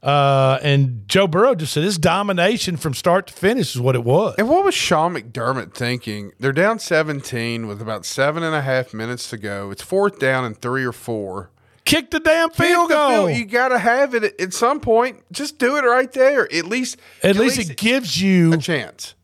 Uh, 0.03 0.59
and 0.61 1.03
Joe 1.07 1.27
Burrow 1.27 1.55
just 1.55 1.73
said 1.73 1.83
this 1.83 1.97
domination 1.97 2.77
from 2.77 2.93
start 2.93 3.27
to 3.27 3.33
finish 3.33 3.75
is 3.75 3.81
what 3.81 3.95
it 3.95 4.03
was. 4.03 4.35
And 4.37 4.47
what 4.47 4.63
was 4.63 4.75
Sean 4.75 5.15
McDermott 5.15 5.73
thinking? 5.73 6.31
They're 6.39 6.51
down 6.53 6.77
17 6.79 7.67
with 7.67 7.81
about 7.81 8.05
seven 8.05 8.43
and 8.43 8.55
a 8.55 8.61
half 8.61 8.93
minutes 8.93 9.29
to 9.31 9.37
go. 9.37 9.71
It's 9.71 9.81
fourth 9.81 10.19
down 10.19 10.45
and 10.45 10.55
three 10.61 10.85
or 10.85 10.93
four. 10.93 11.49
Kick 11.83 12.11
the 12.11 12.19
damn 12.19 12.51
field 12.51 12.89
goal. 12.89 13.29
You 13.29 13.45
got 13.45 13.69
to 13.69 13.79
have 13.79 14.13
it 14.13 14.23
at, 14.23 14.39
at 14.39 14.53
some 14.53 14.79
point. 14.81 15.23
Just 15.31 15.57
do 15.57 15.77
it 15.77 15.81
right 15.81 16.11
there. 16.11 16.43
At 16.53 16.65
least, 16.65 16.97
At, 17.23 17.37
least, 17.37 17.57
it 17.57 17.77
gives 17.77 18.21
you 18.21 18.53
a 18.53 18.57
chance. 18.57 19.15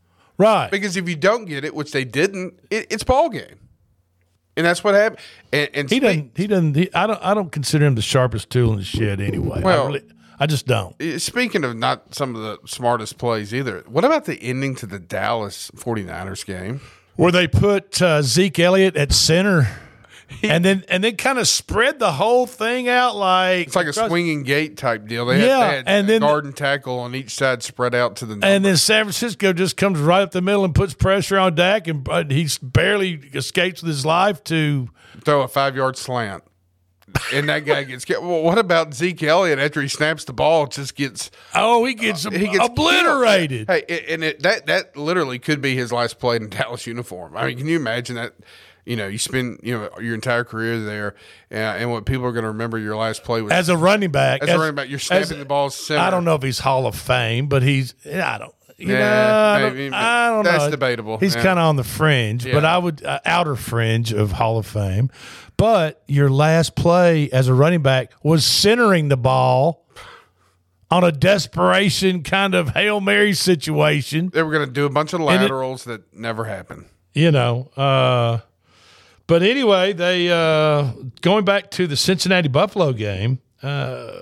Right. 0.43 0.69
Because 0.71 0.97
if 0.97 1.08
you 1.10 1.15
don't 1.15 1.45
get 1.45 1.63
it, 1.65 1.73
which 1.73 1.91
they 1.91 2.03
didn't, 2.06 2.60
it, 2.69 2.88
it's 2.89 3.03
ball 3.03 3.29
game. 3.29 3.60
And 4.56 4.65
that's 4.65 4.84
what 4.84 4.93
happened. 4.93 5.19
And, 5.51 5.69
and 5.73 5.89
He 5.89 5.95
speak- 5.97 6.01
doesn't. 6.03 6.38
He 6.38 6.47
doesn't. 6.47 6.75
He, 6.75 6.93
I 6.93 7.08
don't. 7.08 7.19
I 7.23 7.34
don't 7.34 7.51
consider 7.51 7.86
him 7.86 7.95
the 7.95 8.01
sharpest 8.03 8.49
tool 8.49 8.71
in 8.73 8.77
the 8.79 8.86
shed. 8.86 9.19
Anyway, 9.19 9.60
I, 9.60 9.62
Well- 9.62 9.88
really, 9.88 10.03
I 10.39 10.45
just 10.45 10.67
don't. 10.67 10.99
Uh, 11.01 11.17
Speaking 11.17 11.63
of 11.63 11.75
not 11.75 12.13
some 12.13 12.36
of 12.36 12.41
the 12.41 12.60
smartest 12.67 13.17
plays 13.17 13.53
either, 13.53 13.84
what 13.88 14.06
about 14.06 14.25
the 14.25 14.36
ending 14.41 14.75
to 14.75 14.86
the 14.86 14.99
Dallas 14.99 15.71
49ers 15.75 16.45
game? 16.45 16.82
Where 17.15 17.32
they 17.32 17.47
put 17.47 18.01
uh, 18.01 18.21
Zeke 18.23 18.60
Elliott 18.60 18.95
at 18.97 19.12
center, 19.12 19.67
and 20.43 20.63
then 20.65 20.84
and 20.89 21.04
then 21.04 21.15
kind 21.15 21.38
of 21.39 21.48
spread 21.48 22.00
the 22.00 22.12
whole 22.13 22.46
thing 22.46 22.88
out 22.89 23.15
like 23.15 23.67
It's 23.67 23.76
like 23.76 23.88
a 23.88 23.93
swinging 23.93 24.43
gate 24.43 24.78
type 24.78 25.08
deal. 25.08 25.26
They 25.26 25.39
had, 25.39 25.48
Yeah, 25.48 25.60
they 25.69 25.76
had 25.78 25.84
and 25.88 26.08
a 26.08 26.12
then- 26.12 26.22
guard 26.22 26.46
and 26.46 26.56
tackle 26.56 27.00
on 27.00 27.15
each 27.15 27.36
side 27.36 27.63
spread 27.63 27.93
out 27.96 28.15
to 28.17 28.26
the 28.26 28.39
And 28.41 28.63
then 28.65 28.78
San 28.78 29.06
Francisco 29.06 29.54
just 29.54 29.78
comes 29.78 30.00
right 30.00 30.22
up 30.22 30.32
the 30.32 30.41
middle 30.41 30.65
and 30.65 30.74
puts 30.76 30.93
pressure 30.93 31.38
on 31.38 31.56
Dak, 31.56 31.88
and 31.88 32.08
uh, 32.10 32.24
he 32.30 32.48
barely 32.62 33.13
escapes 33.34 33.82
with 33.82 33.89
his 33.89 34.06
life 34.06 34.43
to 34.46 34.89
throw 35.24 35.41
a 35.41 35.48
five 35.48 35.76
yard 35.76 35.98
slant. 35.98 36.43
And 37.32 37.48
that 37.48 37.60
guy 37.60 37.84
gets. 37.84 38.10
Well, 38.10 38.41
what 38.41 38.58
about 38.58 38.93
Zeke 38.96 39.22
Elliott 39.22 39.60
after 39.60 39.82
he 39.84 39.88
snaps 39.88 40.24
the 40.24 40.34
ball? 40.34 40.65
Just 40.65 40.96
gets. 40.96 41.30
Oh, 41.54 41.86
he 41.86 41.93
gets, 41.93 42.24
he 42.24 42.48
gets 42.48 42.65
obliterated. 42.65 43.67
Hey, 43.69 44.06
and 44.10 44.24
it, 44.24 44.41
that 44.41 44.65
that 44.65 44.98
literally 44.98 45.38
could 45.38 45.62
be 45.62 45.76
his 45.76 45.91
last 45.91 46.17
play 46.17 46.38
in 46.38 46.50
Dallas 46.50 46.88
uniform. 46.88 47.38
I 47.38 47.46
mean, 47.48 47.58
can 47.60 47.67
you 47.67 47.76
imagine 47.76 48.15
that? 48.15 48.34
You 48.86 48.96
know, 48.98 49.08
you 49.08 49.17
spend 49.17 49.60
you 49.63 49.78
know 49.78 49.89
your 50.02 50.13
entire 50.13 50.43
career 50.43 50.80
there, 50.80 51.15
uh, 51.52 51.56
and 51.56 51.89
what 51.91 52.06
people 52.06 52.26
are 52.26 52.32
going 52.34 52.43
to 52.43 52.50
remember 52.50 52.78
your 52.78 52.96
last 52.98 53.24
play 53.24 53.41
was 53.41 53.52
as 53.54 53.69
a 53.69 53.78
running 53.78 54.12
back. 54.12 54.43
As, 54.43 54.50
a 54.50 54.60
running 54.60 54.76
back, 54.76 54.89
you're 54.89 55.00
snapping 55.00 55.22
as- 55.24 55.30
the 55.30 55.46
ball. 55.46 55.69
Center. 55.69 56.02
I 56.02 56.10
don't 56.10 56.26
know 56.26 56.36
if 56.36 56.43
he's 56.43 56.60
Hall 56.60 56.86
of 56.86 56.96
Fame, 56.96 57.48
but 57.48 57.63
he's. 57.63 57.96
I 58.06 58.38
don't. 58.38 58.54
You 58.78 58.91
Yeah, 58.93 59.00
know, 59.00 59.06
I 59.56 59.60
don't, 59.60 59.76
maybe, 59.76 59.93
I 59.96 60.28
don't 60.30 60.43
know 60.43 60.52
that's 60.52 60.63
know. 60.65 60.72
debatable. 60.72 61.17
He's 61.19 61.36
Yeah. 61.36 61.43
kind 61.43 61.60
of 61.60 61.65
on 61.65 61.76
the 61.78 61.84
fringe, 61.84 62.43
but 62.52 62.65
I 62.65 62.78
would 62.78 63.06
uh, 63.06 63.19
outer 63.24 63.56
fringe 63.56 64.12
of 64.12 64.32
Hall 64.34 64.58
of 64.58 64.65
Fame. 64.65 65.10
But 65.56 66.02
your 66.08 66.30
last 66.30 66.76
play 66.76 67.30
as 67.30 67.48
a 67.48 67.54
running 67.54 67.84
back 67.84 68.12
was 68.24 68.43
centering 68.46 69.08
the 69.10 69.15
ball 69.15 69.86
on 70.91 71.04
a 71.04 71.12
desperation 71.12 72.24
kind 72.24 72.56
of 72.56 72.69
hail 72.69 73.00
mary 73.00 73.34
situation. 73.34 74.30
They 74.34 74.43
were 74.43 74.52
going 74.52 74.65
to 74.67 74.74
do 74.74 74.86
a 74.86 74.89
bunch 74.89 75.13
of 75.13 75.22
And 75.22 75.30
it- 75.30 75.41
laterals 75.43 75.86
that 75.86 76.13
never 76.13 76.46
happened. 76.46 76.86
You 77.13 77.32
know. 77.32 77.69
Uh, 77.78 78.39
but 79.27 79.43
anyway, 79.43 79.93
they 79.93 80.29
uh, 80.29 80.91
going 81.21 81.45
back 81.45 81.71
to 81.71 81.88
the 81.88 81.95
Cincinnati 81.95 82.49
Buffalo 82.49 82.93
game. 82.93 83.39
Uh, 83.62 84.19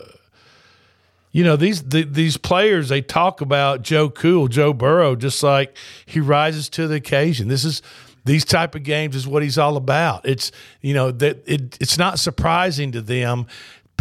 you 1.31 1.43
know 1.43 1.55
these 1.55 1.83
the, 1.83 2.03
these 2.03 2.37
players 2.37 2.89
they 2.89 3.01
talk 3.01 3.41
about 3.41 3.81
Joe 3.81 4.09
Cool, 4.09 4.47
Joe 4.47 4.73
Burrow, 4.73 5.15
just 5.15 5.41
like 5.41 5.75
he 6.05 6.19
rises 6.19 6.69
to 6.69 6.87
the 6.87 6.95
occasion. 6.95 7.47
This 7.47 7.63
is 7.63 7.81
these 8.25 8.45
type 8.45 8.75
of 8.75 8.83
games 8.83 9.15
is 9.15 9.27
what 9.27 9.41
he's 9.41 9.57
all 9.57 9.77
about. 9.77 10.25
It's 10.25 10.51
you 10.81 10.93
know 10.93 11.11
that 11.11 11.43
it, 11.47 11.77
it's 11.79 11.97
not 11.97 12.19
surprising 12.19 12.91
to 12.91 13.01
them. 13.01 13.47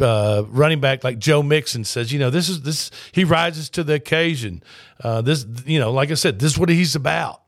Uh, 0.01 0.45
running 0.49 0.81
back 0.81 1.05
like 1.05 1.19
Joe 1.19 1.43
Mixon 1.43 1.85
says, 1.85 2.11
you 2.11 2.19
know, 2.19 2.31
this 2.31 2.49
is 2.49 2.63
this 2.63 2.91
he 3.13 3.23
rises 3.23 3.69
to 3.71 3.85
the 3.85 3.93
occasion. 3.93 4.63
Uh, 5.05 5.21
this 5.21 5.45
you 5.67 5.79
know, 5.79 5.93
like 5.93 6.11
I 6.11 6.15
said, 6.15 6.39
this 6.39 6.53
is 6.53 6.59
what 6.59 6.71
he's 6.71 6.97
about. 6.97 7.43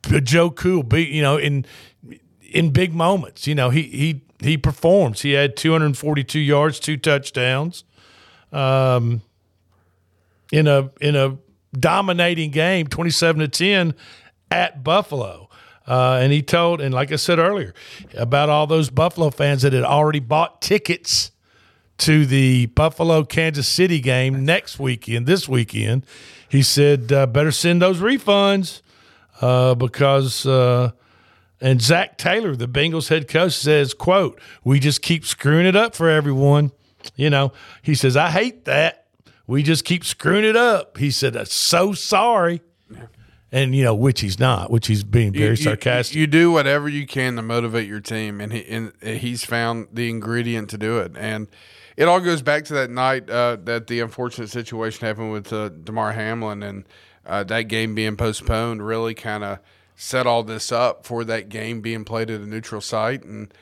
Joe 0.00 0.50
Cool, 0.50 0.82
be 0.82 1.04
you 1.04 1.20
know 1.20 1.36
in 1.36 1.66
in 2.48 2.70
big 2.70 2.94
moments. 2.94 3.46
You 3.46 3.54
know, 3.54 3.70
he 3.70 3.82
he 3.82 4.22
he 4.40 4.56
performs. 4.56 5.22
He 5.22 5.32
had 5.32 5.56
242 5.56 6.38
yards, 6.38 6.80
two 6.80 6.96
touchdowns. 6.96 7.84
Um, 8.52 9.22
in 10.50 10.66
a 10.66 10.90
in 11.00 11.16
a 11.16 11.36
dominating 11.78 12.50
game, 12.50 12.86
27 12.86 13.40
to 13.40 13.48
10 13.48 13.94
at 14.50 14.82
Buffalo. 14.82 15.48
Uh, 15.86 16.18
and 16.22 16.32
he 16.32 16.42
told, 16.42 16.80
and 16.80 16.92
like 16.92 17.12
I 17.12 17.16
said 17.16 17.38
earlier, 17.38 17.74
about 18.14 18.48
all 18.48 18.66
those 18.66 18.90
Buffalo 18.90 19.30
fans 19.30 19.62
that 19.62 19.72
had 19.72 19.84
already 19.84 20.20
bought 20.20 20.60
tickets 20.60 21.30
to 21.98 22.26
the 22.26 22.66
Buffalo 22.66 23.24
Kansas 23.24 23.66
City 23.66 23.98
game 24.00 24.44
next 24.44 24.78
weekend, 24.78 25.26
this 25.26 25.48
weekend. 25.48 26.04
He 26.48 26.62
said, 26.62 27.10
uh, 27.10 27.26
better 27.26 27.50
send 27.50 27.82
those 27.82 27.98
refunds 27.98 28.82
uh, 29.40 29.74
because. 29.74 30.46
And 31.60 31.82
Zac 31.82 32.18
Taylor, 32.18 32.54
the 32.54 32.68
Bengals 32.68 33.08
head 33.08 33.26
coach, 33.28 33.52
says, 33.54 33.94
"quote 33.94 34.40
We 34.64 34.78
just 34.78 35.02
keep 35.02 35.24
screwing 35.26 35.66
it 35.66 35.74
up 35.76 35.94
for 35.94 36.08
everyone." 36.08 36.70
You 37.16 37.30
know, 37.30 37.52
he 37.82 37.94
says, 37.94 38.16
"I 38.16 38.30
hate 38.30 38.64
that. 38.66 39.06
We 39.46 39.62
just 39.62 39.84
keep 39.84 40.04
screwing 40.04 40.44
it 40.44 40.56
up." 40.56 40.98
He 40.98 41.10
said, 41.10 41.36
"I'm 41.36 41.46
so 41.46 41.92
sorry." 41.94 42.60
And 43.50 43.74
you 43.74 43.82
know, 43.82 43.94
which 43.94 44.20
he's 44.20 44.38
not, 44.38 44.70
which 44.70 44.88
he's 44.88 45.02
being 45.04 45.32
very 45.32 45.44
You- 45.44 45.50
you- 45.50 45.56
sarcastic. 45.56 46.16
You, 46.16 46.26
do 46.26 46.50
whatever 46.52 46.86
you 46.88 47.06
can 47.06 47.36
to 47.36 47.42
motivate 47.42 47.88
your 47.88 48.00
team, 48.00 48.40
and, 48.42 48.52
he, 48.52 48.64
and 48.66 48.92
he's 49.02 49.42
found 49.44 49.88
the 49.92 50.10
ingredient 50.10 50.68
to 50.70 50.78
do 50.78 50.98
it. 50.98 51.12
And 51.18 51.48
it 51.96 52.08
all 52.08 52.20
goes 52.20 52.42
back 52.42 52.66
to 52.66 52.74
that 52.74 52.90
night 52.90 53.30
uh, 53.30 53.56
that 53.64 53.86
the 53.86 54.00
unfortunate 54.00 54.50
situation 54.50 55.06
happened 55.06 55.32
with 55.32 55.50
uh, 55.52 55.70
Damar 55.70 56.12
Hamlin, 56.12 56.62
and 56.62 56.84
uh, 57.24 57.42
that 57.44 57.62
game 57.62 57.94
being 57.94 58.16
postponed 58.16 58.86
really 58.86 59.14
kind 59.14 59.42
of 59.42 59.58
set 60.00 60.28
all 60.28 60.44
this 60.44 60.70
up 60.70 61.04
for 61.04 61.24
that 61.24 61.48
game 61.48 61.80
being 61.80 62.04
played 62.04 62.30
at 62.30 62.40
a 62.40 62.46
neutral 62.46 62.80
site. 62.80 63.24
And 63.24 63.52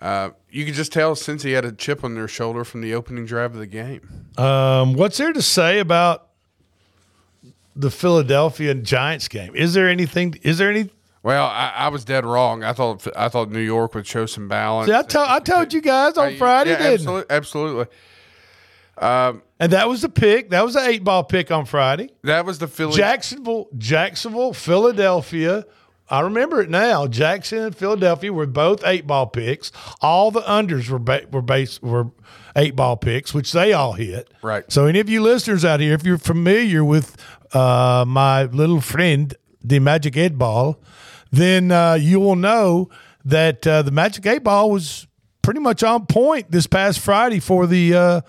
uh, 0.00 0.30
you 0.50 0.64
could 0.64 0.74
just 0.74 0.92
tell 0.92 1.14
since 1.14 1.44
he 1.44 1.52
had 1.52 1.64
a 1.64 1.70
chip 1.70 2.02
on 2.02 2.14
their 2.14 2.26
shoulder 2.26 2.64
from 2.64 2.80
the 2.80 2.92
opening 2.92 3.24
drive 3.24 3.54
of 3.54 3.60
the 3.60 3.68
game. 3.68 4.26
Um, 4.36 4.94
what's 4.94 5.16
there 5.16 5.32
to 5.32 5.40
say 5.40 5.78
about 5.78 6.26
the 7.76 7.90
Philadelphia 7.90 8.74
Giants 8.74 9.28
game? 9.28 9.54
Is 9.54 9.74
there 9.74 9.88
anything? 9.88 10.34
Is 10.42 10.58
there 10.58 10.70
any? 10.70 10.90
Well, 11.22 11.46
I, 11.46 11.72
I 11.76 11.88
was 11.88 12.04
dead 12.04 12.26
wrong. 12.26 12.64
I 12.64 12.72
thought 12.72 13.06
I 13.16 13.28
thought 13.28 13.50
New 13.50 13.60
York 13.60 13.94
would 13.94 14.06
show 14.06 14.26
some 14.26 14.48
balance. 14.48 14.88
See, 14.88 14.94
I, 14.94 15.02
told 15.02 15.28
I 15.28 15.38
told 15.38 15.72
you 15.72 15.80
guys 15.80 16.18
on 16.18 16.36
Friday, 16.36 16.70
yeah, 16.70 16.78
didn't 16.78 16.94
absolutely, 16.94 17.36
absolutely. 17.36 17.86
Um, 18.98 19.42
And 19.60 19.72
that 19.72 19.88
was 19.88 20.02
the 20.02 20.08
pick. 20.08 20.50
That 20.50 20.64
was 20.64 20.76
an 20.76 20.84
eight 20.88 21.04
ball 21.04 21.24
pick 21.24 21.50
on 21.50 21.64
Friday. 21.66 22.10
That 22.24 22.44
was 22.46 22.58
the 22.58 22.68
Philly. 22.68 22.96
Jacksonville, 22.96 23.68
Jacksonville, 23.76 24.52
Philadelphia. 24.52 25.64
I 26.08 26.20
remember 26.20 26.60
it 26.60 26.70
now. 26.70 27.06
Jackson 27.08 27.58
and 27.58 27.76
Philadelphia 27.76 28.32
were 28.32 28.46
both 28.46 28.82
eight 28.86 29.06
ball 29.06 29.26
picks. 29.26 29.72
All 30.00 30.30
the 30.30 30.42
unders 30.42 30.88
were 30.88 30.98
ba- 31.00 31.26
were 31.32 31.42
base 31.42 31.82
were 31.82 32.10
eight 32.54 32.76
ball 32.76 32.96
picks, 32.96 33.34
which 33.34 33.52
they 33.52 33.72
all 33.72 33.94
hit. 33.94 34.32
Right. 34.42 34.64
So 34.70 34.86
any 34.86 35.00
of 35.00 35.08
you 35.08 35.20
listeners 35.22 35.64
out 35.64 35.80
here, 35.80 35.94
if 35.94 36.04
you're 36.04 36.16
familiar 36.18 36.84
with 36.84 37.16
uh, 37.52 38.04
my 38.06 38.44
little 38.44 38.80
friend, 38.80 39.34
the 39.64 39.78
Magic 39.80 40.16
Eight 40.16 40.38
Ball, 40.38 40.80
then 41.32 41.72
uh, 41.72 41.94
you 41.94 42.20
will 42.20 42.36
know 42.36 42.88
that 43.24 43.66
uh, 43.66 43.82
the 43.82 43.90
Magic 43.90 44.24
Eight 44.26 44.44
Ball 44.44 44.70
was 44.70 45.08
pretty 45.42 45.60
much 45.60 45.82
on 45.82 46.06
point 46.06 46.50
this 46.52 46.66
past 46.68 47.00
Friday 47.00 47.40
for 47.40 47.66
the 47.66 47.94
uh, 47.94 48.20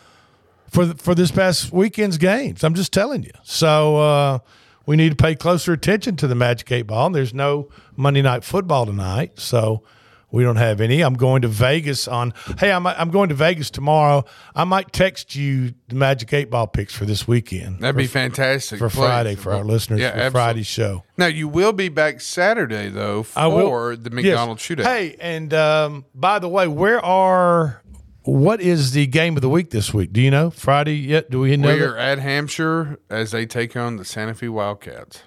for 0.70 0.86
the, 0.86 0.96
for 0.96 1.16
this 1.16 1.32
past 1.32 1.72
weekend's 1.72 2.18
games. 2.18 2.64
I'm 2.64 2.74
just 2.76 2.94
telling 2.94 3.24
you. 3.24 3.32
So 3.44 3.98
uh, 3.98 4.40
we 4.86 4.96
need 4.96 5.10
to 5.10 5.16
pay 5.16 5.36
closer 5.36 5.74
attention 5.74 6.16
to 6.18 6.28
the 6.28 6.36
Magic 6.36 6.72
Eight 6.72 6.84
Ball. 6.84 7.10
There's 7.10 7.34
no 7.34 7.70
Monday 7.96 8.22
Night 8.22 8.44
Football 8.44 8.86
tonight, 8.86 9.40
so 9.40 9.84
we 10.30 10.44
don't 10.44 10.58
have 10.58 10.82
any. 10.82 11.02
I'm 11.02 11.14
going 11.14 11.42
to 11.44 11.48
Vegas 11.48 12.06
on. 12.06 12.34
Hey, 12.60 12.70
I'm 12.72 12.86
I'm 12.86 13.12
going 13.12 13.30
to 13.30 13.36
Vegas 13.36 13.70
tomorrow. 13.70 14.26
I 14.54 14.66
might 14.66 14.92
text 14.92 15.36
you 15.38 15.74
the 15.88 15.96
Magic 15.96 16.34
Eight 16.34 16.50
Ball 16.50 16.68
picks 16.68 16.94
for 16.94 17.06
this 17.06 17.26
weekend. 17.28 17.80
That'd 17.80 17.96
be 17.96 18.08
fantastic 18.08 18.78
for. 18.80 18.90
Friday 18.90 19.36
for 19.36 19.54
our 19.54 19.64
listeners 19.64 20.02
Yeah, 20.02 20.12
for 20.12 20.18
absolutely. 20.18 20.32
Friday's 20.40 20.68
show. 20.68 21.04
Now 21.18 21.28
you 21.28 21.48
will 21.48 21.72
be 21.74 21.88
back 21.88 22.20
Saturday 22.20 22.90
though 22.90 23.24
for 23.24 23.96
the 23.96 24.10
Yes. 24.10 24.14
McDonald's 24.26 24.62
shootout. 24.64 24.84
Hey, 24.84 25.16
and 25.20 25.54
um, 25.54 26.04
by 26.14 26.40
the 26.40 26.50
way, 26.50 26.68
where 26.68 27.04
are 27.04 27.82
what 28.28 28.60
is 28.62 28.92
the 28.92 29.08
game 29.08 29.36
of 29.36 29.42
the 29.42 29.50
week 29.50 29.70
this 29.70 29.94
week? 29.94 30.12
Do 30.12 30.22
you 30.22 30.30
know 30.30 30.50
Friday 30.50 30.96
yet? 30.98 31.30
Do 31.30 31.40
we 31.40 31.56
know? 31.56 31.74
we 31.74 31.80
that? 31.80 31.86
are 31.88 31.98
at 31.98 32.20
Hampshire 32.20 33.00
as 33.10 33.32
they 33.32 33.46
take 33.46 33.76
on 33.78 33.96
the 33.96 34.04
Santa 34.06 34.34
Fe 34.34 34.50
Wildcats. 34.50 35.24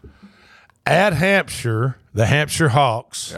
at 0.87 1.15
Hampshire, 1.15 1.97
the 2.13 2.27
Hampshire 2.27 2.71
Hawks 2.71 3.35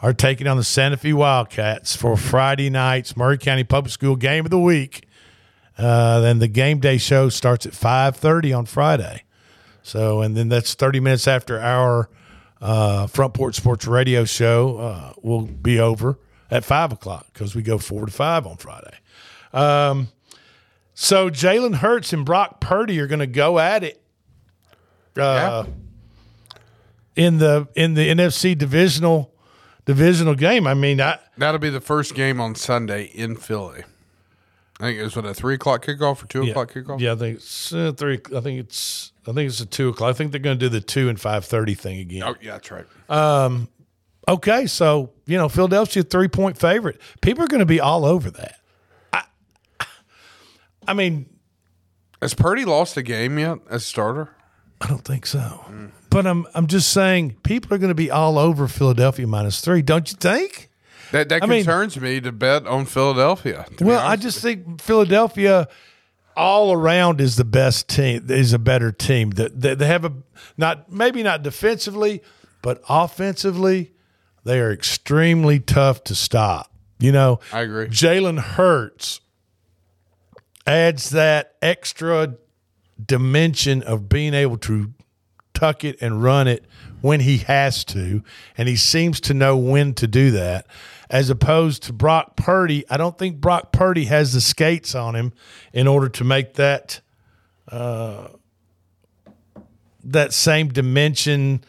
are 0.00 0.12
taking 0.14 0.46
on 0.46 0.56
the 0.56 0.64
Santa 0.64 0.96
Fe 0.96 1.12
Wildcats 1.12 1.94
for 1.94 2.16
Friday 2.16 2.70
night's 2.70 3.16
Maury 3.16 3.36
County 3.38 3.64
Public 3.64 3.92
School 3.92 4.16
game 4.16 4.44
of 4.46 4.50
the 4.50 4.58
week. 4.60 5.06
Uh, 5.76 6.20
then 6.20 6.38
the 6.38 6.48
game 6.48 6.78
day 6.78 6.96
show 6.98 7.28
starts 7.28 7.66
at 7.66 7.74
five 7.74 8.16
thirty 8.16 8.52
on 8.52 8.64
Friday. 8.64 9.24
So, 9.82 10.22
and 10.22 10.36
then 10.36 10.48
that's 10.48 10.74
thirty 10.74 11.00
minutes 11.00 11.28
after 11.28 11.60
our 11.60 12.08
uh, 12.62 13.06
Front 13.08 13.34
Porch 13.34 13.56
Sports 13.56 13.86
Radio 13.86 14.24
show 14.24 14.78
uh, 14.78 15.12
will 15.20 15.42
be 15.42 15.78
over 15.78 16.18
at 16.54 16.64
five 16.64 16.92
o'clock 16.92 17.26
because 17.32 17.54
we 17.54 17.62
go 17.62 17.78
four 17.78 18.06
to 18.06 18.12
five 18.12 18.46
on 18.46 18.56
Friday. 18.56 18.96
Um, 19.52 20.08
so 20.94 21.28
Jalen 21.28 21.76
Hurts 21.76 22.12
and 22.12 22.24
Brock 22.24 22.60
Purdy 22.60 23.00
are 23.00 23.08
going 23.08 23.18
to 23.18 23.26
go 23.26 23.58
at 23.58 23.82
it. 23.82 24.00
Uh, 25.16 25.64
in 27.16 27.38
the 27.38 27.68
in 27.76 27.94
the 27.94 28.08
NFC 28.08 28.56
divisional 28.56 29.32
divisional 29.84 30.34
game. 30.34 30.66
I 30.66 30.74
mean, 30.74 31.00
I 31.00 31.18
That'll 31.36 31.60
be 31.60 31.70
the 31.70 31.80
first 31.80 32.14
game 32.14 32.40
on 32.40 32.54
Sunday 32.54 33.04
in 33.04 33.36
Philly. 33.36 33.84
I 34.80 34.84
think 34.84 34.98
it 34.98 35.04
was 35.04 35.14
what 35.14 35.24
a 35.24 35.34
three 35.34 35.54
o'clock 35.54 35.84
kickoff 35.84 36.22
or 36.22 36.26
two 36.26 36.44
yeah, 36.44 36.50
o'clock 36.50 36.72
kickoff. 36.72 37.00
Yeah, 37.00 37.12
I 37.12 37.16
think 37.16 37.36
it's 37.36 37.72
uh, 37.72 37.92
three. 37.96 38.20
I 38.34 38.40
think 38.40 38.58
it's 38.58 39.12
I 39.26 39.32
think 39.32 39.48
it's 39.48 39.60
a 39.60 39.66
two 39.66 39.88
o'clock. 39.90 40.10
I 40.10 40.12
think 40.14 40.32
they're 40.32 40.40
going 40.40 40.58
to 40.58 40.64
do 40.64 40.68
the 40.68 40.80
two 40.80 41.08
and 41.08 41.20
five 41.20 41.44
thirty 41.44 41.74
thing 41.74 41.98
again. 41.98 42.24
Oh 42.24 42.34
yeah, 42.40 42.52
that's 42.52 42.70
right. 42.70 42.86
Um, 43.08 43.68
okay, 44.28 44.66
so 44.66 45.10
you 45.26 45.36
know 45.38 45.48
Philadelphia 45.48 46.02
three 46.02 46.28
point 46.28 46.58
favorite. 46.58 47.00
People 47.20 47.44
are 47.44 47.48
going 47.48 47.60
to 47.60 47.66
be 47.66 47.80
all 47.80 48.04
over 48.04 48.30
that. 48.30 48.56
I, 49.12 49.24
I 50.88 50.94
mean, 50.94 51.26
Has 52.20 52.34
Purdy 52.34 52.64
lost 52.64 52.96
a 52.96 53.02
game 53.02 53.38
yet 53.38 53.58
as 53.70 53.82
a 53.82 53.86
starter? 53.86 54.30
I 54.80 54.86
don't 54.86 55.04
think 55.04 55.24
so. 55.26 55.64
But 56.10 56.26
I'm 56.26 56.46
I'm 56.54 56.66
just 56.66 56.90
saying 56.92 57.36
people 57.42 57.74
are 57.74 57.78
going 57.78 57.88
to 57.88 57.94
be 57.94 58.10
all 58.10 58.38
over 58.38 58.68
Philadelphia 58.68 59.26
minus 59.26 59.60
three. 59.60 59.82
Don't 59.82 60.10
you 60.10 60.16
think? 60.18 60.70
That 61.12 61.28
that 61.28 61.42
I 61.42 61.46
mean- 61.46 61.64
concerns 61.64 61.98
me 61.98 62.20
to 62.20 62.32
bet 62.32 62.66
on 62.66 62.84
Philadelphia. 62.86 63.66
Well, 63.80 64.04
I 64.04 64.16
just 64.16 64.40
think 64.40 64.80
Philadelphia 64.80 65.68
all 66.36 66.72
around 66.72 67.20
is 67.20 67.36
the 67.36 67.44
best 67.44 67.88
team. 67.88 68.26
Is 68.28 68.52
a 68.52 68.58
better 68.58 68.90
team. 68.90 69.30
That 69.30 69.60
they, 69.60 69.74
they 69.74 69.86
have 69.86 70.04
a 70.04 70.12
not 70.56 70.90
maybe 70.92 71.22
not 71.22 71.42
defensively, 71.42 72.22
but 72.62 72.82
offensively, 72.88 73.92
they 74.44 74.60
are 74.60 74.72
extremely 74.72 75.58
tough 75.58 76.04
to 76.04 76.14
stop. 76.14 76.70
You 76.98 77.12
know, 77.12 77.40
I 77.52 77.62
agree. 77.62 77.86
Jalen 77.88 78.38
Hurts 78.38 79.20
adds 80.66 81.10
that 81.10 81.54
extra 81.60 82.36
dimension 83.04 83.82
of 83.82 84.08
being 84.08 84.34
able 84.34 84.56
to 84.58 84.92
tuck 85.52 85.84
it 85.84 86.00
and 86.00 86.22
run 86.22 86.48
it 86.48 86.64
when 87.00 87.20
he 87.20 87.38
has 87.38 87.84
to, 87.84 88.22
and 88.56 88.68
he 88.68 88.76
seems 88.76 89.20
to 89.20 89.34
know 89.34 89.56
when 89.56 89.94
to 89.94 90.06
do 90.06 90.30
that. 90.30 90.66
As 91.10 91.28
opposed 91.30 91.82
to 91.84 91.92
Brock 91.92 92.34
Purdy, 92.36 92.84
I 92.88 92.96
don't 92.96 93.18
think 93.18 93.40
Brock 93.40 93.72
Purdy 93.72 94.06
has 94.06 94.32
the 94.32 94.40
skates 94.40 94.94
on 94.94 95.14
him 95.14 95.32
in 95.72 95.86
order 95.86 96.08
to 96.08 96.24
make 96.24 96.54
that 96.54 97.00
uh, 97.70 98.28
that 100.02 100.32
same 100.32 100.68
dimension 100.68 101.64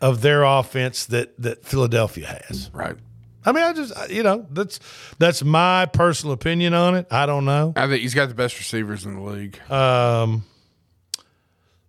of 0.00 0.20
their 0.22 0.44
offense 0.44 1.06
that 1.06 1.40
that 1.40 1.64
Philadelphia 1.64 2.40
has. 2.48 2.70
Right. 2.72 2.96
I 3.44 3.52
mean, 3.52 3.64
I 3.64 3.72
just 3.72 4.10
you 4.10 4.22
know 4.22 4.46
that's 4.50 4.80
that's 5.18 5.42
my 5.42 5.86
personal 5.86 6.34
opinion 6.34 6.74
on 6.74 6.94
it. 6.94 7.06
I 7.10 7.26
don't 7.26 7.44
know. 7.44 7.72
I 7.76 7.86
think 7.86 8.02
he's 8.02 8.14
got 8.14 8.28
the 8.28 8.34
best 8.34 8.58
receivers 8.58 9.04
in 9.04 9.16
the 9.16 9.22
league. 9.22 9.58
Um, 9.70 10.44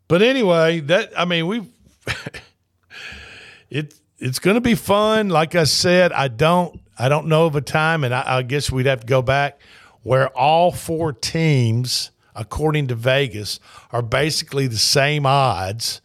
but 0.08 0.22
anyway, 0.22 0.80
that 0.82 1.12
I 1.18 1.26
mean, 1.26 1.48
we 1.48 1.68
it 3.70 3.94
it's 4.18 4.40
going 4.40 4.56
to 4.56 4.62
be 4.62 4.76
fun. 4.76 5.30
Like 5.30 5.56
I 5.56 5.64
said, 5.66 6.12
I 6.14 6.28
don't 6.28 6.80
I 6.98 7.10
don't 7.10 7.28
know 7.28 7.46
of 7.46 7.56
a 7.56 7.62
time, 7.62 8.04
and 8.04 8.14
I, 8.14 8.38
I 8.38 8.42
guess 8.42 8.72
we'd 8.72 8.86
have 8.86 9.02
to 9.02 9.08
go 9.08 9.22
back 9.22 9.60
where 10.02 10.30
all 10.30 10.72
four 10.72 11.12
teams, 11.12 12.12
according 12.36 12.88
to 12.88 12.96
Vegas, 12.96 13.60
are 13.92 14.02
basically 14.02 14.68
the 14.68 14.78
same 14.78 15.26
odds 15.26 16.02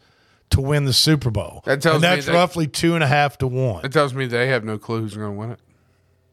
to 0.54 0.60
win 0.60 0.84
the 0.84 0.92
Super 0.92 1.30
Bowl. 1.30 1.62
That 1.66 1.82
tells 1.82 1.96
and 1.96 2.02
me 2.02 2.08
that's 2.08 2.26
that- 2.26 2.32
roughly 2.32 2.66
two 2.66 2.94
and 2.94 3.04
a 3.04 3.06
half 3.06 3.38
to 3.38 3.46
one. 3.46 3.84
It 3.84 3.92
tells 3.92 4.14
me 4.14 4.26
they 4.26 4.48
have 4.48 4.64
no 4.64 4.78
clue 4.78 5.00
who's 5.02 5.14
going 5.14 5.28
to 5.32 5.38
win 5.38 5.50
it. 5.52 5.60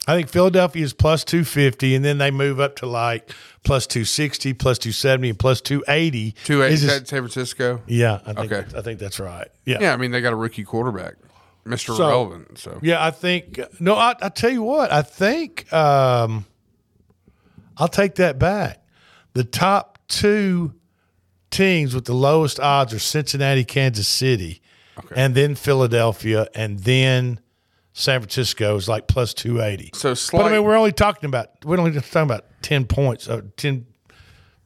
I 0.08 0.16
think 0.16 0.30
Philadelphia 0.30 0.84
is 0.84 0.94
plus 0.94 1.24
250, 1.24 1.94
and 1.94 2.04
then 2.04 2.18
they 2.18 2.32
move 2.32 2.60
up 2.60 2.76
to 2.78 2.88
like 2.88 3.32
plus 3.64 3.86
260, 3.86 4.54
plus 4.54 4.80
270, 4.80 5.30
and 5.30 5.38
plus 5.40 5.62
280. 5.62 6.34
Two 6.44 6.64
eight, 6.64 6.72
Is 6.72 6.82
is 6.84 6.90
this- 6.90 7.00
that 7.02 7.08
San 7.08 7.20
Francisco? 7.22 7.82
Yeah, 7.86 8.20
I 8.26 8.34
think, 8.34 8.52
Okay. 8.52 8.78
I 8.78 8.82
think 8.82 9.00
that's 9.00 9.20
right. 9.20 9.48
Yeah. 9.66 9.78
Yeah, 9.80 9.94
I 9.94 9.98
mean 9.98 10.10
they 10.12 10.22
got 10.22 10.34
a 10.34 10.36
rookie 10.36 10.64
quarterback, 10.64 11.16
Mister 11.66 11.94
So- 11.94 12.08
Relevant. 12.08 12.58
So 12.58 12.80
Yeah, 12.82 13.04
I 13.04 13.12
think, 13.12 13.60
no, 13.80 13.94
I, 13.96 14.16
I 14.22 14.30
tell 14.30 14.50
you 14.50 14.64
what, 14.64 14.92
I 14.92 15.04
think 15.04 15.72
um, 15.72 16.46
I'll 17.78 17.88
take 17.88 18.16
that 18.16 18.40
back. 18.40 18.84
The 19.34 19.44
top 19.44 20.00
two 20.08 20.74
teams 21.52 21.94
with 21.94 22.06
the 22.06 22.14
lowest 22.14 22.60
odds 22.60 22.94
are 22.94 23.00
Cincinnati, 23.00 23.64
Kansas 23.64 24.08
City, 24.08 24.62
and 25.16 25.36
then 25.36 25.56
Philadelphia, 25.56 26.48
and 26.56 26.80
then 26.80 27.40
San 27.94 28.22
Francisco 28.22 28.76
is 28.76 28.88
like 28.88 29.08
plus 29.08 29.34
two 29.34 29.62
eighty. 29.62 29.92
So 29.94 30.16
But. 30.32 30.46
I 30.46 30.52
mean, 30.52 30.64
we're 30.64 30.78
only 30.78 30.94
talking 30.94 31.28
about 31.28 31.50
we're 31.66 31.78
only 31.78 31.92
talking 31.92 32.22
about 32.22 32.46
ten 32.62 32.86
points, 32.86 33.28
uh, 33.28 33.42
ten 33.58 33.86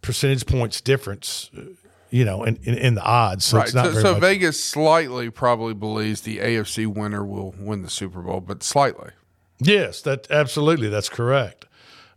percentage 0.01 0.45
points 0.45 0.81
difference, 0.81 1.49
you 2.11 2.23
know, 2.23 2.43
in, 2.43 2.57
in, 2.63 2.75
in 2.75 2.95
the 2.95 3.03
odds. 3.03 3.45
So 3.45 3.57
right. 3.57 3.65
it's 3.65 3.73
not 3.73 3.93
So, 3.93 4.01
so. 4.01 4.13
Vegas 4.15 4.63
slightly 4.63 5.29
probably 5.29 5.73
believes 5.73 6.21
the 6.21 6.37
AFC 6.37 6.87
winner 6.87 7.25
will 7.25 7.55
win 7.57 7.81
the 7.81 7.89
Super 7.89 8.21
Bowl, 8.21 8.41
but 8.41 8.61
slightly. 8.63 9.09
Yes, 9.59 10.01
that 10.01 10.29
absolutely 10.29 10.89
that's 10.89 11.09
correct. 11.09 11.65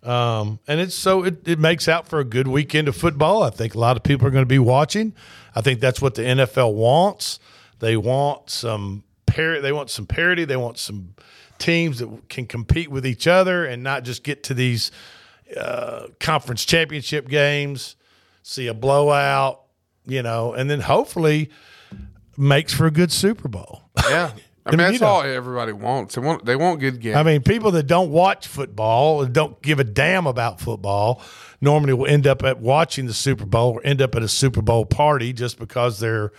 Um, 0.03 0.61
and 0.69 0.81
it's 0.81 0.95
so 0.95 1.25
it, 1.25 1.47
it 1.47 1.59
makes 1.59 1.89
out 1.89 2.07
for 2.07 2.21
a 2.21 2.25
good 2.25 2.47
weekend 2.47 2.89
of 2.89 2.97
football. 2.97 3.43
I 3.43 3.51
think 3.51 3.75
a 3.75 3.79
lot 3.79 3.97
of 3.97 4.03
people 4.03 4.27
are 4.27 4.31
going 4.31 4.43
to 4.45 4.47
be 4.47 4.59
watching. 4.59 5.13
I 5.55 5.61
think 5.61 5.81
that's 5.81 6.01
what 6.01 6.15
the 6.15 6.23
NFL 6.23 6.75
wants. 6.75 7.41
They 7.81 7.97
want 7.97 8.51
some 8.51 9.03
par- 9.27 9.61
They 9.61 9.73
want 9.73 9.91
some 9.91 10.07
parity. 10.07 10.45
They 10.45 10.57
want 10.57 10.79
some 10.79 11.15
teams 11.59 11.99
that 11.99 12.29
can 12.29 12.47
compete 12.47 12.91
with 12.91 13.05
each 13.05 13.27
other 13.27 13.65
and 13.65 13.83
not 13.83 14.05
just 14.05 14.23
get 14.23 14.45
to 14.45 14.55
these 14.55 14.91
uh, 15.57 16.07
conference 16.21 16.65
championship 16.65 17.29
games, 17.29 17.97
see 18.43 18.69
a 18.69 18.75
blowout, 18.75 19.63
you 20.07 20.23
know, 20.23 20.53
and 20.53 20.71
then 20.71 20.81
hopefully 20.81 21.51
makes 22.37 22.73
for 22.73 22.87
a 22.87 22.91
good 22.91 23.11
Super 23.11 23.49
Bowl. 23.49 23.83
Yeah. 24.09 24.33
I 24.69 24.77
mean, 24.77 24.79
that's 24.93 25.03
all 25.03 25.23
everybody 25.23 25.73
wants. 25.73 26.15
They 26.15 26.21
want 26.21 26.45
they 26.45 26.57
want 26.57 26.81
good 26.81 27.01
games. 27.01 27.17
I 27.17 27.23
mean, 27.23 27.43
people 27.43 27.71
that 27.73 27.85
don't 27.85 28.11
watch 28.11 28.47
football 28.47 29.23
and 29.23 29.33
don't 29.33 29.61
give 29.63 29.79
a 29.81 29.85
damn 29.85 30.27
about 30.27 30.61
football 30.61 31.23
normally 31.61 31.93
will 31.95 32.07
end 32.07 32.27
up 32.27 32.43
at 32.45 32.61
watching 32.61 33.07
the 33.07 33.15
Super 33.15 33.47
Bowl 33.47 33.73
or 33.75 33.81
end 33.85 34.01
up 34.03 34.15
at 34.15 34.23
a 34.23 34.29
Super 34.29 34.63
Bowl 34.63 34.85
party 34.85 35.33
just 35.33 35.59
because 35.59 36.01
their 36.01 36.33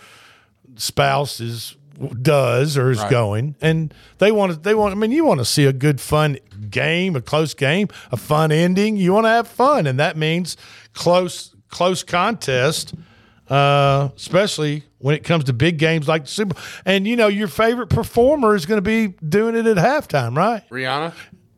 spouse 0.76 1.40
is 1.40 1.76
does 2.22 2.78
or 2.78 2.90
is 2.90 2.98
Right. 3.00 3.10
going, 3.10 3.56
and 3.60 3.92
they 4.18 4.32
want 4.32 4.52
to. 4.52 4.58
They 4.58 4.74
want. 4.74 4.92
I 4.92 4.96
mean, 4.96 5.12
you 5.12 5.24
want 5.24 5.40
to 5.40 5.44
see 5.44 5.66
a 5.66 5.72
good, 5.72 6.00
fun 6.00 6.38
game, 6.70 7.14
a 7.16 7.20
close 7.20 7.52
game, 7.52 7.88
a 8.10 8.16
fun 8.16 8.50
ending. 8.52 8.96
You 8.96 9.12
want 9.12 9.26
to 9.26 9.30
have 9.30 9.48
fun, 9.48 9.86
and 9.86 9.98
that 10.00 10.16
means 10.16 10.56
close, 10.94 11.54
close 11.68 12.02
contest. 12.02 12.94
Uh, 13.50 14.10
especially 14.16 14.84
when 14.98 15.16
it 15.16 15.24
comes 15.24 15.44
to 15.44 15.52
big 15.52 15.76
games 15.78 16.06
like 16.06 16.22
the 16.24 16.30
Super. 16.30 16.56
And 16.86 17.06
you 17.06 17.16
know, 17.16 17.26
your 17.26 17.48
favorite 17.48 17.88
performer 17.88 18.54
is 18.54 18.64
going 18.64 18.78
to 18.78 18.82
be 18.82 19.08
doing 19.28 19.56
it 19.56 19.66
at 19.66 19.76
halftime, 19.76 20.36
right? 20.36 20.62
Rihanna. 20.70 21.12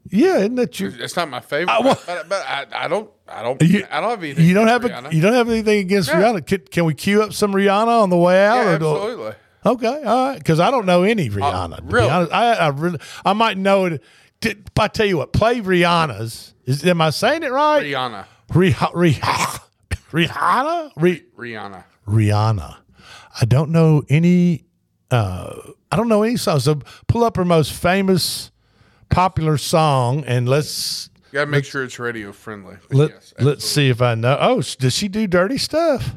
Yeah, 0.08 0.38
isn't 0.38 0.56
that 0.56 0.78
your? 0.80 0.90
It's 0.98 1.16
not 1.16 1.28
my 1.30 1.40
favorite, 1.40 1.74
but, 1.82 2.28
but 2.28 2.44
I, 2.46 2.66
I 2.72 2.88
don't 2.88 3.10
I 3.26 3.42
don't 3.42 3.62
You, 3.62 3.86
I 3.90 4.00
don't 4.00 4.10
have 4.10 4.22
anything. 4.22 4.44
you 4.44 4.52
don't 4.54 4.68
have 4.68 4.84
against 4.84 5.04
a, 5.06 5.08
Rihanna. 5.08 5.12
you 5.14 5.22
don't 5.22 5.32
have 5.34 5.48
anything 5.48 5.78
against 5.80 6.08
Yeah. 6.08 6.16
Rihanna. 6.22 6.46
Can, 6.46 6.60
can 6.70 6.84
we 6.84 6.94
cue 6.94 7.22
up 7.22 7.32
some 7.32 7.52
Rihanna 7.52 8.02
on 8.02 8.10
the 8.10 8.16
way 8.16 8.44
out? 8.44 8.56
Yeah, 8.56 8.70
absolutely. 8.72 9.32
Okay, 9.64 10.02
all 10.04 10.28
right. 10.28 10.38
Because 10.38 10.60
I 10.60 10.70
don't 10.70 10.86
know 10.86 11.02
any 11.02 11.30
Rihanna. 11.30 11.76
to 11.76 11.82
be 11.82 11.92
really? 11.94 12.08
I, 12.10 12.52
I 12.54 12.68
really, 12.68 12.98
I 13.24 13.32
might 13.32 13.56
know 13.56 13.86
it. 13.86 14.02
Did, 14.40 14.68
I 14.78 14.88
tell 14.88 15.06
you 15.06 15.18
what, 15.18 15.32
play 15.32 15.60
Rihanna's. 15.60 16.54
Is 16.64 16.84
am 16.84 17.00
I 17.00 17.10
saying 17.10 17.42
it 17.42 17.52
right? 17.52 17.84
Rihanna. 17.84 18.26
Rihanna. 18.50 18.92
Rihanna. 18.92 19.60
Rihanna. 20.12 20.92
Ri- 20.96 21.24
Rihanna. 21.36 21.84
Rihanna. 22.06 22.76
I 23.40 23.44
don't 23.44 23.70
know 23.70 24.02
any. 24.08 24.64
Uh, 25.10 25.54
I 25.90 25.96
don't 25.96 26.08
know 26.08 26.22
any 26.22 26.36
songs. 26.36 26.64
So 26.64 26.80
pull 27.06 27.24
up 27.24 27.36
her 27.36 27.44
most 27.44 27.72
famous, 27.72 28.50
popular 29.10 29.58
song, 29.58 30.24
and 30.24 30.48
let's 30.48 31.10
You 31.26 31.32
gotta 31.38 31.50
make 31.50 31.64
sure 31.64 31.82
it's 31.84 31.98
radio 31.98 32.32
friendly. 32.32 32.76
Let 32.90 33.10
yes, 33.10 33.34
let's 33.40 33.64
see 33.64 33.88
if 33.88 34.00
I 34.00 34.14
know. 34.14 34.36
Oh, 34.40 34.62
does 34.62 34.94
she 34.94 35.08
do 35.08 35.26
dirty 35.26 35.58
stuff? 35.58 36.14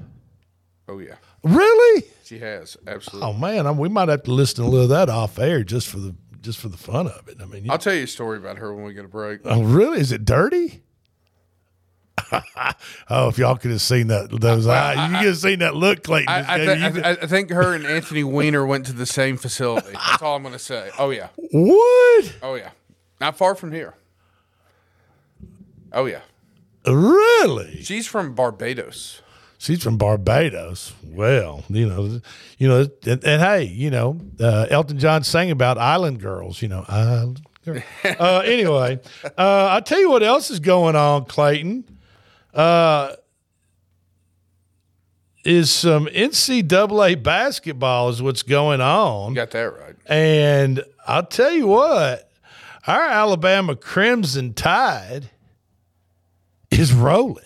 oh 0.88 1.00
yeah, 1.00 1.16
Really? 1.44 2.04
she 2.24 2.40
has 2.40 2.78
absolutely. 2.88 3.30
Oh 3.30 3.34
man, 3.34 3.66
I, 3.68 3.72
we 3.72 3.90
might 3.90 4.08
have 4.10 4.24
to 4.24 4.32
listen 4.32 4.64
to 4.64 4.70
a 4.70 4.72
little 4.72 4.84
of 4.84 4.90
that 4.90 5.10
off 5.10 5.40
air 5.40 5.64
just 5.64 5.88
for 5.88 5.98
the 5.98 6.16
just 6.42 6.60
for 6.60 6.68
the 6.70 6.78
fun 6.78 7.08
of 7.08 7.28
it. 7.28 7.38
I 7.42 7.46
mean, 7.46 7.66
you- 7.66 7.72
I'll 7.72 7.78
tell 7.78 7.94
you 7.96 8.04
a 8.04 8.08
story 8.08 8.38
about 8.38 8.58
her 8.60 8.74
when 8.74 8.86
we 8.86 8.94
get 8.94 9.04
a 9.06 9.10
break. 9.10 9.42
oh 9.46 9.64
really? 9.64 10.00
Is 10.00 10.12
it 10.12 10.24
dirty? 10.26 10.84
Oh, 13.10 13.28
if 13.28 13.38
y'all 13.38 13.56
could 13.58 13.72
have 13.72 13.82
seen 13.82 14.08
that, 14.08 14.30
those 14.32 14.68
eyes, 14.68 14.98
you 15.12 15.18
could 15.18 15.28
have 15.28 15.38
seen 15.38 15.60
that 15.60 15.76
look, 15.76 16.04
Clayton. 16.04 16.30
I, 16.30 16.42
I, 16.42 16.58
you. 16.58 17.02
I, 17.02 17.10
I 17.12 17.28
think 17.28 17.50
her 17.50 17.74
and 17.74 17.86
Anthony 17.86 18.24
Weiner 18.24 18.66
went 18.66 18.86
to 18.88 18.94
the 18.94 19.06
same 19.06 19.38
facility. 19.38 19.92
That's 19.94 20.22
all 20.22 20.36
I'm 20.36 20.42
going 20.42 20.54
to 20.54 20.60
say. 20.60 20.92
Oh 20.98 21.10
yeah, 21.10 21.28
what? 21.36 22.36
oh 22.42 22.56
yeah, 22.56 22.72
not 23.20 23.38
far 23.38 23.56
from 23.56 23.72
here. 23.72 23.94
Oh 25.92 26.06
yeah, 26.06 26.22
Really? 26.88 27.82
she's 27.84 28.08
from 28.08 28.34
Barbados. 28.34 29.22
She's 29.58 29.82
from 29.82 29.98
Barbados. 29.98 30.94
Well, 31.04 31.64
you 31.70 31.88
know, 31.88 32.22
you 32.58 32.68
know, 32.68 32.88
and, 33.06 33.24
and 33.24 33.42
hey, 33.42 33.64
you 33.64 33.90
know, 33.90 34.20
uh, 34.40 34.68
Elton 34.70 35.00
John 35.00 35.24
sang 35.24 35.50
about 35.50 35.78
island 35.78 36.20
girls. 36.20 36.62
You 36.62 36.68
know, 36.68 36.86
island. 36.88 37.42
Girl. 37.64 37.82
uh, 38.20 38.40
anyway, 38.40 39.00
uh, 39.24 39.70
I'll 39.72 39.82
tell 39.82 40.00
you 40.00 40.10
what 40.12 40.22
else 40.22 40.52
is 40.52 40.60
going 40.60 40.96
on, 40.96 41.26
Clayton. 41.26 41.86
Uh, 42.56 43.16
is 45.44 45.70
some 45.70 46.08
NCAA 46.08 47.22
basketball 47.22 48.10
is 48.10 48.22
what's 48.22 48.42
going 48.42 48.82
on. 48.82 49.30
You 49.32 49.36
got 49.36 49.52
that 49.52 49.78
right. 49.78 49.96
And 50.08 50.84
I'll 51.06 51.26
tell 51.26 51.52
you 51.52 51.68
what, 51.68 52.32
our 52.88 53.02
Alabama 53.02 53.76
Crimson 53.76 54.54
Tide 54.54 55.30
is 56.72 56.94
rolling. 56.94 57.44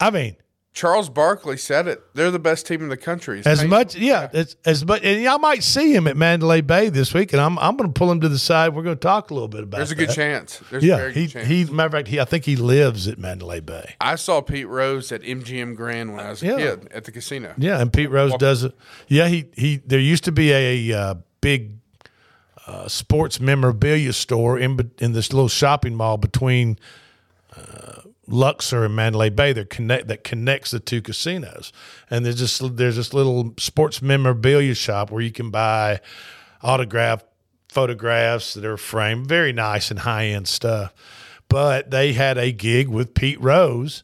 I 0.00 0.10
mean, 0.10 0.36
Charles 0.74 1.08
Barkley 1.08 1.56
said 1.56 1.86
it. 1.86 2.02
They're 2.14 2.32
the 2.32 2.40
best 2.40 2.66
team 2.66 2.82
in 2.82 2.88
the 2.88 2.96
country. 2.96 3.38
It's 3.38 3.46
as 3.46 3.60
painful. 3.60 3.78
much, 3.78 3.94
yeah, 3.94 4.28
it's 4.32 4.56
as 4.64 4.84
much, 4.84 5.04
and 5.04 5.24
I 5.28 5.36
might 5.36 5.62
see 5.62 5.94
him 5.94 6.08
at 6.08 6.16
Mandalay 6.16 6.62
Bay 6.62 6.88
this 6.88 7.14
week, 7.14 7.32
and 7.32 7.40
I'm 7.40 7.56
I'm 7.60 7.76
going 7.76 7.88
to 7.92 7.96
pull 7.96 8.10
him 8.10 8.20
to 8.22 8.28
the 8.28 8.40
side. 8.40 8.74
We're 8.74 8.82
going 8.82 8.96
to 8.96 9.00
talk 9.00 9.30
a 9.30 9.34
little 9.34 9.46
bit 9.48 9.62
about. 9.62 9.76
It. 9.76 9.78
There's 9.78 9.90
a 9.92 9.94
good 9.94 10.10
chance. 10.10 10.60
There's 10.72 10.82
a 10.82 10.86
yeah, 10.86 10.96
very 10.96 11.14
he 11.14 11.26
good 11.26 11.30
chance. 11.32 11.46
he. 11.46 11.64
Matter 11.66 11.86
of 11.86 11.92
fact, 11.92 12.08
he 12.08 12.18
I 12.18 12.24
think 12.24 12.44
he 12.44 12.56
lives 12.56 13.06
at 13.06 13.18
Mandalay 13.18 13.60
Bay. 13.60 13.94
I 14.00 14.16
saw 14.16 14.40
Pete 14.40 14.66
Rose 14.66 15.12
at 15.12 15.22
MGM 15.22 15.76
Grand 15.76 16.10
when 16.12 16.26
I 16.26 16.30
was 16.30 16.42
a 16.42 16.46
Yeah. 16.46 16.56
kid 16.56 16.88
at 16.92 17.04
the 17.04 17.12
casino. 17.12 17.54
Yeah, 17.56 17.80
and 17.80 17.92
Pete 17.92 18.10
Rose 18.10 18.34
does 18.36 18.64
it. 18.64 18.74
Yeah, 19.06 19.28
he 19.28 19.44
he. 19.56 19.76
There 19.76 20.00
used 20.00 20.24
to 20.24 20.32
be 20.32 20.50
a 20.52 20.92
uh, 20.92 21.14
big 21.40 21.76
uh, 22.66 22.88
sports 22.88 23.38
memorabilia 23.38 24.12
store 24.12 24.58
in 24.58 24.74
be- 24.76 24.90
in 24.98 25.12
this 25.12 25.32
little 25.32 25.48
shopping 25.48 25.94
mall 25.94 26.16
between 26.16 26.78
uh, 27.56 28.00
Luxor 28.26 28.84
and 28.84 28.96
Mandalay 28.96 29.30
Bay. 29.30 29.52
That 29.52 29.70
connect 29.70 30.08
that 30.08 30.24
connects 30.24 30.70
the 30.70 30.80
two 30.80 31.02
casinos, 31.02 31.72
and 32.10 32.24
there's 32.24 32.38
just 32.38 32.76
there's 32.76 32.96
this 32.96 33.14
little 33.14 33.54
sports 33.58 34.02
memorabilia 34.02 34.74
shop 34.74 35.10
where 35.10 35.22
you 35.22 35.32
can 35.32 35.50
buy 35.50 36.00
autographed 36.62 37.26
photographs 37.68 38.54
that 38.54 38.64
are 38.64 38.76
framed, 38.76 39.26
very 39.26 39.52
nice 39.52 39.90
and 39.90 40.00
high 40.00 40.26
end 40.26 40.48
stuff. 40.48 40.94
But 41.48 41.90
they 41.90 42.12
had 42.12 42.38
a 42.38 42.52
gig 42.52 42.88
with 42.88 43.14
Pete 43.14 43.40
Rose 43.40 44.02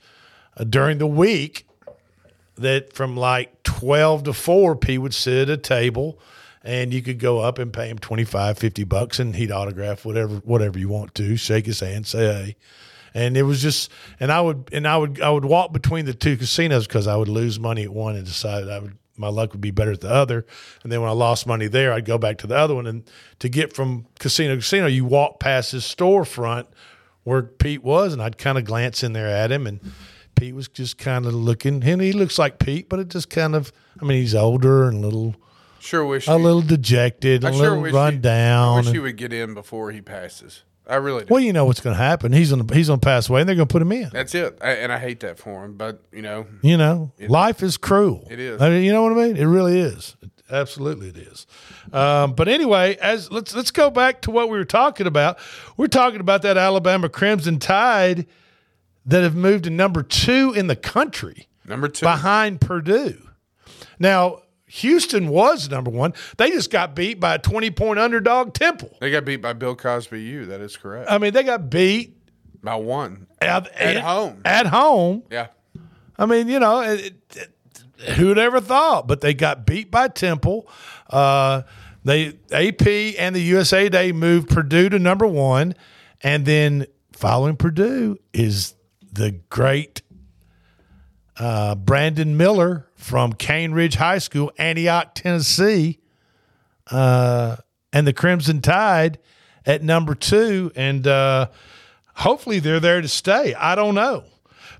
uh, 0.56 0.64
during 0.64 0.98
the 0.98 1.06
week 1.06 1.66
that 2.56 2.92
from 2.92 3.16
like 3.16 3.62
12 3.62 4.24
to 4.24 4.32
4 4.32 4.76
P 4.76 4.98
would 4.98 5.14
sit 5.14 5.48
at 5.48 5.50
a 5.50 5.56
table 5.56 6.18
and 6.62 6.92
you 6.92 7.00
could 7.00 7.18
go 7.18 7.40
up 7.40 7.58
and 7.58 7.72
pay 7.72 7.88
him 7.88 7.98
25 7.98 8.58
50 8.58 8.84
bucks 8.84 9.18
and 9.18 9.36
he'd 9.36 9.50
autograph 9.50 10.04
whatever 10.04 10.36
whatever 10.44 10.78
you 10.78 10.88
want 10.88 11.14
to 11.14 11.36
shake 11.36 11.64
his 11.64 11.80
hand 11.80 12.06
say 12.06 12.18
hey 12.18 12.56
and 13.14 13.36
it 13.36 13.42
was 13.42 13.60
just 13.62 13.90
and 14.18 14.30
I 14.32 14.40
would 14.40 14.68
and 14.72 14.86
I 14.86 14.96
would 14.96 15.20
I 15.20 15.30
would 15.30 15.44
walk 15.44 15.72
between 15.72 16.04
the 16.06 16.14
two 16.14 16.36
casinos 16.36 16.86
because 16.86 17.06
I 17.06 17.16
would 17.16 17.28
lose 17.28 17.58
money 17.58 17.82
at 17.84 17.90
one 17.92 18.16
and 18.16 18.24
decide 18.24 18.68
I 18.68 18.78
would 18.78 18.96
my 19.16 19.28
luck 19.28 19.52
would 19.52 19.60
be 19.60 19.70
better 19.70 19.92
at 19.92 20.00
the 20.00 20.10
other 20.10 20.46
and 20.82 20.90
then 20.90 21.00
when 21.00 21.10
I 21.10 21.14
lost 21.14 21.46
money 21.46 21.66
there 21.66 21.92
I'd 21.92 22.04
go 22.04 22.16
back 22.18 22.38
to 22.38 22.46
the 22.46 22.56
other 22.56 22.74
one 22.74 22.86
and 22.86 23.04
to 23.40 23.48
get 23.48 23.74
from 23.74 24.06
casino 24.18 24.54
to 24.54 24.60
casino 24.60 24.86
you 24.86 25.04
walk 25.04 25.40
past 25.40 25.72
his 25.72 25.84
storefront 25.84 26.66
where 27.24 27.42
Pete 27.42 27.82
was 27.84 28.12
and 28.14 28.22
I'd 28.22 28.38
kind 28.38 28.56
of 28.56 28.64
glance 28.64 29.02
in 29.02 29.12
there 29.12 29.26
at 29.28 29.52
him 29.52 29.66
and 29.66 29.80
Pete 30.36 30.54
was 30.54 30.68
just 30.68 30.96
kind 30.96 31.26
of 31.26 31.34
looking, 31.34 31.82
and 31.84 32.00
he 32.00 32.12
looks 32.14 32.38
like 32.38 32.58
Pete, 32.58 32.88
but 32.88 32.98
it 32.98 33.08
just 33.08 33.28
kind 33.28 33.54
of, 33.54 33.72
I 34.00 34.06
mean, 34.06 34.22
he's 34.22 34.34
older 34.34 34.88
and 34.88 34.96
a 34.96 35.06
little, 35.06 35.34
Sure 35.80 36.02
wish 36.02 36.26
a 36.28 36.38
he- 36.38 36.42
little 36.42 36.62
dejected, 36.62 37.44
a 37.44 37.48
I 37.48 37.50
little 37.50 37.66
sure 37.74 37.78
wish 37.80 37.92
run 37.92 38.12
he, 38.14 38.18
I 38.20 38.22
down. 38.22 38.76
wish 38.76 38.86
and- 38.86 38.94
he 38.94 39.00
would 39.00 39.18
get 39.18 39.34
in 39.34 39.52
before 39.52 39.90
he 39.90 40.00
passes. 40.00 40.62
I 40.90 40.96
really 40.96 41.24
do. 41.24 41.32
well, 41.32 41.40
you 41.40 41.52
know 41.52 41.64
what's 41.64 41.80
going 41.80 41.96
to 41.96 42.02
happen. 42.02 42.32
He's 42.32 42.50
going 42.50 42.66
to 42.66 42.74
he's 42.74 42.88
to 42.88 42.98
pass 42.98 43.28
away, 43.28 43.40
and 43.40 43.48
they're 43.48 43.56
going 43.56 43.68
to 43.68 43.72
put 43.72 43.80
him 43.82 43.92
in. 43.92 44.10
That's 44.12 44.34
it. 44.34 44.58
I, 44.60 44.72
and 44.72 44.92
I 44.92 44.98
hate 44.98 45.20
that 45.20 45.38
for 45.38 45.64
him, 45.64 45.76
but 45.76 46.02
you 46.12 46.22
know, 46.22 46.46
You 46.62 46.76
know, 46.76 47.12
life 47.28 47.62
is 47.62 47.76
cruel. 47.76 48.26
It 48.30 48.40
is. 48.40 48.60
I 48.60 48.68
mean, 48.70 48.82
you 48.82 48.92
know 48.92 49.02
what 49.02 49.12
I 49.12 49.26
mean? 49.26 49.36
It 49.36 49.44
really 49.46 49.78
is. 49.80 50.16
Absolutely, 50.50 51.08
it 51.10 51.16
is. 51.16 51.46
Um, 51.92 52.32
but 52.34 52.48
anyway, 52.48 52.96
as 53.00 53.30
let's 53.30 53.54
let's 53.54 53.70
go 53.70 53.88
back 53.88 54.22
to 54.22 54.30
what 54.32 54.48
we 54.50 54.58
were 54.58 54.64
talking 54.64 55.06
about. 55.06 55.38
We're 55.76 55.86
talking 55.86 56.20
about 56.20 56.42
that 56.42 56.56
Alabama 56.56 57.08
Crimson 57.08 57.60
Tide 57.60 58.26
that 59.06 59.22
have 59.22 59.36
moved 59.36 59.64
to 59.64 59.70
number 59.70 60.02
two 60.02 60.52
in 60.56 60.66
the 60.66 60.76
country, 60.76 61.46
number 61.64 61.86
two. 61.88 62.04
behind 62.04 62.60
Purdue. 62.60 63.28
Now, 64.00 64.42
Houston 64.70 65.28
was 65.28 65.68
number 65.68 65.90
one. 65.90 66.14
They 66.36 66.50
just 66.50 66.70
got 66.70 66.94
beat 66.94 67.18
by 67.18 67.34
a 67.34 67.38
twenty 67.38 67.72
point 67.72 67.98
underdog 67.98 68.54
Temple. 68.54 68.96
They 69.00 69.10
got 69.10 69.24
beat 69.24 69.42
by 69.42 69.52
Bill 69.52 69.74
Cosby 69.74 70.22
U. 70.22 70.46
That 70.46 70.60
is 70.60 70.76
correct. 70.76 71.10
I 71.10 71.18
mean, 71.18 71.32
they 71.32 71.42
got 71.42 71.68
beat 71.70 72.16
by 72.62 72.76
one 72.76 73.26
at, 73.40 73.66
at 73.74 74.00
home. 74.00 74.42
At 74.44 74.66
home. 74.66 75.24
Yeah. 75.28 75.48
I 76.16 76.26
mean, 76.26 76.46
you 76.46 76.60
know, 76.60 76.82
it, 76.82 77.14
it, 77.34 78.10
who'd 78.12 78.38
ever 78.38 78.60
thought? 78.60 79.08
But 79.08 79.22
they 79.22 79.34
got 79.34 79.66
beat 79.66 79.90
by 79.90 80.06
Temple. 80.06 80.70
Uh, 81.08 81.62
they 82.04 82.38
AP 82.52 82.86
and 83.18 83.34
the 83.34 83.40
USA 83.40 83.88
Day 83.88 84.12
moved 84.12 84.50
Purdue 84.50 84.88
to 84.88 85.00
number 85.00 85.26
one, 85.26 85.74
and 86.22 86.46
then 86.46 86.86
following 87.12 87.56
Purdue 87.56 88.18
is 88.32 88.74
the 89.12 89.32
great 89.48 90.02
uh, 91.38 91.74
Brandon 91.74 92.36
Miller 92.36 92.86
from 92.94 93.32
Cane 93.32 93.72
Ridge 93.72 93.96
High 93.96 94.18
School, 94.18 94.52
Antioch, 94.58 95.14
Tennessee, 95.14 96.00
uh, 96.90 97.56
and 97.92 98.06
the 98.06 98.12
Crimson 98.12 98.60
Tide 98.60 99.18
at 99.66 99.82
number 99.82 100.14
two, 100.14 100.72
and 100.74 101.06
uh, 101.06 101.48
hopefully 102.14 102.58
they're 102.58 102.80
there 102.80 103.00
to 103.00 103.08
stay. 103.08 103.54
I 103.54 103.74
don't 103.74 103.94
know. 103.94 104.24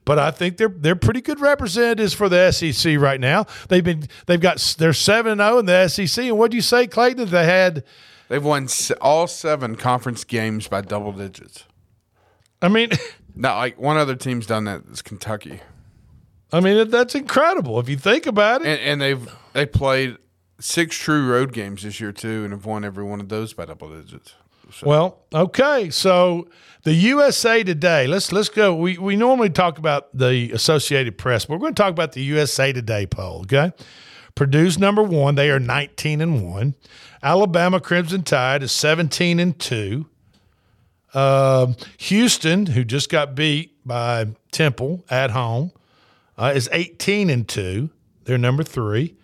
But 0.05 0.19
I 0.19 0.31
think 0.31 0.57
they're 0.57 0.75
they're 0.75 0.97
pretty 0.97 1.21
good 1.21 1.41
representatives 1.41 2.15
for 2.15 2.29
the 2.29 2.51
SEC 2.53 2.99
right 2.99 3.21
now. 3.21 3.47
They've 3.69 3.85
been 3.85 4.09
they've 4.27 4.41
got 4.41 4.59
they're 4.79 4.95
seven 4.95 5.33
and 5.33 5.41
zero 5.41 5.59
in 5.59 5.67
the 5.67 5.89
SEC. 5.89 6.25
And 6.25 6.39
what 6.39 6.51
do 6.51 6.57
you 6.57 6.63
say, 6.63 6.87
Clayton? 6.87 7.29
They 7.29 7.45
had 7.45 7.85
They've 8.29 8.43
won 8.43 8.69
all 9.01 9.27
seven 9.27 9.77
conference 9.77 10.25
games 10.25 10.69
by 10.69 10.81
double 10.81 11.13
digits. 11.13 11.65
I 12.63 12.69
mean, 12.69 12.91
Not 13.35 13.57
like 13.57 13.79
one 13.79 13.97
other 13.97 14.15
team's 14.17 14.47
done 14.47 14.65
that. 14.65 14.83
It's 14.91 15.03
Kentucky, 15.03 15.61
I 16.53 16.61
mean 16.61 16.91
that's 16.91 17.15
incredible 17.15 17.79
if 17.81 17.89
you 17.89 17.97
think 17.97 18.27
about 18.27 18.63
it. 18.63 18.67
and, 18.67 18.81
and 18.81 19.01
they've 19.01 19.35
they 19.53 19.67
played 19.67 20.19
six 20.59 20.97
true 20.97 21.31
road 21.31 21.53
games 21.53 21.83
this 21.83 22.01
year 22.01 22.13
too, 22.13 22.45
and 22.45 22.53
have 22.53 22.67
won 22.67 22.85
every 22.85 23.05
one 23.05 23.21
of 23.21 23.29
those 23.29 23.53
by 23.53 23.65
double 23.67 23.89
digits. 23.89 24.35
Well, 24.85 25.19
okay. 25.35 25.91
So 25.91 26.49
the 26.85 26.95
USA 26.95 27.63
Today. 27.63 28.07
Let's 28.07 28.33
let's 28.33 28.49
go. 28.49 28.75
We 28.75 28.99
we 28.99 29.17
normally 29.17 29.51
talk 29.51 29.79
about 29.79 30.17
the 30.17 30.53
Associated 30.53 31.19
Press, 31.19 31.45
but 31.45 31.55
we're 31.55 31.61
going 31.61 31.75
to 31.75 31.83
talk 31.83 31.91
about 31.91 32.13
the 32.13 32.23
USA 32.23 32.73
Today 32.73 33.07
poll. 33.07 33.41
Okay. 33.43 33.73
Purdue's 34.35 34.79
number 34.79 35.03
one. 35.03 35.35
They 35.35 35.51
are 35.51 35.61
nineteen 35.61 36.21
and 36.21 36.49
one. 36.49 36.75
Alabama 37.23 37.81
Crimson 37.81 38.23
Tide 38.23 38.63
is 38.63 38.73
seventeen 38.73 39.41
and 39.41 39.59
two. 39.59 40.07
Um, 41.13 41.75
Houston, 41.99 42.67
who 42.67 42.85
just 42.85 43.11
got 43.11 43.35
beat 43.35 43.77
by 43.85 44.29
Temple 44.53 45.05
at 45.11 45.33
home, 45.33 45.73
uh, 46.41 46.53
is 46.55 46.69
eighteen 46.73 47.31
and 47.31 47.47
two. 47.47 47.91
They're 48.25 48.39
number 48.39 48.65
three, 48.65 49.15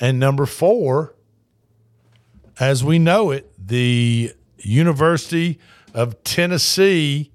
and 0.00 0.18
number 0.18 0.46
four 0.46 1.14
as 2.58 2.84
we 2.84 2.98
know 2.98 3.30
it, 3.30 3.52
the 3.58 4.32
University 4.58 5.58
of 5.92 6.22
Tennessee 6.24 7.30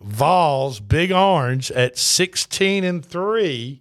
Vols, 0.00 0.80
Big 0.80 1.10
Orange, 1.10 1.70
at 1.72 1.96
16 1.96 2.84
and 2.84 3.04
3. 3.04 3.80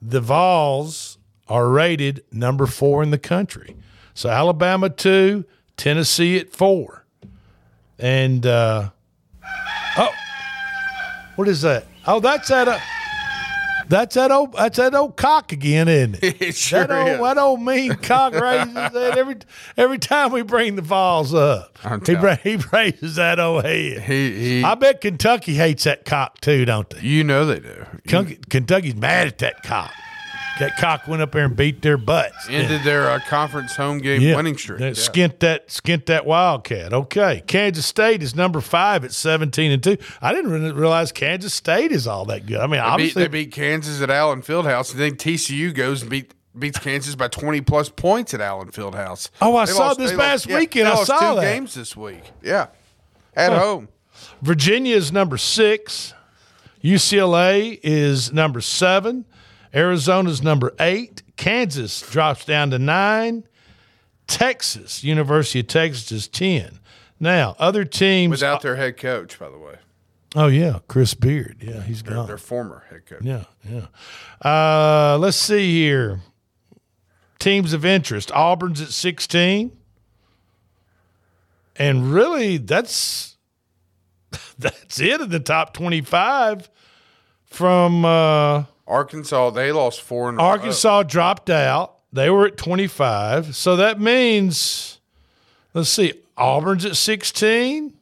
The 0.00 0.20
Vols 0.20 1.18
are 1.48 1.68
rated 1.68 2.24
number 2.32 2.66
four 2.66 3.02
in 3.02 3.10
the 3.10 3.18
country. 3.18 3.76
So 4.14 4.28
Alabama 4.28 4.90
two, 4.90 5.44
Tennessee 5.76 6.38
at 6.38 6.50
four. 6.50 7.06
And, 7.98 8.44
uh, 8.44 8.90
oh, 9.96 10.10
what 11.36 11.48
is 11.48 11.62
that? 11.62 11.86
Oh, 12.06 12.18
that's 12.18 12.48
that. 12.48 12.68
Uh, 12.68 12.78
that's 13.88 14.14
that 14.14 14.30
old. 14.30 14.52
That's 14.54 14.76
that 14.78 14.94
old 14.94 15.16
cock 15.16 15.52
again, 15.52 15.88
isn't 15.88 16.22
it? 16.22 16.36
It 16.42 16.54
sure 16.54 16.86
that 16.86 16.90
old, 16.98 17.08
is. 17.08 17.18
that 17.20 17.38
old 17.38 17.62
mean 17.62 17.94
cock 17.96 18.34
raises 18.34 18.74
that 18.74 19.16
every 19.18 19.36
every 19.76 19.98
time 19.98 20.32
we 20.32 20.42
bring 20.42 20.76
the 20.76 20.82
Vols 20.82 21.32
up. 21.34 21.78
He, 22.06 22.14
bra- 22.14 22.36
he 22.36 22.56
raises 22.72 23.16
that 23.16 23.38
old 23.40 23.64
head. 23.64 24.00
He, 24.02 24.58
he 24.58 24.64
I 24.64 24.74
bet 24.74 25.00
Kentucky 25.00 25.54
hates 25.54 25.84
that 25.84 26.04
cock 26.04 26.40
too, 26.40 26.64
don't 26.64 26.88
they? 26.90 27.00
you 27.00 27.24
know 27.24 27.46
they 27.46 27.60
do. 27.60 27.86
Kentucky, 28.06 28.38
Kentucky's 28.48 28.94
mad 28.96 29.26
at 29.28 29.38
that 29.38 29.62
cock. 29.62 29.92
That 30.62 30.76
cock 30.76 31.08
went 31.08 31.22
up 31.22 31.32
there 31.32 31.44
and 31.44 31.56
beat 31.56 31.82
their 31.82 31.96
butts. 31.96 32.48
Ended 32.48 32.84
their 32.84 33.10
uh, 33.10 33.18
conference 33.28 33.74
home 33.74 33.98
game 33.98 34.20
Yeah. 34.20 34.36
winning 34.36 34.56
streak. 34.56 34.78
That 34.78 34.96
Yeah. 34.96 35.02
Skint 35.26 35.38
that 35.40 35.68
skint 35.68 36.06
that 36.06 36.24
Wildcat. 36.24 36.92
Okay. 36.92 37.42
Kansas 37.48 37.84
State 37.84 38.22
is 38.22 38.36
number 38.36 38.60
five 38.60 39.04
at 39.04 39.12
17 39.12 39.72
and 39.72 39.82
2. 39.82 39.96
I 40.20 40.32
didn't 40.32 40.50
realize 40.74 41.10
Kansas 41.10 41.52
State 41.52 41.90
is 41.90 42.06
all 42.06 42.24
that 42.26 42.46
good. 42.46 42.58
I 42.58 42.62
mean, 42.62 42.70
They 42.70 42.76
beat, 42.76 42.80
obviously 42.80 43.22
they 43.24 43.28
beat 43.28 43.52
Kansas 43.52 44.00
at 44.00 44.08
Allen 44.10 44.40
Fieldhouse, 44.42 44.92
and 44.92 45.00
then 45.00 45.16
TCU 45.16 45.72
goes 45.74 46.02
and 46.02 46.10
beat 46.10 46.32
beats 46.56 46.78
Kansas 46.78 47.14
by 47.16 47.26
twenty 47.28 47.60
plus 47.60 47.88
points 47.88 48.32
at 48.34 48.40
Allen 48.40 48.68
Fieldhouse. 48.70 49.30
Oh, 49.40 49.56
I 49.56 49.64
They 49.66 49.72
saw 49.72 49.94
this 49.94 50.10
they 50.12 50.16
past 50.16 50.46
yeah, 50.46 50.58
weekend. 50.58 50.86
they 50.86 50.90
I 50.92 50.94
lost 50.94 51.06
saw 51.08 51.34
two 51.34 51.40
that. 51.40 51.54
games 51.54 51.74
this 51.74 51.96
week. 51.96 52.22
Yeah, 52.42 52.66
at 53.34 53.52
Huh. 53.52 53.58
home. 53.58 53.88
Virginia 54.42 54.94
is 54.94 55.10
number 55.10 55.38
six. 55.38 56.14
UCLA 56.84 57.78
is 57.82 58.32
number 58.32 58.60
seven. 58.60 59.24
Arizona's 59.74 60.42
number 60.42 60.74
eight. 60.78 61.22
Kansas 61.36 62.00
drops 62.10 62.44
down 62.44 62.70
to 62.70 62.78
nine. 62.78 63.44
Texas, 64.26 65.02
University 65.02 65.60
of 65.60 65.66
Texas, 65.66 66.12
is 66.12 66.28
10. 66.28 66.78
Now, 67.18 67.54
other 67.58 67.84
teams. 67.84 68.30
Without 68.30 68.62
their 68.62 68.76
head 68.76 68.96
coach, 68.96 69.38
by 69.38 69.48
the 69.50 69.58
way, 69.58 69.76
oh, 70.34 70.46
yeah, 70.46 70.80
Chris 70.88 71.14
Beard. 71.14 71.56
Yeah, 71.60 71.82
he's 71.82 72.02
their, 72.02 72.14
gone. 72.14 72.26
their 72.26 72.38
former 72.38 72.84
head 72.90 73.06
coach. 73.06 73.22
Yeah, 73.22 73.44
yeah. 73.68 73.86
Uh, 74.44 75.18
let's 75.18 75.36
see 75.36 75.82
here. 75.82 76.20
Teams 77.38 77.72
of 77.72 77.84
interest. 77.84 78.30
Auburn's 78.32 78.80
at 78.80 78.88
16. 78.88 79.76
And 81.76 82.12
really, 82.12 82.58
that's 82.58 83.36
that's 84.58 85.00
it 85.00 85.20
in 85.20 85.28
the 85.30 85.40
top 85.40 85.74
25 85.74 86.70
from 87.46 88.04
uh, 88.04 88.64
Arkansas, 88.92 89.50
they 89.50 89.72
lost 89.72 90.02
four 90.02 90.28
in 90.28 90.34
a 90.34 90.38
row. 90.38 90.44
Arkansas 90.44 91.04
dropped 91.04 91.48
out. 91.50 91.98
They 92.12 92.28
were 92.28 92.46
at 92.46 92.56
25. 92.58 93.56
So 93.56 93.76
that 93.76 93.98
means, 93.98 95.00
let's 95.72 95.88
see, 95.88 96.12
Auburn's 96.36 96.84
at 96.84 96.96
16. 96.96 97.94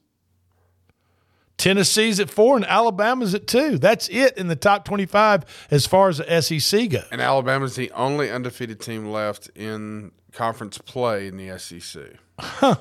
Tennessee's 1.56 2.18
at 2.18 2.30
four 2.30 2.56
and 2.56 2.64
Alabama's 2.64 3.34
at 3.34 3.46
two. 3.46 3.78
That's 3.78 4.08
it 4.08 4.36
in 4.38 4.48
the 4.48 4.56
top 4.56 4.84
25 4.84 5.44
as 5.70 5.86
far 5.86 6.08
as 6.08 6.16
the 6.18 6.40
SEC 6.40 6.88
goes. 6.88 7.04
And 7.12 7.20
Alabama's 7.20 7.76
the 7.76 7.90
only 7.92 8.30
undefeated 8.30 8.80
team 8.80 9.10
left 9.10 9.50
in 9.54 10.10
conference 10.32 10.78
play 10.78 11.26
in 11.26 11.36
the 11.36 11.58
SEC. 11.58 12.02
Huh. 12.38 12.76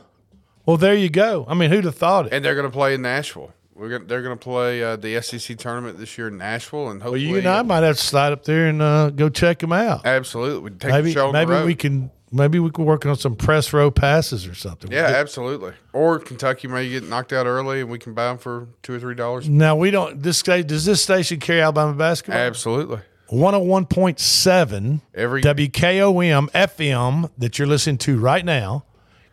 Well, 0.66 0.78
there 0.78 0.96
you 0.96 1.10
go. 1.10 1.46
I 1.48 1.56
mean, 1.56 1.72
who'd 1.72 1.84
have 1.84 1.96
thought 1.96 2.28
it? 2.28 2.34
And 2.34 2.44
they're 2.44 2.56
going 2.56 2.68
to 2.68 2.72
play 2.72 2.94
in 2.94 3.02
Nashville. 3.02 3.54
We're 3.80 3.88
going 3.90 4.08
they're 4.08 4.22
going 4.22 4.38
to 4.38 4.44
play 4.44 4.84
uh, 4.84 4.98
the 4.98 5.22
SEC 5.22 5.58
tournament 5.58 5.98
this 5.98 6.18
year 6.18 6.28
in 6.28 6.38
Nashville, 6.38 6.90
and 6.90 7.02
Well, 7.02 7.16
you 7.16 7.38
and 7.38 7.48
I 7.48 7.62
might 7.62 7.84
have 7.84 7.96
to 7.96 8.04
slide 8.04 8.34
up 8.34 8.44
there 8.44 8.68
and 8.68 8.82
uh, 8.82 9.10
go 9.10 9.30
check 9.30 9.60
them 9.60 9.72
out. 9.72 10.06
absolutely, 10.06 10.70
we 10.70 10.78
take 10.78 10.92
maybe 10.92 11.08
the 11.08 11.14
show 11.14 11.32
maybe 11.32 11.64
we 11.64 11.76
can 11.76 12.12
maybe 12.30 12.60
we 12.60 12.72
can 12.72 12.84
work 12.84 13.06
on 13.06 13.16
some 13.16 13.38
press 13.38 13.72
row 13.72 13.90
passes 13.90 14.46
or 14.46 14.54
something. 14.54 14.92
Yeah, 14.92 15.06
absolutely. 15.06 15.74
Or 15.94 16.20
Kentucky 16.20 16.68
may 16.68 16.90
get 16.90 17.04
knocked 17.06 17.32
out 17.32 17.46
early, 17.46 17.80
and 17.80 17.90
we 17.90 18.00
can 18.00 18.14
buy 18.14 18.28
them 18.28 18.38
for 18.38 18.68
two 18.84 18.96
or 18.96 19.00
three 19.00 19.16
dollars. 19.16 19.48
Now 19.48 19.78
we 19.78 19.92
don't. 19.92 20.22
This 20.22 20.42
does 20.44 20.84
this 20.84 21.02
station 21.02 21.40
carry 21.40 21.62
Alabama 21.62 21.94
basketball? 21.94 22.42
Absolutely. 22.42 23.00
One 23.30 23.54
hundred 23.54 23.66
one 23.66 23.86
point 23.86 24.20
seven 24.20 25.02
Every 25.14 25.42
WKOM 25.42 26.52
FM 26.52 27.30
that 27.38 27.58
you're 27.58 27.68
listening 27.68 28.00
to 28.00 28.20
right 28.20 28.44
now 28.44 28.84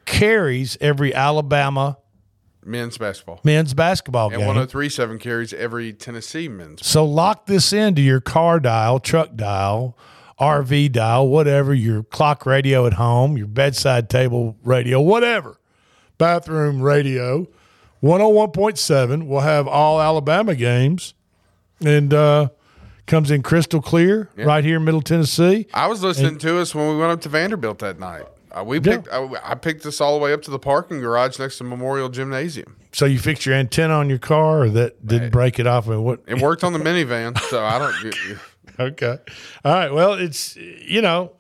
carries 0.05 0.79
every 0.81 1.13
Alabama 1.13 1.99
men's 2.67 2.99
basketball 2.99 3.41
men's 3.45 3.75
basketball 3.75 4.29
and 4.29 4.39
game. 4.39 4.47
1037 4.47 5.19
carries 5.19 5.53
every 5.53 5.93
Tennessee 5.93 6.49
men's. 6.49 6.85
So 6.87 7.05
lock 7.05 7.47
this 7.47 7.73
into 7.73 8.03
your 8.03 8.21
car 8.21 8.61
dial, 8.61 8.99
truck 8.99 9.37
dial, 9.37 9.97
RV 10.41 10.93
dial, 10.93 11.29
whatever, 11.29 11.73
your 11.73 12.03
clock 12.03 12.45
radio 12.45 12.87
at 12.87 12.95
home, 12.95 13.37
your 13.37 13.47
bedside 13.47 14.11
table 14.11 14.57
radio, 14.63 15.01
whatever, 15.01 15.59
bathroom 16.19 16.83
radio. 16.83 17.47
101.7 18.03 19.27
will 19.27 19.41
have 19.41 19.67
all 19.67 20.01
Alabama 20.01 20.55
games 20.55 21.15
and 21.85 22.13
uh, 22.13 22.49
comes 23.07 23.31
in 23.31 23.43
crystal 23.43 23.81
clear 23.81 24.29
right 24.37 24.65
here 24.65 24.77
in 24.77 24.85
Middle 24.85 25.01
Tennessee. 25.03 25.67
I 25.73 25.87
was 25.87 26.03
listening 26.03 26.39
to 26.39 26.59
us 26.59 26.75
when 26.75 26.89
we 26.91 26.97
went 26.99 27.13
up 27.13 27.21
to 27.23 27.29
Vanderbilt 27.29 27.79
that 27.79 27.99
night. 27.99 28.27
Uh, 28.57 28.65
we 28.65 28.81
Yeah. 28.81 29.03
I, 29.13 29.53
I 29.53 29.55
picked 29.55 29.83
this 29.83 30.01
all 30.01 30.19
the 30.19 30.25
way 30.25 30.33
up 30.33 30.41
to 30.43 30.51
the 30.51 30.59
parking 30.59 31.01
garage 31.01 31.39
next 31.39 31.59
to 31.59 31.65
Memorial 31.65 32.09
Gymnasium. 32.09 32.77
So 32.93 33.05
you 33.05 33.19
fixed 33.19 33.45
your 33.45 33.55
antenna 33.55 33.93
on 33.95 34.09
your 34.09 34.19
car 34.19 34.63
or 34.63 34.71
that 34.71 35.07
didn't 35.07 35.31
break 35.31 35.59
it 35.59 35.67
off? 35.67 35.87
I 35.87 35.91
mean, 35.91 36.05
what? 36.05 36.21
It 36.27 36.41
worked 36.41 36.65
on 36.65 36.73
the 36.73 36.79
minivan, 36.79 37.39
so 37.51 37.63
I 37.63 37.79
don't. 37.79 38.39
okay. 38.81 39.19
All 39.65 39.73
right. 39.75 39.93
Well, 39.93 40.15
it's 40.15 40.57
you 40.57 41.03
know, 41.03 41.33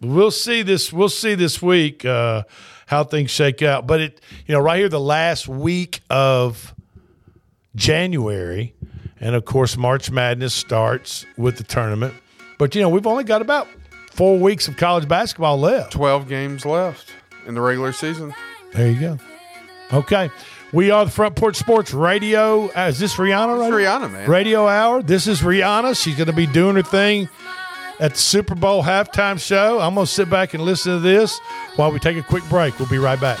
we'll 0.00 0.32
see 0.32 0.62
this. 0.62 0.92
We'll 0.92 1.08
see 1.08 1.36
this 1.36 1.62
week 1.62 2.04
uh, 2.04 2.42
how 2.86 3.04
things 3.04 3.30
shake 3.30 3.62
out. 3.62 3.86
But 3.86 4.00
it, 4.00 4.20
you 4.48 4.54
know, 4.54 4.60
right 4.60 4.78
here, 4.80 4.88
the 4.88 4.98
last 4.98 5.46
week 5.46 6.00
of 6.10 6.74
January, 7.76 8.74
and 9.20 9.36
of 9.36 9.44
course, 9.44 9.76
March 9.76 10.10
Madness 10.10 10.54
starts 10.54 11.24
with 11.36 11.58
the 11.58 11.64
tournament. 11.64 12.14
But 12.58 12.74
you 12.74 12.80
know, 12.80 12.88
we've 12.88 13.06
only 13.06 13.22
got 13.22 13.40
about 13.40 13.68
four 14.10 14.38
weeks 14.38 14.68
of 14.68 14.76
college 14.76 15.08
basketball 15.08 15.58
left. 15.58 15.92
Twelve 15.92 16.28
games 16.28 16.66
left 16.66 17.12
in 17.46 17.54
the 17.54 17.60
regular 17.60 17.92
season. 17.92 18.34
There 18.74 18.90
you 18.90 19.00
go. 19.00 19.18
Okay. 19.92 20.30
We 20.72 20.92
are 20.92 21.04
the 21.04 21.10
Front 21.10 21.34
Porch 21.34 21.56
Sports 21.56 21.92
Radio. 21.92 22.68
Uh, 22.68 22.88
is 22.88 22.98
this 23.00 23.16
Rihanna? 23.16 23.54
It's 23.54 23.72
right? 23.72 23.82
Rihanna, 23.82 24.12
man. 24.12 24.30
Radio 24.30 24.68
Hour. 24.68 25.02
This 25.02 25.26
is 25.26 25.40
Rihanna. 25.40 26.00
She's 26.00 26.14
going 26.14 26.28
to 26.28 26.32
be 26.32 26.46
doing 26.46 26.76
her 26.76 26.82
thing 26.82 27.28
at 27.98 28.12
the 28.12 28.18
Super 28.18 28.54
Bowl 28.54 28.84
halftime 28.84 29.40
show. 29.40 29.80
I'm 29.80 29.94
going 29.94 30.06
to 30.06 30.12
sit 30.12 30.30
back 30.30 30.54
and 30.54 30.62
listen 30.62 30.92
to 30.92 31.00
this 31.00 31.40
while 31.74 31.90
we 31.90 31.98
take 31.98 32.16
a 32.16 32.22
quick 32.22 32.44
break. 32.48 32.78
We'll 32.78 32.88
be 32.88 32.98
right 32.98 33.20
back. 33.20 33.40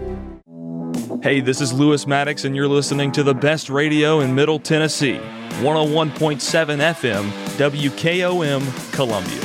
Hey, 1.21 1.39
this 1.39 1.61
is 1.61 1.71
Lewis 1.71 2.07
Maddox, 2.07 2.45
and 2.45 2.55
you're 2.55 2.67
listening 2.67 3.11
to 3.13 3.23
the 3.23 3.33
best 3.33 3.69
radio 3.69 4.19
in 4.21 4.33
Middle 4.33 4.59
Tennessee 4.59 5.19
101.7 5.61 6.39
FM, 6.79 7.29
WKOM, 7.57 8.91
Columbia. 8.93 9.39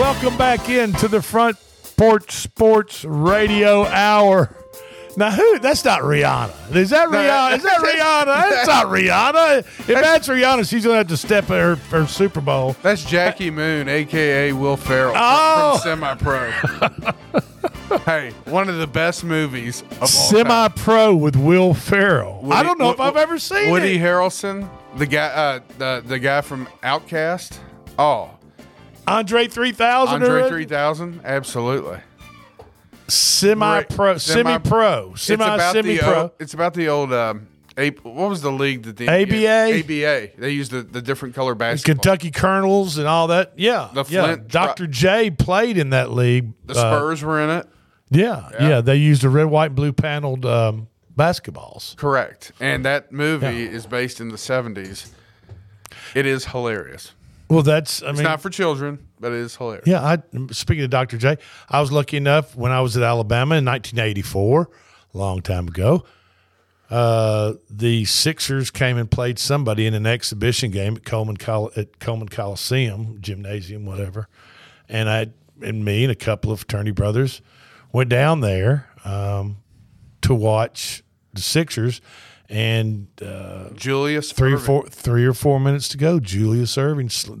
Welcome 0.00 0.38
back 0.38 0.68
into 0.68 1.08
the 1.08 1.20
front 1.20 1.58
porch 1.96 2.32
sports 2.32 3.04
radio 3.04 3.84
hour. 3.86 4.54
Now, 5.14 5.30
who? 5.30 5.58
That's 5.58 5.84
not 5.84 6.00
Rihanna. 6.00 6.74
Is 6.74 6.88
that 6.88 7.08
Rihanna? 7.10 7.56
Is 7.58 7.62
that 7.64 7.80
Rihanna? 7.80 8.50
That's 8.50 8.66
not 8.66 8.86
Rihanna. 8.86 9.58
If 9.80 9.86
that's 9.86 10.26
Rihanna, 10.26 10.66
she's 10.68 10.84
gonna 10.84 10.96
have 10.96 11.08
to 11.08 11.18
step 11.18 11.44
at 11.50 11.60
her, 11.60 11.74
her 11.90 12.06
Super 12.06 12.40
Bowl. 12.40 12.74
That's 12.80 13.04
Jackie 13.04 13.50
Moon, 13.50 13.88
aka 13.90 14.52
Will 14.52 14.78
Ferrell 14.78 15.12
Oh. 15.14 15.78
from 15.82 16.00
Semi 16.00 16.14
Pro. 16.14 16.50
hey, 18.06 18.30
one 18.46 18.70
of 18.70 18.78
the 18.78 18.86
best 18.86 19.22
movies 19.22 19.82
of 19.82 20.00
all. 20.02 20.06
Semi 20.06 20.68
Pro 20.68 21.14
with 21.14 21.36
Will 21.36 21.74
Ferrell. 21.74 22.50
I 22.50 22.62
don't 22.62 22.78
know 22.78 22.90
if 22.90 22.98
I've 22.98 23.16
ever 23.18 23.38
seen 23.38 23.70
Woody 23.70 23.96
it. 23.96 23.98
Woody 23.98 23.98
Harrelson, 23.98 24.66
the 24.96 25.04
guy, 25.06 25.26
uh, 25.26 25.60
the 25.76 26.02
the 26.06 26.18
guy 26.18 26.40
from 26.40 26.66
OutKast. 26.82 27.58
Oh, 27.98 28.30
Andre 29.06 29.48
three 29.48 29.72
thousand. 29.72 30.22
Andre 30.22 30.48
three 30.48 30.64
thousand, 30.64 31.20
absolutely. 31.24 31.98
Semi 33.08 33.82
pro, 33.84 34.16
semi 34.18 34.58
pro, 34.58 35.14
semi 35.16 35.58
semi 35.72 35.98
pro. 35.98 36.32
It's 36.38 36.54
about 36.54 36.74
the 36.74 36.88
old. 36.88 37.12
Um, 37.12 37.48
A- 37.76 37.90
what 37.90 38.30
was 38.30 38.40
the 38.42 38.52
league 38.52 38.84
that 38.84 38.96
the 38.96 39.08
ABA? 39.08 39.80
ABA. 39.80 40.40
They 40.40 40.50
used 40.50 40.70
the, 40.70 40.82
the 40.82 41.02
different 41.02 41.34
color 41.34 41.54
basketball. 41.54 41.94
Kentucky 41.94 42.30
Colonels 42.30 42.98
and 42.98 43.06
all 43.06 43.26
that. 43.28 43.52
Yeah, 43.56 43.88
The 43.92 44.04
yeah. 44.08 44.22
Flint- 44.24 44.48
Dr. 44.48 44.86
J 44.86 45.30
played 45.30 45.76
in 45.78 45.90
that 45.90 46.10
league. 46.10 46.52
The 46.66 46.74
Uh, 46.74 46.76
Spurs 46.76 47.22
were 47.22 47.40
in 47.42 47.50
it. 47.50 47.66
yeah, 48.10 48.48
yeah, 48.60 48.80
They 48.82 48.96
used 48.96 49.22
the 49.22 49.28
red, 49.30 49.46
white, 49.46 49.66
and 49.66 49.74
blue 49.74 49.92
paneled 49.92 50.46
um, 50.46 50.88
basketballs. 51.16 51.96
Correct. 51.96 52.52
And 52.60 52.84
that 52.86 53.10
movie 53.12 53.64
is 53.66 53.84
based 53.86 54.20
in 54.20 54.28
the 54.28 54.36
70s. 54.36 55.08
It 56.14 56.24
is 56.26 56.46
hilarious. 56.46 57.12
Well, 57.52 57.62
that's 57.62 58.02
I 58.02 58.10
it's 58.10 58.18
mean, 58.18 58.24
not 58.24 58.40
for 58.40 58.50
children, 58.50 59.06
but 59.20 59.32
it 59.32 59.38
is 59.38 59.56
hilarious. 59.56 59.86
Yeah, 59.86 60.02
I 60.02 60.18
speaking 60.52 60.84
of 60.84 60.90
Dr. 60.90 61.18
J, 61.18 61.36
I 61.68 61.80
was 61.80 61.92
lucky 61.92 62.16
enough 62.16 62.56
when 62.56 62.72
I 62.72 62.80
was 62.80 62.96
at 62.96 63.02
Alabama 63.02 63.56
in 63.56 63.64
1984, 63.64 64.70
long 65.12 65.42
time 65.42 65.68
ago. 65.68 66.04
Uh, 66.88 67.54
the 67.70 68.04
Sixers 68.04 68.70
came 68.70 68.98
and 68.98 69.10
played 69.10 69.38
somebody 69.38 69.86
in 69.86 69.94
an 69.94 70.06
exhibition 70.06 70.70
game 70.70 70.96
at 70.96 71.04
Coleman 71.04 71.36
Col- 71.36 71.70
at 71.76 72.00
Coleman 72.00 72.28
Coliseum 72.28 73.18
gymnasium, 73.20 73.86
whatever. 73.86 74.28
And 74.88 75.08
I 75.08 75.28
and 75.62 75.84
me 75.84 76.04
and 76.04 76.12
a 76.12 76.16
couple 76.16 76.52
of 76.52 76.60
fraternity 76.60 76.90
brothers 76.90 77.40
went 77.92 78.10
down 78.10 78.40
there 78.40 78.88
um, 79.04 79.58
to 80.22 80.34
watch 80.34 81.02
the 81.32 81.40
Sixers. 81.42 82.00
And 82.52 83.06
uh, 83.22 83.70
Julius 83.74 84.30
three 84.32 84.52
or 84.52 84.58
four 84.58 84.86
three 84.88 85.24
or 85.24 85.32
four 85.32 85.58
minutes 85.58 85.88
to 85.88 85.96
go. 85.96 86.20
Julius 86.20 86.76
Erving 86.76 87.10
sl- 87.10 87.40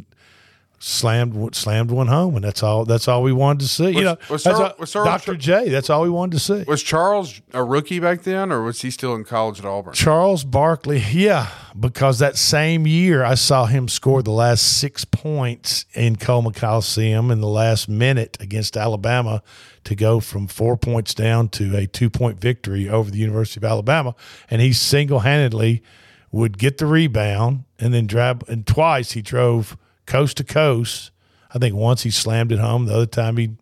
slammed 0.78 1.54
slammed 1.54 1.90
one 1.90 2.08
home, 2.08 2.34
and 2.34 2.44
that's 2.44 2.62
all. 2.62 2.84
That's 2.84 3.06
all 3.08 3.22
we 3.22 3.32
wanted 3.32 3.60
to 3.60 3.68
see. 3.68 3.90
you 3.90 4.02
know, 4.04 4.16
was 4.30 4.42
that's 4.42 4.56
Sir- 4.56 4.64
all- 4.64 4.74
was 4.78 4.90
Sir- 4.90 5.04
Dr. 5.04 5.36
J. 5.36 5.68
That's 5.68 5.90
all 5.90 6.02
we 6.02 6.10
wanted 6.10 6.32
to 6.32 6.40
see. 6.40 6.64
Was 6.66 6.82
Charles 6.82 7.40
a 7.52 7.62
rookie 7.62 8.00
back 8.00 8.22
then, 8.22 8.50
or 8.50 8.62
was 8.62 8.80
he 8.80 8.90
still 8.90 9.14
in 9.14 9.24
college 9.24 9.58
at 9.60 9.64
Auburn? 9.66 9.92
Charles 9.94 10.44
Barkley, 10.44 11.02
yeah, 11.12 11.48
because 11.78 12.18
that 12.18 12.36
same 12.36 12.86
year 12.86 13.22
I 13.22 13.34
saw 13.34 13.66
him 13.66 13.88
score 13.88 14.22
the 14.22 14.30
last 14.32 14.78
six 14.78 15.04
points 15.04 15.84
in 15.94 16.16
Coleman 16.16 16.54
Coliseum 16.54 17.30
in 17.30 17.40
the 17.40 17.48
last 17.48 17.88
minute 17.88 18.36
against 18.40 18.76
Alabama 18.76 19.42
to 19.84 19.94
go 19.94 20.20
from 20.20 20.46
four 20.46 20.76
points 20.76 21.14
down 21.14 21.48
to 21.50 21.76
a 21.76 21.86
two 21.86 22.10
point 22.10 22.40
victory 22.40 22.88
over 22.88 23.10
the 23.10 23.18
University 23.18 23.60
of 23.60 23.64
Alabama. 23.64 24.14
And 24.50 24.60
he 24.60 24.72
single 24.72 25.20
handedly 25.20 25.82
would 26.30 26.58
get 26.58 26.78
the 26.78 26.86
rebound 26.86 27.64
and 27.78 27.92
then 27.92 28.06
drive, 28.06 28.48
and 28.48 28.66
twice 28.66 29.12
he 29.12 29.22
drove 29.22 29.76
coast 30.06 30.38
to 30.38 30.44
coast. 30.44 31.10
I 31.54 31.58
think 31.58 31.74
once 31.74 32.02
he 32.02 32.10
slammed 32.10 32.52
it 32.52 32.58
home, 32.58 32.86
the 32.86 32.94
other 32.94 33.06
time 33.06 33.36
he 33.36 33.56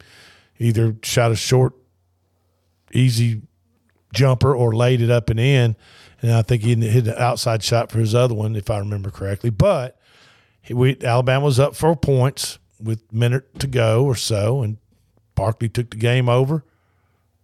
either 0.58 0.96
shot 1.02 1.32
a 1.32 1.36
short, 1.36 1.72
easy 2.92 3.42
jumper 4.12 4.54
or 4.54 4.74
laid 4.74 5.00
it 5.00 5.10
up 5.10 5.30
and 5.30 5.40
in. 5.40 5.76
And 6.22 6.32
I 6.32 6.42
think 6.42 6.62
he 6.62 6.74
hit 6.74 7.08
an 7.08 7.14
outside 7.16 7.62
shot 7.62 7.90
for 7.90 7.98
his 7.98 8.14
other 8.14 8.34
one, 8.34 8.54
if 8.54 8.70
I 8.70 8.78
remember 8.78 9.10
correctly. 9.10 9.50
But 9.50 9.98
we, 10.68 10.98
Alabama 11.02 11.46
was 11.46 11.58
up 11.58 11.74
four 11.74 11.96
points 11.96 12.58
with 12.80 13.12
minute 13.12 13.58
to 13.60 13.66
go 13.66 14.04
or 14.04 14.14
so, 14.14 14.62
and 14.62 14.76
Barkley 15.40 15.70
took 15.70 15.88
the 15.90 15.96
game 15.96 16.28
over, 16.28 16.64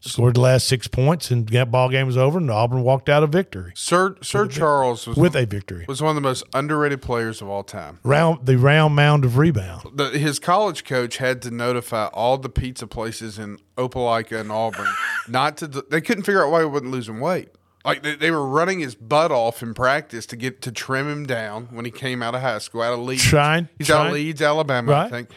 scored 0.01 0.35
the 0.35 0.41
last 0.41 0.69
six 0.69 0.87
points, 0.87 1.31
and 1.31 1.49
that 1.49 1.71
ball 1.71 1.89
game 1.89 2.07
was 2.07 2.19
over, 2.19 2.37
and 2.37 2.51
Auburn 2.51 2.83
walked 2.83 3.09
out 3.09 3.23
a 3.23 3.27
victory. 3.27 3.73
Sir 3.75 4.17
Sir 4.21 4.47
Charles 4.47 5.07
was 5.07 5.17
with 5.17 5.35
a 5.35 5.47
victory. 5.47 5.87
was 5.89 6.03
one 6.03 6.11
of 6.11 6.15
the 6.15 6.21
most 6.21 6.45
underrated 6.53 7.01
players 7.01 7.41
of 7.41 7.49
all 7.49 7.63
time. 7.65 7.99
Round 8.03 8.45
the 8.45 8.59
round 8.59 8.95
mound 8.95 9.25
of 9.25 9.39
rebound. 9.39 9.83
The, 9.95 10.11
his 10.11 10.39
college 10.39 10.85
coach 10.85 11.17
had 11.17 11.41
to 11.43 11.51
notify 11.51 12.07
all 12.13 12.37
the 12.37 12.51
pizza 12.51 12.87
places 12.87 13.39
in 13.39 13.59
Opelika 13.79 14.39
and 14.41 14.53
Auburn 14.53 14.93
not 15.27 15.57
to. 15.57 15.67
They 15.67 16.03
couldn't 16.03 16.25
figure 16.25 16.45
out 16.45 16.51
why 16.51 16.61
he 16.61 16.67
wasn't 16.67 16.91
losing 16.91 17.19
weight. 17.19 17.49
Like 17.83 18.03
they, 18.03 18.15
they 18.15 18.31
were 18.31 18.47
running 18.47 18.81
his 18.81 18.95
butt 18.95 19.33
off 19.33 19.63
in 19.63 19.73
practice 19.73 20.27
to 20.27 20.37
get 20.37 20.61
to 20.63 20.71
trim 20.71 21.09
him 21.09 21.25
down 21.25 21.69
when 21.71 21.87
he 21.87 21.91
came 21.91 22.23
out 22.23 22.35
of 22.35 22.43
high 22.43 22.59
school, 22.59 22.83
out 22.83 22.93
of 22.93 22.99
Leeds. 22.99 23.23
Trying, 23.23 23.71
He's 23.79 23.91
out 23.91 24.09
of 24.09 24.13
Leeds, 24.13 24.43
Alabama, 24.43 24.93
I 24.93 25.03
Right. 25.03 25.11
think. 25.11 25.31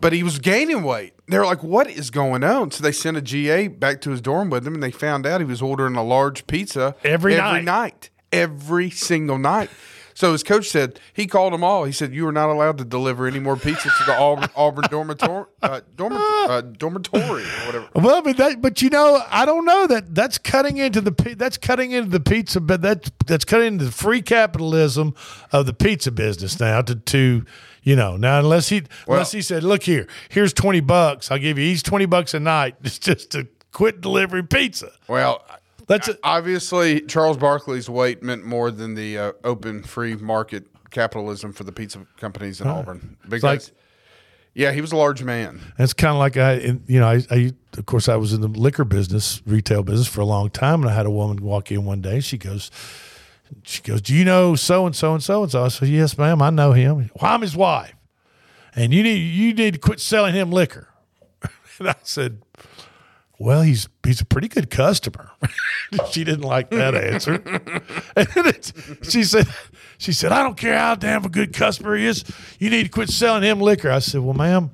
But 0.00 0.12
he 0.12 0.22
was 0.22 0.38
gaining 0.38 0.82
weight. 0.82 1.12
They 1.28 1.38
were 1.38 1.44
like, 1.46 1.62
"What 1.62 1.88
is 1.88 2.10
going 2.10 2.42
on?" 2.42 2.70
So 2.70 2.82
they 2.82 2.92
sent 2.92 3.16
a 3.16 3.22
GA 3.22 3.68
back 3.68 4.00
to 4.02 4.10
his 4.10 4.20
dorm 4.20 4.50
with 4.50 4.66
him, 4.66 4.74
and 4.74 4.82
they 4.82 4.90
found 4.90 5.26
out 5.26 5.40
he 5.40 5.46
was 5.46 5.60
ordering 5.62 5.96
a 5.96 6.02
large 6.02 6.46
pizza 6.46 6.94
Every 7.04 7.34
every 7.36 7.62
night. 7.62 7.64
night, 7.64 8.10
every 8.32 8.90
single 8.90 9.38
night. 9.38 9.70
So 10.12 10.32
his 10.32 10.42
coach 10.42 10.68
said 10.68 11.00
he 11.14 11.26
called 11.26 11.52
them 11.54 11.64
all. 11.64 11.84
He 11.84 11.92
said, 11.92 12.12
"You 12.12 12.26
are 12.28 12.32
not 12.32 12.50
allowed 12.50 12.76
to 12.78 12.84
deliver 12.84 13.26
any 13.26 13.38
more 13.38 13.56
pizza 13.56 13.88
to 13.88 14.04
the 14.04 14.14
Auburn, 14.18 14.50
Auburn 14.56 14.84
dormitory, 14.90 15.46
uh, 15.62 15.80
uh, 15.98 16.60
dormitory 16.60 17.42
or 17.42 17.66
whatever." 17.66 17.88
Well, 17.94 18.20
mean 18.22 18.36
that, 18.36 18.60
but 18.60 18.82
you 18.82 18.90
know, 18.90 19.22
I 19.30 19.46
don't 19.46 19.64
know 19.64 19.86
that 19.86 20.14
that's 20.14 20.36
cutting 20.36 20.78
into 20.78 21.00
the 21.00 21.34
that's 21.38 21.56
cutting 21.56 21.92
into 21.92 22.10
the 22.10 22.20
pizza, 22.20 22.60
but 22.60 22.82
that's 22.82 23.10
that's 23.26 23.44
cutting 23.44 23.68
into 23.68 23.84
the 23.86 23.92
free 23.92 24.20
capitalism 24.20 25.14
of 25.52 25.66
the 25.66 25.72
pizza 25.72 26.10
business 26.10 26.58
now. 26.60 26.82
To 26.82 26.96
to 26.96 27.44
you 27.82 27.96
know 27.96 28.16
now 28.16 28.38
unless 28.40 28.68
he 28.68 28.82
unless 29.06 29.32
he 29.32 29.42
said, 29.42 29.62
look 29.62 29.82
here, 29.82 30.06
here's 30.28 30.52
twenty 30.52 30.80
bucks, 30.80 31.30
I'll 31.30 31.38
give 31.38 31.58
you 31.58 31.64
each 31.64 31.82
twenty 31.82 32.06
bucks 32.06 32.34
a 32.34 32.40
night 32.40 32.80
just 32.82 33.02
just 33.02 33.30
to 33.32 33.46
quit 33.72 34.00
delivering 34.00 34.46
pizza. 34.46 34.90
Well, 35.08 35.44
that's 35.86 36.08
obviously 36.22 37.00
Charles 37.02 37.36
Barkley's 37.36 37.88
weight 37.90 38.22
meant 38.22 38.44
more 38.44 38.70
than 38.70 38.94
the 38.94 39.18
uh, 39.18 39.32
open 39.44 39.82
free 39.82 40.14
market 40.16 40.66
capitalism 40.90 41.52
for 41.52 41.64
the 41.64 41.72
pizza 41.72 42.06
companies 42.16 42.60
in 42.60 42.66
Right. 42.68 42.78
Auburn 42.78 43.16
because. 43.28 43.42
like- 43.42 43.62
yeah, 44.52 44.72
he 44.72 44.80
was 44.80 44.90
a 44.90 44.96
large 44.96 45.22
man. 45.22 45.60
It's 45.78 45.92
kind 45.92 46.10
of 46.12 46.18
like 46.18 46.36
I, 46.36 46.54
you 46.88 46.98
know, 46.98 47.06
I, 47.06 47.22
I, 47.30 47.52
of 47.78 47.86
course, 47.86 48.08
I 48.08 48.16
was 48.16 48.32
in 48.32 48.40
the 48.40 48.48
liquor 48.48 48.84
business, 48.84 49.40
retail 49.46 49.84
business 49.84 50.08
for 50.08 50.22
a 50.22 50.24
long 50.24 50.50
time, 50.50 50.82
and 50.82 50.90
I 50.90 50.94
had 50.94 51.06
a 51.06 51.10
woman 51.10 51.36
walk 51.40 51.70
in 51.70 51.84
one 51.84 52.00
day. 52.00 52.18
She 52.18 52.36
goes, 52.36 52.68
she 53.62 53.82
goes, 53.82 54.00
"Do 54.02 54.14
you 54.14 54.24
know 54.24 54.54
so 54.54 54.86
and 54.86 54.94
so 54.94 55.14
and 55.14 55.22
so 55.22 55.42
and 55.42 55.52
so?" 55.52 55.64
I 55.64 55.68
said, 55.68 55.88
"Yes, 55.88 56.16
ma'am, 56.18 56.42
I 56.42 56.50
know 56.50 56.72
him. 56.72 57.10
Well, 57.20 57.32
I'm 57.32 57.42
his 57.42 57.56
wife, 57.56 57.94
and 58.74 58.92
you 58.92 59.02
need 59.02 59.16
you 59.16 59.54
need 59.54 59.74
to 59.74 59.80
quit 59.80 60.00
selling 60.00 60.34
him 60.34 60.50
liquor." 60.50 60.88
and 61.78 61.88
I 61.88 61.96
said, 62.02 62.42
"Well, 63.38 63.62
he's 63.62 63.88
he's 64.04 64.20
a 64.20 64.24
pretty 64.24 64.48
good 64.48 64.70
customer." 64.70 65.30
she 66.10 66.24
didn't 66.24 66.44
like 66.44 66.70
that 66.70 66.94
answer. 66.94 67.34
and 68.16 69.06
she 69.10 69.24
said, 69.24 69.46
"She 69.98 70.12
said 70.12 70.32
I 70.32 70.42
don't 70.42 70.56
care 70.56 70.78
how 70.78 70.94
damn 70.94 71.24
a 71.24 71.28
good 71.28 71.52
customer 71.52 71.96
he 71.96 72.06
is. 72.06 72.24
You 72.58 72.70
need 72.70 72.84
to 72.84 72.88
quit 72.88 73.08
selling 73.08 73.42
him 73.42 73.60
liquor." 73.60 73.90
I 73.90 74.00
said, 74.00 74.20
"Well, 74.20 74.34
ma'am." 74.34 74.70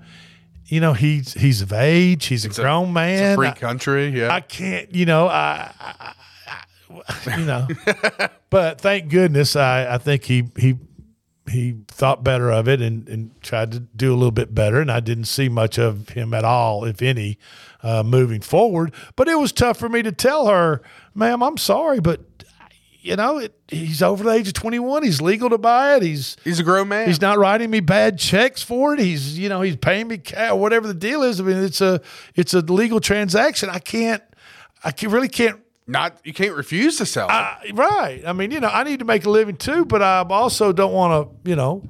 You 0.69 0.81
know 0.81 0.95
he's 0.95 1.33
he's 1.35 1.63
of 1.63 1.73
age. 1.73 2.27
He's 2.27 2.45
a 2.45 2.49
grown 2.49 2.93
man. 2.93 3.37
free 3.37 3.53
country. 3.53 4.09
Yeah, 4.09 4.35
I 4.35 4.41
can't, 4.41 4.93
you 4.93 5.07
know, 5.07 5.29
I, 5.29 5.71
I, 5.79 5.95
I 6.01 6.15
you 7.39 7.45
know, 7.45 7.69
but 8.51 8.81
thank 8.81 9.11
goodness, 9.11 9.57
I, 9.57 9.95
I 9.95 9.99
think 9.99 10.25
he 10.25 10.51
he 10.57 10.77
he 11.51 11.77
thought 11.89 12.25
better 12.25 12.51
of 12.51 12.69
it 12.69 12.81
and, 12.81 13.09
and 13.09 13.41
tried 13.43 13.73
to 13.73 13.81
do 13.81 14.13
a 14.13 14.17
little 14.17 14.33
bit 14.33 14.55
better. 14.55 14.81
And 14.81 14.91
I 14.91 15.01
didn't 15.01 15.27
see 15.27 15.49
much 15.49 15.79
of 15.79 16.11
him 16.11 16.35
at 16.35 16.45
all, 16.45 16.85
if 16.85 17.03
any, 17.03 17.39
uh, 17.83 18.03
moving 18.03 18.41
forward. 18.41 18.93
But 19.15 19.29
it 19.29 19.39
was 19.39 19.53
tough 19.53 19.79
for 19.79 19.89
me 19.89 20.03
to 20.03 20.13
tell 20.13 20.49
her, 20.49 20.83
ma'am, 21.15 21.43
I'm 21.43 21.57
sorry, 21.57 22.01
but 22.01 22.21
you 23.01 23.15
know, 23.15 23.39
it, 23.39 23.55
he's 23.69 24.03
over 24.03 24.25
the 24.25 24.31
age 24.31 24.49
of 24.49 24.55
21. 24.55 25.05
He's 25.05 25.21
legal 25.21 25.49
to 25.51 25.59
buy 25.59 25.95
it. 25.95 26.03
He's 26.03 26.37
he's 26.43 26.59
a 26.59 26.65
grown 26.65 26.89
man. 26.89 27.07
He's 27.07 27.21
not 27.21 27.39
writing 27.39 27.71
me 27.71 27.79
bad 27.79 28.19
checks 28.19 28.63
for 28.65 28.95
it. 28.95 28.99
He's 28.99 29.39
you 29.39 29.49
know 29.49 29.63
he's 29.63 29.77
paying 29.77 30.09
me 30.09 30.19
cash, 30.19 30.53
whatever 30.55 30.89
the 30.89 30.95
deal 30.95 31.23
is. 31.23 31.41
I 31.41 31.45
mean, 31.45 31.59
it's 31.59 31.81
a 31.81 32.01
it's 32.35 32.53
a 32.53 32.61
legal 32.61 32.99
transaction. 32.99 33.71
I 33.71 33.79
can't, 33.79 34.25
I 34.83 34.91
can, 34.91 35.13
really 35.13 35.29
can't. 35.29 35.61
Not 35.87 36.19
you 36.25 36.33
can't 36.33 36.55
refuse 36.57 36.97
to 36.99 37.07
sell 37.07 37.29
it. 37.29 37.33
I, 37.33 37.71
right. 37.75 38.23
I 38.27 38.33
mean, 38.33 38.51
you 38.51 38.59
know, 38.61 38.69
I 38.69 38.83
need 38.83 38.99
to 38.99 39.05
make 39.05 39.25
a 39.25 39.31
living 39.31 39.57
too, 39.57 39.85
but 39.85 40.03
I 40.03 40.23
also 40.29 40.73
don't 40.73 40.93
want 40.93 41.31
to, 41.45 41.49
you 41.51 41.55
know, 41.57 41.85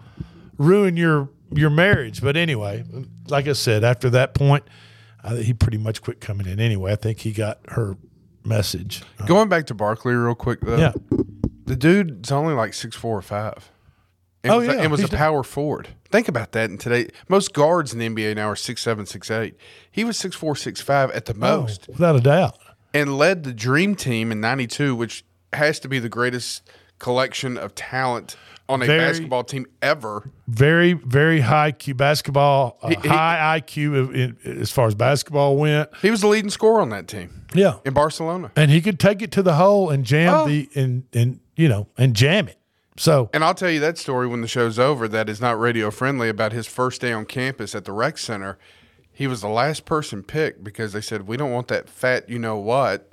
ruin 0.59 0.97
your 0.97 1.31
your 1.55 1.71
marriage. 1.71 2.21
But 2.21 2.37
anyway, 2.37 2.85
like 3.29 3.49
I 3.49 3.55
said, 3.55 3.85
after 3.85 4.11
that 4.11 4.35
point, 4.35 4.65
uh, 5.25 5.37
he 5.37 5.55
pretty 5.55 5.79
much 5.79 6.03
quit 6.03 6.21
coming 6.21 6.47
in. 6.47 6.61
Anyway, 6.61 6.93
I 6.93 6.97
think 6.97 7.21
he 7.21 7.33
got 7.33 7.61
her 7.69 7.97
message. 8.45 9.03
Going 9.27 9.49
back 9.49 9.67
to 9.67 9.75
Barkley 9.75 10.15
real 10.15 10.35
quick 10.35 10.61
though. 10.61 10.77
Yeah. 10.77 10.93
The 11.65 11.75
dude's 11.77 12.31
only 12.31 12.53
like 12.55 12.75
six 12.75 12.95
four 12.97 13.17
or 13.17 13.23
five. 13.23 13.71
And 14.45 14.53
Oh, 14.53 14.59
was, 14.59 14.69
a- 14.69 14.73
yeah. 14.75 14.81
and 14.83 14.91
was 14.91 15.01
a 15.01 15.05
He's 15.05 15.11
power 15.11 15.43
forward. 15.43 15.89
Think 16.11 16.29
about 16.29 16.53
that. 16.53 16.71
In 16.71 16.79
today, 16.79 17.09
most 17.29 17.53
guards 17.53 17.93
in 17.93 17.99
the 17.99 18.09
NBA 18.09 18.37
now 18.37 18.49
are 18.51 18.55
six 18.57 18.83
seven, 18.83 19.07
six 19.07 19.31
eight. 19.31 19.57
He 19.91 20.05
was 20.05 20.17
six 20.19 20.37
four, 20.37 20.55
six 20.55 20.81
five 20.83 21.11
at 21.13 21.25
the 21.25 21.35
most, 21.35 21.87
Oh, 21.89 21.93
without 21.95 22.15
a 22.15 22.21
doubt. 22.21 22.57
And 23.01 23.17
led 23.19 23.45
the 23.45 23.53
Dream 23.53 23.95
Team 23.95 24.33
in 24.33 24.41
'92, 24.41 24.95
which 24.95 25.25
has 25.53 25.79
to 25.81 25.89
be 25.89 25.99
the 25.99 26.09
greatest 26.09 26.69
collection 26.99 27.57
of 27.59 27.75
talent 27.75 28.37
on 28.69 28.83
a 28.83 28.87
Very- 28.87 28.99
basketball 28.99 29.45
team 29.45 29.67
ever. 29.81 30.31
Very, 30.49 30.93
very 30.95 31.41
high 31.41 31.71
IQ 31.71 31.95
basketball, 31.97 32.79
uh, 32.83 32.89
He- 32.89 32.97
he- 33.03 33.09
high 33.09 33.61
IQ 33.61 33.95
in, 34.13 34.37
in- 34.45 34.61
as 34.61 34.73
far 34.73 34.89
as 34.89 34.95
basketball 34.97 35.57
went. 35.57 35.89
He 36.03 36.11
was 36.11 36.21
the 36.23 36.27
leading 36.27 36.51
scorer 36.51 36.81
on 36.81 36.89
that 36.91 37.07
team. 37.07 37.43
Yeah. 37.55 37.75
in 37.85 37.95
Barcelona. 37.95 38.51
and 38.57 38.71
he 38.71 38.81
could 38.83 38.99
take 38.99 39.23
it 39.23 39.31
to 39.33 39.43
the 39.43 39.55
hole 39.55 39.89
and 39.89 40.05
jam 40.05 40.35
Oh. 40.35 40.47
the 40.49 40.69
and 40.75 41.05
and 41.15 41.39
you 41.55 41.69
know 41.69 41.87
and 41.97 42.15
jam 42.15 42.49
it. 42.49 42.59
So 42.99 43.31
And 43.33 43.45
I'll 43.45 43.55
tell 43.55 43.71
you 43.71 43.79
that 43.81 43.99
story 43.99 44.27
when 44.27 44.41
the 44.41 44.49
show's 44.49 44.79
over. 44.81 45.07
That 45.07 45.29
is 45.29 45.41
not 45.41 45.59
radio 45.61 45.91
friendly. 45.93 46.29
About 46.29 46.53
his 46.53 46.67
first 46.67 47.01
day 47.03 47.13
on 47.13 47.25
campus 47.25 47.75
at 47.75 47.85
the 47.85 47.93
rec 47.93 48.19
center, 48.19 48.59
he 49.17 49.27
was 49.27 49.41
the 49.41 49.49
last 49.49 49.85
person 49.85 50.23
picked 50.23 50.63
because 50.63 50.93
they 50.93 51.01
said 51.01 51.27
we 51.27 51.37
don't 51.37 51.51
want 51.53 51.69
that 51.69 51.89
fat, 51.89 52.29
you 52.29 52.39
know 52.39 52.57
what. 52.59 53.11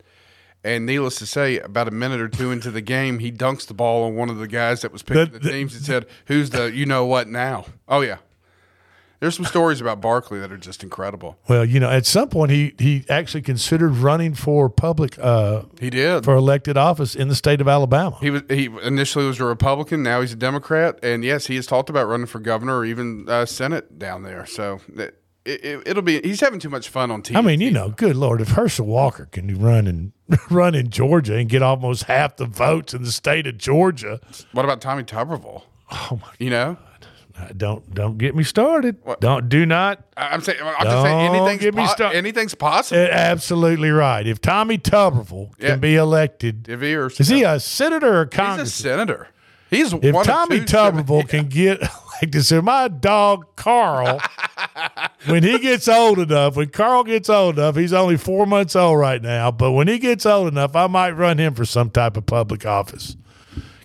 And 0.66 0.86
needless 0.86 1.16
to 1.18 1.26
say, 1.26 1.60
about 1.60 1.88
a 1.88 1.92
minute 1.92 2.22
or 2.22 2.30
two 2.30 2.52
into 2.52 2.72
the 2.72 2.80
game, 2.82 3.20
he 3.20 3.32
dunks 3.32 3.66
the 3.68 3.74
ball 3.74 4.04
on 4.06 4.16
one 4.16 4.30
of 4.30 4.38
the 4.38 4.48
guys 4.48 4.82
that 4.82 4.92
was 4.94 5.04
picking 5.04 5.26
The- 5.34 5.40
the, 5.40 5.40
the- 5.40 5.50
teams 5.52 5.76
and 5.76 5.84
said, 5.84 6.06
"Who's 6.28 6.52
the 6.52 6.72
you 6.74 6.86
know 6.86 7.06
what 7.06 7.28
now?" 7.28 7.66
Oh 7.90 8.00
yeah, 8.02 8.18
there's 9.20 9.36
some 9.36 9.44
stories 9.46 9.82
about 9.82 10.00
Barkley 10.00 10.40
that 10.40 10.52
are 10.54 10.58
just 10.58 10.82
incredible. 10.82 11.38
well, 11.50 11.66
you 11.66 11.80
know, 11.82 11.90
at 11.90 12.06
some 12.06 12.30
point 12.30 12.52
he 12.52 12.74
he 12.80 13.04
actually 13.10 13.42
considered 13.42 13.92
running 13.98 14.34
for 14.36 14.70
public 14.70 15.18
uh 15.20 15.64
He 15.82 15.90
did. 15.90 16.24
for 16.24 16.34
elected 16.36 16.78
office 16.78 17.14
in 17.14 17.28
the 17.28 17.36
state 17.36 17.60
of 17.60 17.68
Alabama. 17.68 18.18
He 18.22 18.30
was 18.30 18.44
he 18.50 18.70
initially 18.84 19.26
was 19.26 19.42
a 19.42 19.44
Republican. 19.46 20.02
Now 20.02 20.22
he's 20.22 20.32
a 20.32 20.38
Democrat, 20.38 20.98
and 21.04 21.26
yes, 21.26 21.48
he 21.48 21.56
has 21.58 21.68
talked 21.68 21.90
about 21.90 22.08
running 22.08 22.28
for 22.28 22.40
governor 22.40 22.78
or 22.80 22.86
even 22.86 23.28
uh, 23.28 23.46
Senate 23.46 24.00
down 24.00 24.24
there. 24.24 24.46
So 24.46 24.80
it, 25.46 25.66
it, 25.66 25.84
it'll 25.88 26.02
be 26.04 26.22
he's 26.22 26.40
having 26.42 26.60
too 26.60 26.70
much 26.70 26.90
fun 26.90 27.12
on 27.12 27.22
TV. 27.22 27.36
I 27.36 27.42
mean, 27.42 27.60
you 27.62 27.72
know, 27.72 27.90
good 27.90 28.16
lord, 28.16 28.42
if 28.42 28.50
Herschel 28.50 28.86
Walker 28.86 29.26
can 29.26 29.60
run 29.60 29.88
and 29.88 30.12
run 30.50 30.74
in 30.76 30.90
Georgia 30.90 31.36
and 31.36 31.50
get 31.50 31.62
almost 31.62 32.04
half 32.04 32.38
the 32.38 32.46
votes 32.46 32.94
in 32.94 33.04
the 33.04 33.12
state 33.12 33.46
of 33.48 33.58
Georgia, 33.58 34.20
What 34.54 34.64
about 34.66 34.80
Tommy 34.82 35.04
Tuberville? 35.04 35.64
Oh 35.92 36.20
my! 36.22 36.28
You 36.40 36.50
know, 36.50 36.78
don't 37.58 37.94
don't 37.94 38.18
get 38.18 38.36
me 38.36 38.44
started. 38.44 38.98
Don't 39.20 39.50
do 39.50 39.66
not. 39.66 40.04
I'm 40.16 40.42
saying 40.42 40.60
I'm 40.62 40.86
just 40.86 41.04
saying 41.04 41.20
anything's 41.36 41.62
get 41.62 41.76
me 41.76 41.88
po- 41.98 42.08
anything's 42.10 42.56
possible. 42.56 43.02
Eh, 43.02 43.10
absolutely 43.12 43.90
right. 43.92 44.26
If 44.26 44.40
Tommy 44.40 44.78
Tuberville 44.78 45.52
Yeah. 45.60 45.70
can 45.72 45.80
be 45.82 45.96
elected, 45.96 46.70
If 46.70 46.82
he 46.82 46.96
or 46.96 47.08
is 47.08 47.28
he 47.28 47.44
a 47.44 47.60
senator 47.60 48.22
or 48.22 48.26
he's 48.26 48.34
a 48.34 48.38
congressman? 48.38 48.66
senator. 48.68 49.28
He's 49.70 49.92
if 49.92 50.14
one 50.14 50.24
Tommy 50.26 50.60
Tuberville 50.62 51.28
can 51.28 51.48
get 51.50 51.82
elected, 52.22 52.46
so 52.46 52.62
my 52.62 52.88
dog 52.88 53.56
Carl, 53.56 54.20
when 55.26 55.44
he 55.44 55.60
gets 55.60 55.88
old 55.88 56.20
enough, 56.20 56.56
when 56.56 56.70
Carl 56.70 57.04
gets 57.04 57.30
old 57.30 57.58
enough, 57.58 57.76
he's 57.76 57.94
only 57.94 58.18
four 58.18 58.46
months 58.46 58.76
old 58.76 59.00
right 59.00 59.22
now, 59.22 59.52
but 59.52 59.72
when 59.72 59.88
he 59.88 60.00
gets 60.00 60.26
old 60.26 60.48
enough, 60.48 60.76
I 60.76 60.88
might 60.88 61.12
run 61.12 61.38
him 61.38 61.54
for 61.54 61.66
some 61.66 61.90
type 61.90 62.18
of 62.18 62.26
public 62.26 62.66
office. 62.66 63.16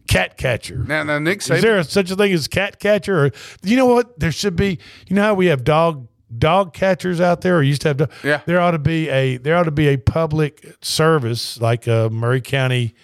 Cat 0.07 0.39
catcher. 0.39 0.79
Now, 0.79 1.03
now 1.03 1.18
Nick 1.18 1.41
Saban. 1.41 1.57
Is 1.57 1.62
there 1.62 1.83
such 1.83 2.11
a 2.11 2.16
thing 2.16 2.33
as 2.33 2.49
cat 2.49 2.81
catcher? 2.81 3.26
Or 3.26 3.31
you 3.62 3.76
know 3.76 3.87
what? 3.87 4.18
There 4.18 4.33
should 4.33 4.57
be. 4.57 4.79
You 5.07 5.16
know 5.16 5.22
how 5.22 5.35
we 5.35 5.47
have 5.47 5.64
dog 5.64 6.09
dog 6.37 6.72
catchers 6.72 7.20
out 7.20 7.43
there, 7.43 7.59
or 7.59 7.62
used 7.62 7.83
to 7.83 7.89
have. 7.89 7.97
Dog, 7.99 8.11
Yeah. 8.24 8.41
There 8.47 8.59
ought 8.59 8.70
to 8.70 8.79
be 8.79 9.11
a 9.11 9.37
there 9.37 9.55
ought 9.55 9.64
to 9.64 9.70
be 9.70 9.89
a 9.89 9.99
public 9.99 10.76
service 10.81 11.61
like 11.61 11.87
a 11.87 12.09
Maury 12.11 12.41
County 12.41 12.95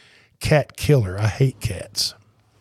cat 0.40 0.78
killer. 0.78 1.18
I 1.18 1.26
hate 1.26 1.60
cats. 1.60 2.14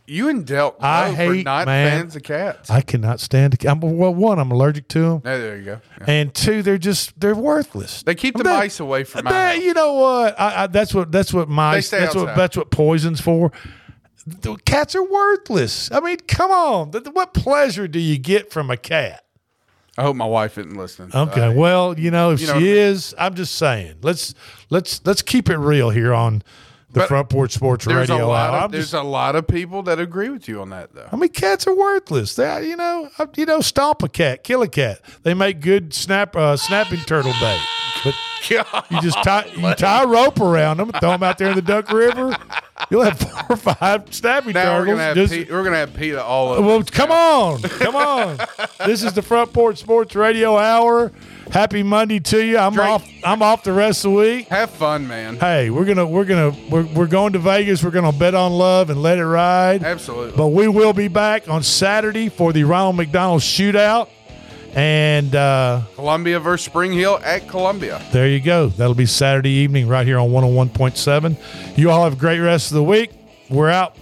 You 0.05 0.29
and 0.29 0.45
Delt 0.45 0.75
I 0.81 1.11
hate 1.13 1.45
not 1.45 1.65
man. 1.65 1.89
fans 2.01 2.15
of 2.15 2.23
cats. 2.23 2.69
I 2.69 2.81
cannot 2.81 3.19
stand. 3.19 3.63
I'm, 3.65 3.79
well, 3.79 4.13
one, 4.13 4.37
I'm 4.39 4.51
allergic 4.51 4.87
to 4.89 4.99
them, 4.99 5.21
No, 5.23 5.39
there 5.39 5.57
you 5.57 5.63
go. 5.63 5.81
Yeah. 5.99 6.05
and 6.11 6.33
two, 6.33 6.61
they're 6.61 6.77
just 6.77 7.19
they're 7.19 7.35
worthless. 7.35 8.03
They 8.03 8.15
keep 8.15 8.35
the 8.35 8.43
That- 8.43 8.57
mice 8.59 8.79
away 8.79 9.03
from 9.05 9.25
that- 9.25 9.61
you 9.61 9.73
know 9.73 9.93
what? 9.93 10.39
I, 10.39 10.63
I, 10.63 10.67
that's 10.67 10.93
what 10.93 11.11
that's 11.11 11.33
what 11.33 11.47
mice. 11.49 11.89
That's 11.89 12.15
what 12.15 12.35
that's 12.35 12.57
what 12.57 12.69
poison's 12.71 13.21
for. 13.21 13.51
The 14.25 14.55
cats 14.65 14.95
are 14.95 15.03
worthless. 15.03 15.91
I 15.91 15.99
mean, 15.99 16.17
come 16.27 16.49
on. 16.51 16.91
What 17.13 17.33
pleasure 17.33 17.87
do 17.89 17.99
you 17.99 18.17
get 18.17 18.51
from 18.51 18.69
a 18.71 18.77
cat? 18.77 19.23
I 19.97 20.01
hope 20.03 20.15
my 20.15 20.25
wife 20.25 20.57
isn't 20.57 20.75
listening. 20.75 21.11
Okay. 21.13 21.47
Uh, 21.47 21.51
well, 21.51 21.99
you 21.99 22.09
know, 22.09 22.31
if 22.31 22.41
you 22.41 22.47
she 22.47 22.53
know- 22.53 22.59
is, 22.59 23.13
I'm 23.17 23.35
just 23.35 23.55
saying. 23.55 23.95
Let's 24.01 24.33
let's 24.69 25.05
let's 25.05 25.21
keep 25.21 25.49
it 25.49 25.57
real 25.57 25.89
here 25.91 26.13
on 26.13 26.41
the 26.93 27.01
But 27.01 27.07
Front 27.09 27.29
Porch 27.29 27.51
Sports 27.53 27.85
there's 27.85 28.09
Radio 28.09 28.25
a 28.25 28.27
lot 28.27 28.53
of, 28.53 28.63
I'm 28.65 28.71
there's 28.71 28.91
just- 28.91 28.93
a 28.93 29.05
lot 29.05 29.35
of 29.35 29.47
people 29.47 29.83
that 29.83 29.99
agree 29.99 30.29
with 30.29 30.47
you 30.47 30.61
on 30.61 30.69
that 30.69 30.93
though. 30.93 31.07
I 31.11 31.15
mean, 31.15 31.29
cats 31.29 31.65
are 31.67 31.75
worthless. 31.75 32.35
They, 32.35 32.69
you 32.69 32.75
know, 32.77 33.09
you 33.35 33.45
know, 33.45 33.61
stomp 33.61 34.03
a 34.03 34.09
cat, 34.09 34.43
kill 34.43 34.61
a 34.61 34.67
cat. 34.67 35.01
They 35.23 35.33
make 35.33 35.59
good 35.59 35.93
snap 35.93 36.35
uh, 36.35 36.55
snapping 36.57 36.99
turtle 37.01 37.33
bait. 37.41 37.59
But 38.03 38.15
you 38.91 39.01
just 39.01 39.21
tie 39.23 39.45
you 39.55 39.73
tie 39.75 40.03
a 40.03 40.07
rope 40.07 40.39
around 40.39 40.77
them, 40.77 40.91
throw 40.91 41.11
them 41.11 41.23
out 41.23 41.37
there 41.37 41.49
in 41.49 41.55
the 41.55 41.61
Duck 41.61 41.91
River. 41.91 42.35
You'll 42.89 43.03
have 43.03 43.17
four 43.19 43.43
or 43.49 43.55
five 43.55 44.13
snapping 44.13 44.53
Now 44.53 44.73
we're 44.79 44.85
turtles. 44.85 44.87
gonna 44.95 45.01
have 45.03 45.15
just- 45.15 45.33
Pete, 45.33 45.51
we're 45.51 45.63
gonna 45.63 45.77
have 45.77 45.93
PETA 45.93 46.23
all 46.23 46.49
over. 46.49 46.61
well, 46.67 46.83
come 46.83 47.11
on, 47.11 47.61
come 47.61 47.95
on. 47.95 48.37
This 48.85 49.01
is 49.03 49.13
the 49.13 49.21
Front 49.21 49.53
Porch 49.53 49.77
Sports 49.79 50.13
Radio 50.15 50.57
Hour. 50.57 51.11
Happy 51.51 51.83
Monday 51.83 52.19
to 52.19 52.43
you. 52.43 52.57
I'm 52.57 52.79
off. 52.79 53.07
I'm 53.23 53.41
off 53.41 53.63
the 53.63 53.73
rest 53.73 54.05
of 54.05 54.11
the 54.11 54.17
week. 54.17 54.47
Have 54.47 54.69
fun, 54.71 55.07
man. 55.07 55.37
Hey, 55.37 55.69
we're 55.69 55.85
gonna 55.85 56.05
we're 56.05 56.25
gonna 56.25 56.55
we're, 56.69 56.85
we're 56.85 57.07
going 57.07 57.33
to 57.33 57.39
Vegas. 57.39 57.83
We're 57.83 57.91
gonna 57.91 58.11
bet 58.11 58.33
on 58.33 58.51
love 58.53 58.89
and 58.89 59.01
let 59.01 59.17
it 59.19 59.25
ride. 59.25 59.83
Absolutely. 59.83 60.35
But 60.35 60.47
we 60.47 60.67
will 60.67 60.93
be 60.93 61.07
back 61.07 61.47
on 61.49 61.61
Saturday 61.63 62.29
for 62.29 62.53
the 62.53 62.63
Ronald 62.63 62.95
McDonald 62.95 63.41
Shootout, 63.41 64.09
and 64.73 65.35
uh, 65.35 65.81
Columbia 65.95 66.39
versus 66.39 66.65
Spring 66.65 66.91
Hill 66.93 67.19
at 67.23 67.47
Columbia. 67.47 68.01
there 68.11 68.27
you 68.27 68.39
go. 68.39 68.69
That'll 68.69 68.95
be 68.95 69.05
Saturday 69.05 69.51
evening 69.51 69.87
right 69.87 70.07
here 70.07 70.17
on 70.17 70.29
101.7. 70.29 71.77
You 71.77 71.91
all 71.91 72.03
have 72.03 72.13
a 72.13 72.17
great 72.17 72.39
rest 72.39 72.71
of 72.71 72.75
the 72.75 72.83
week. 72.83 73.11
We're 73.49 73.69
out. 73.69 73.95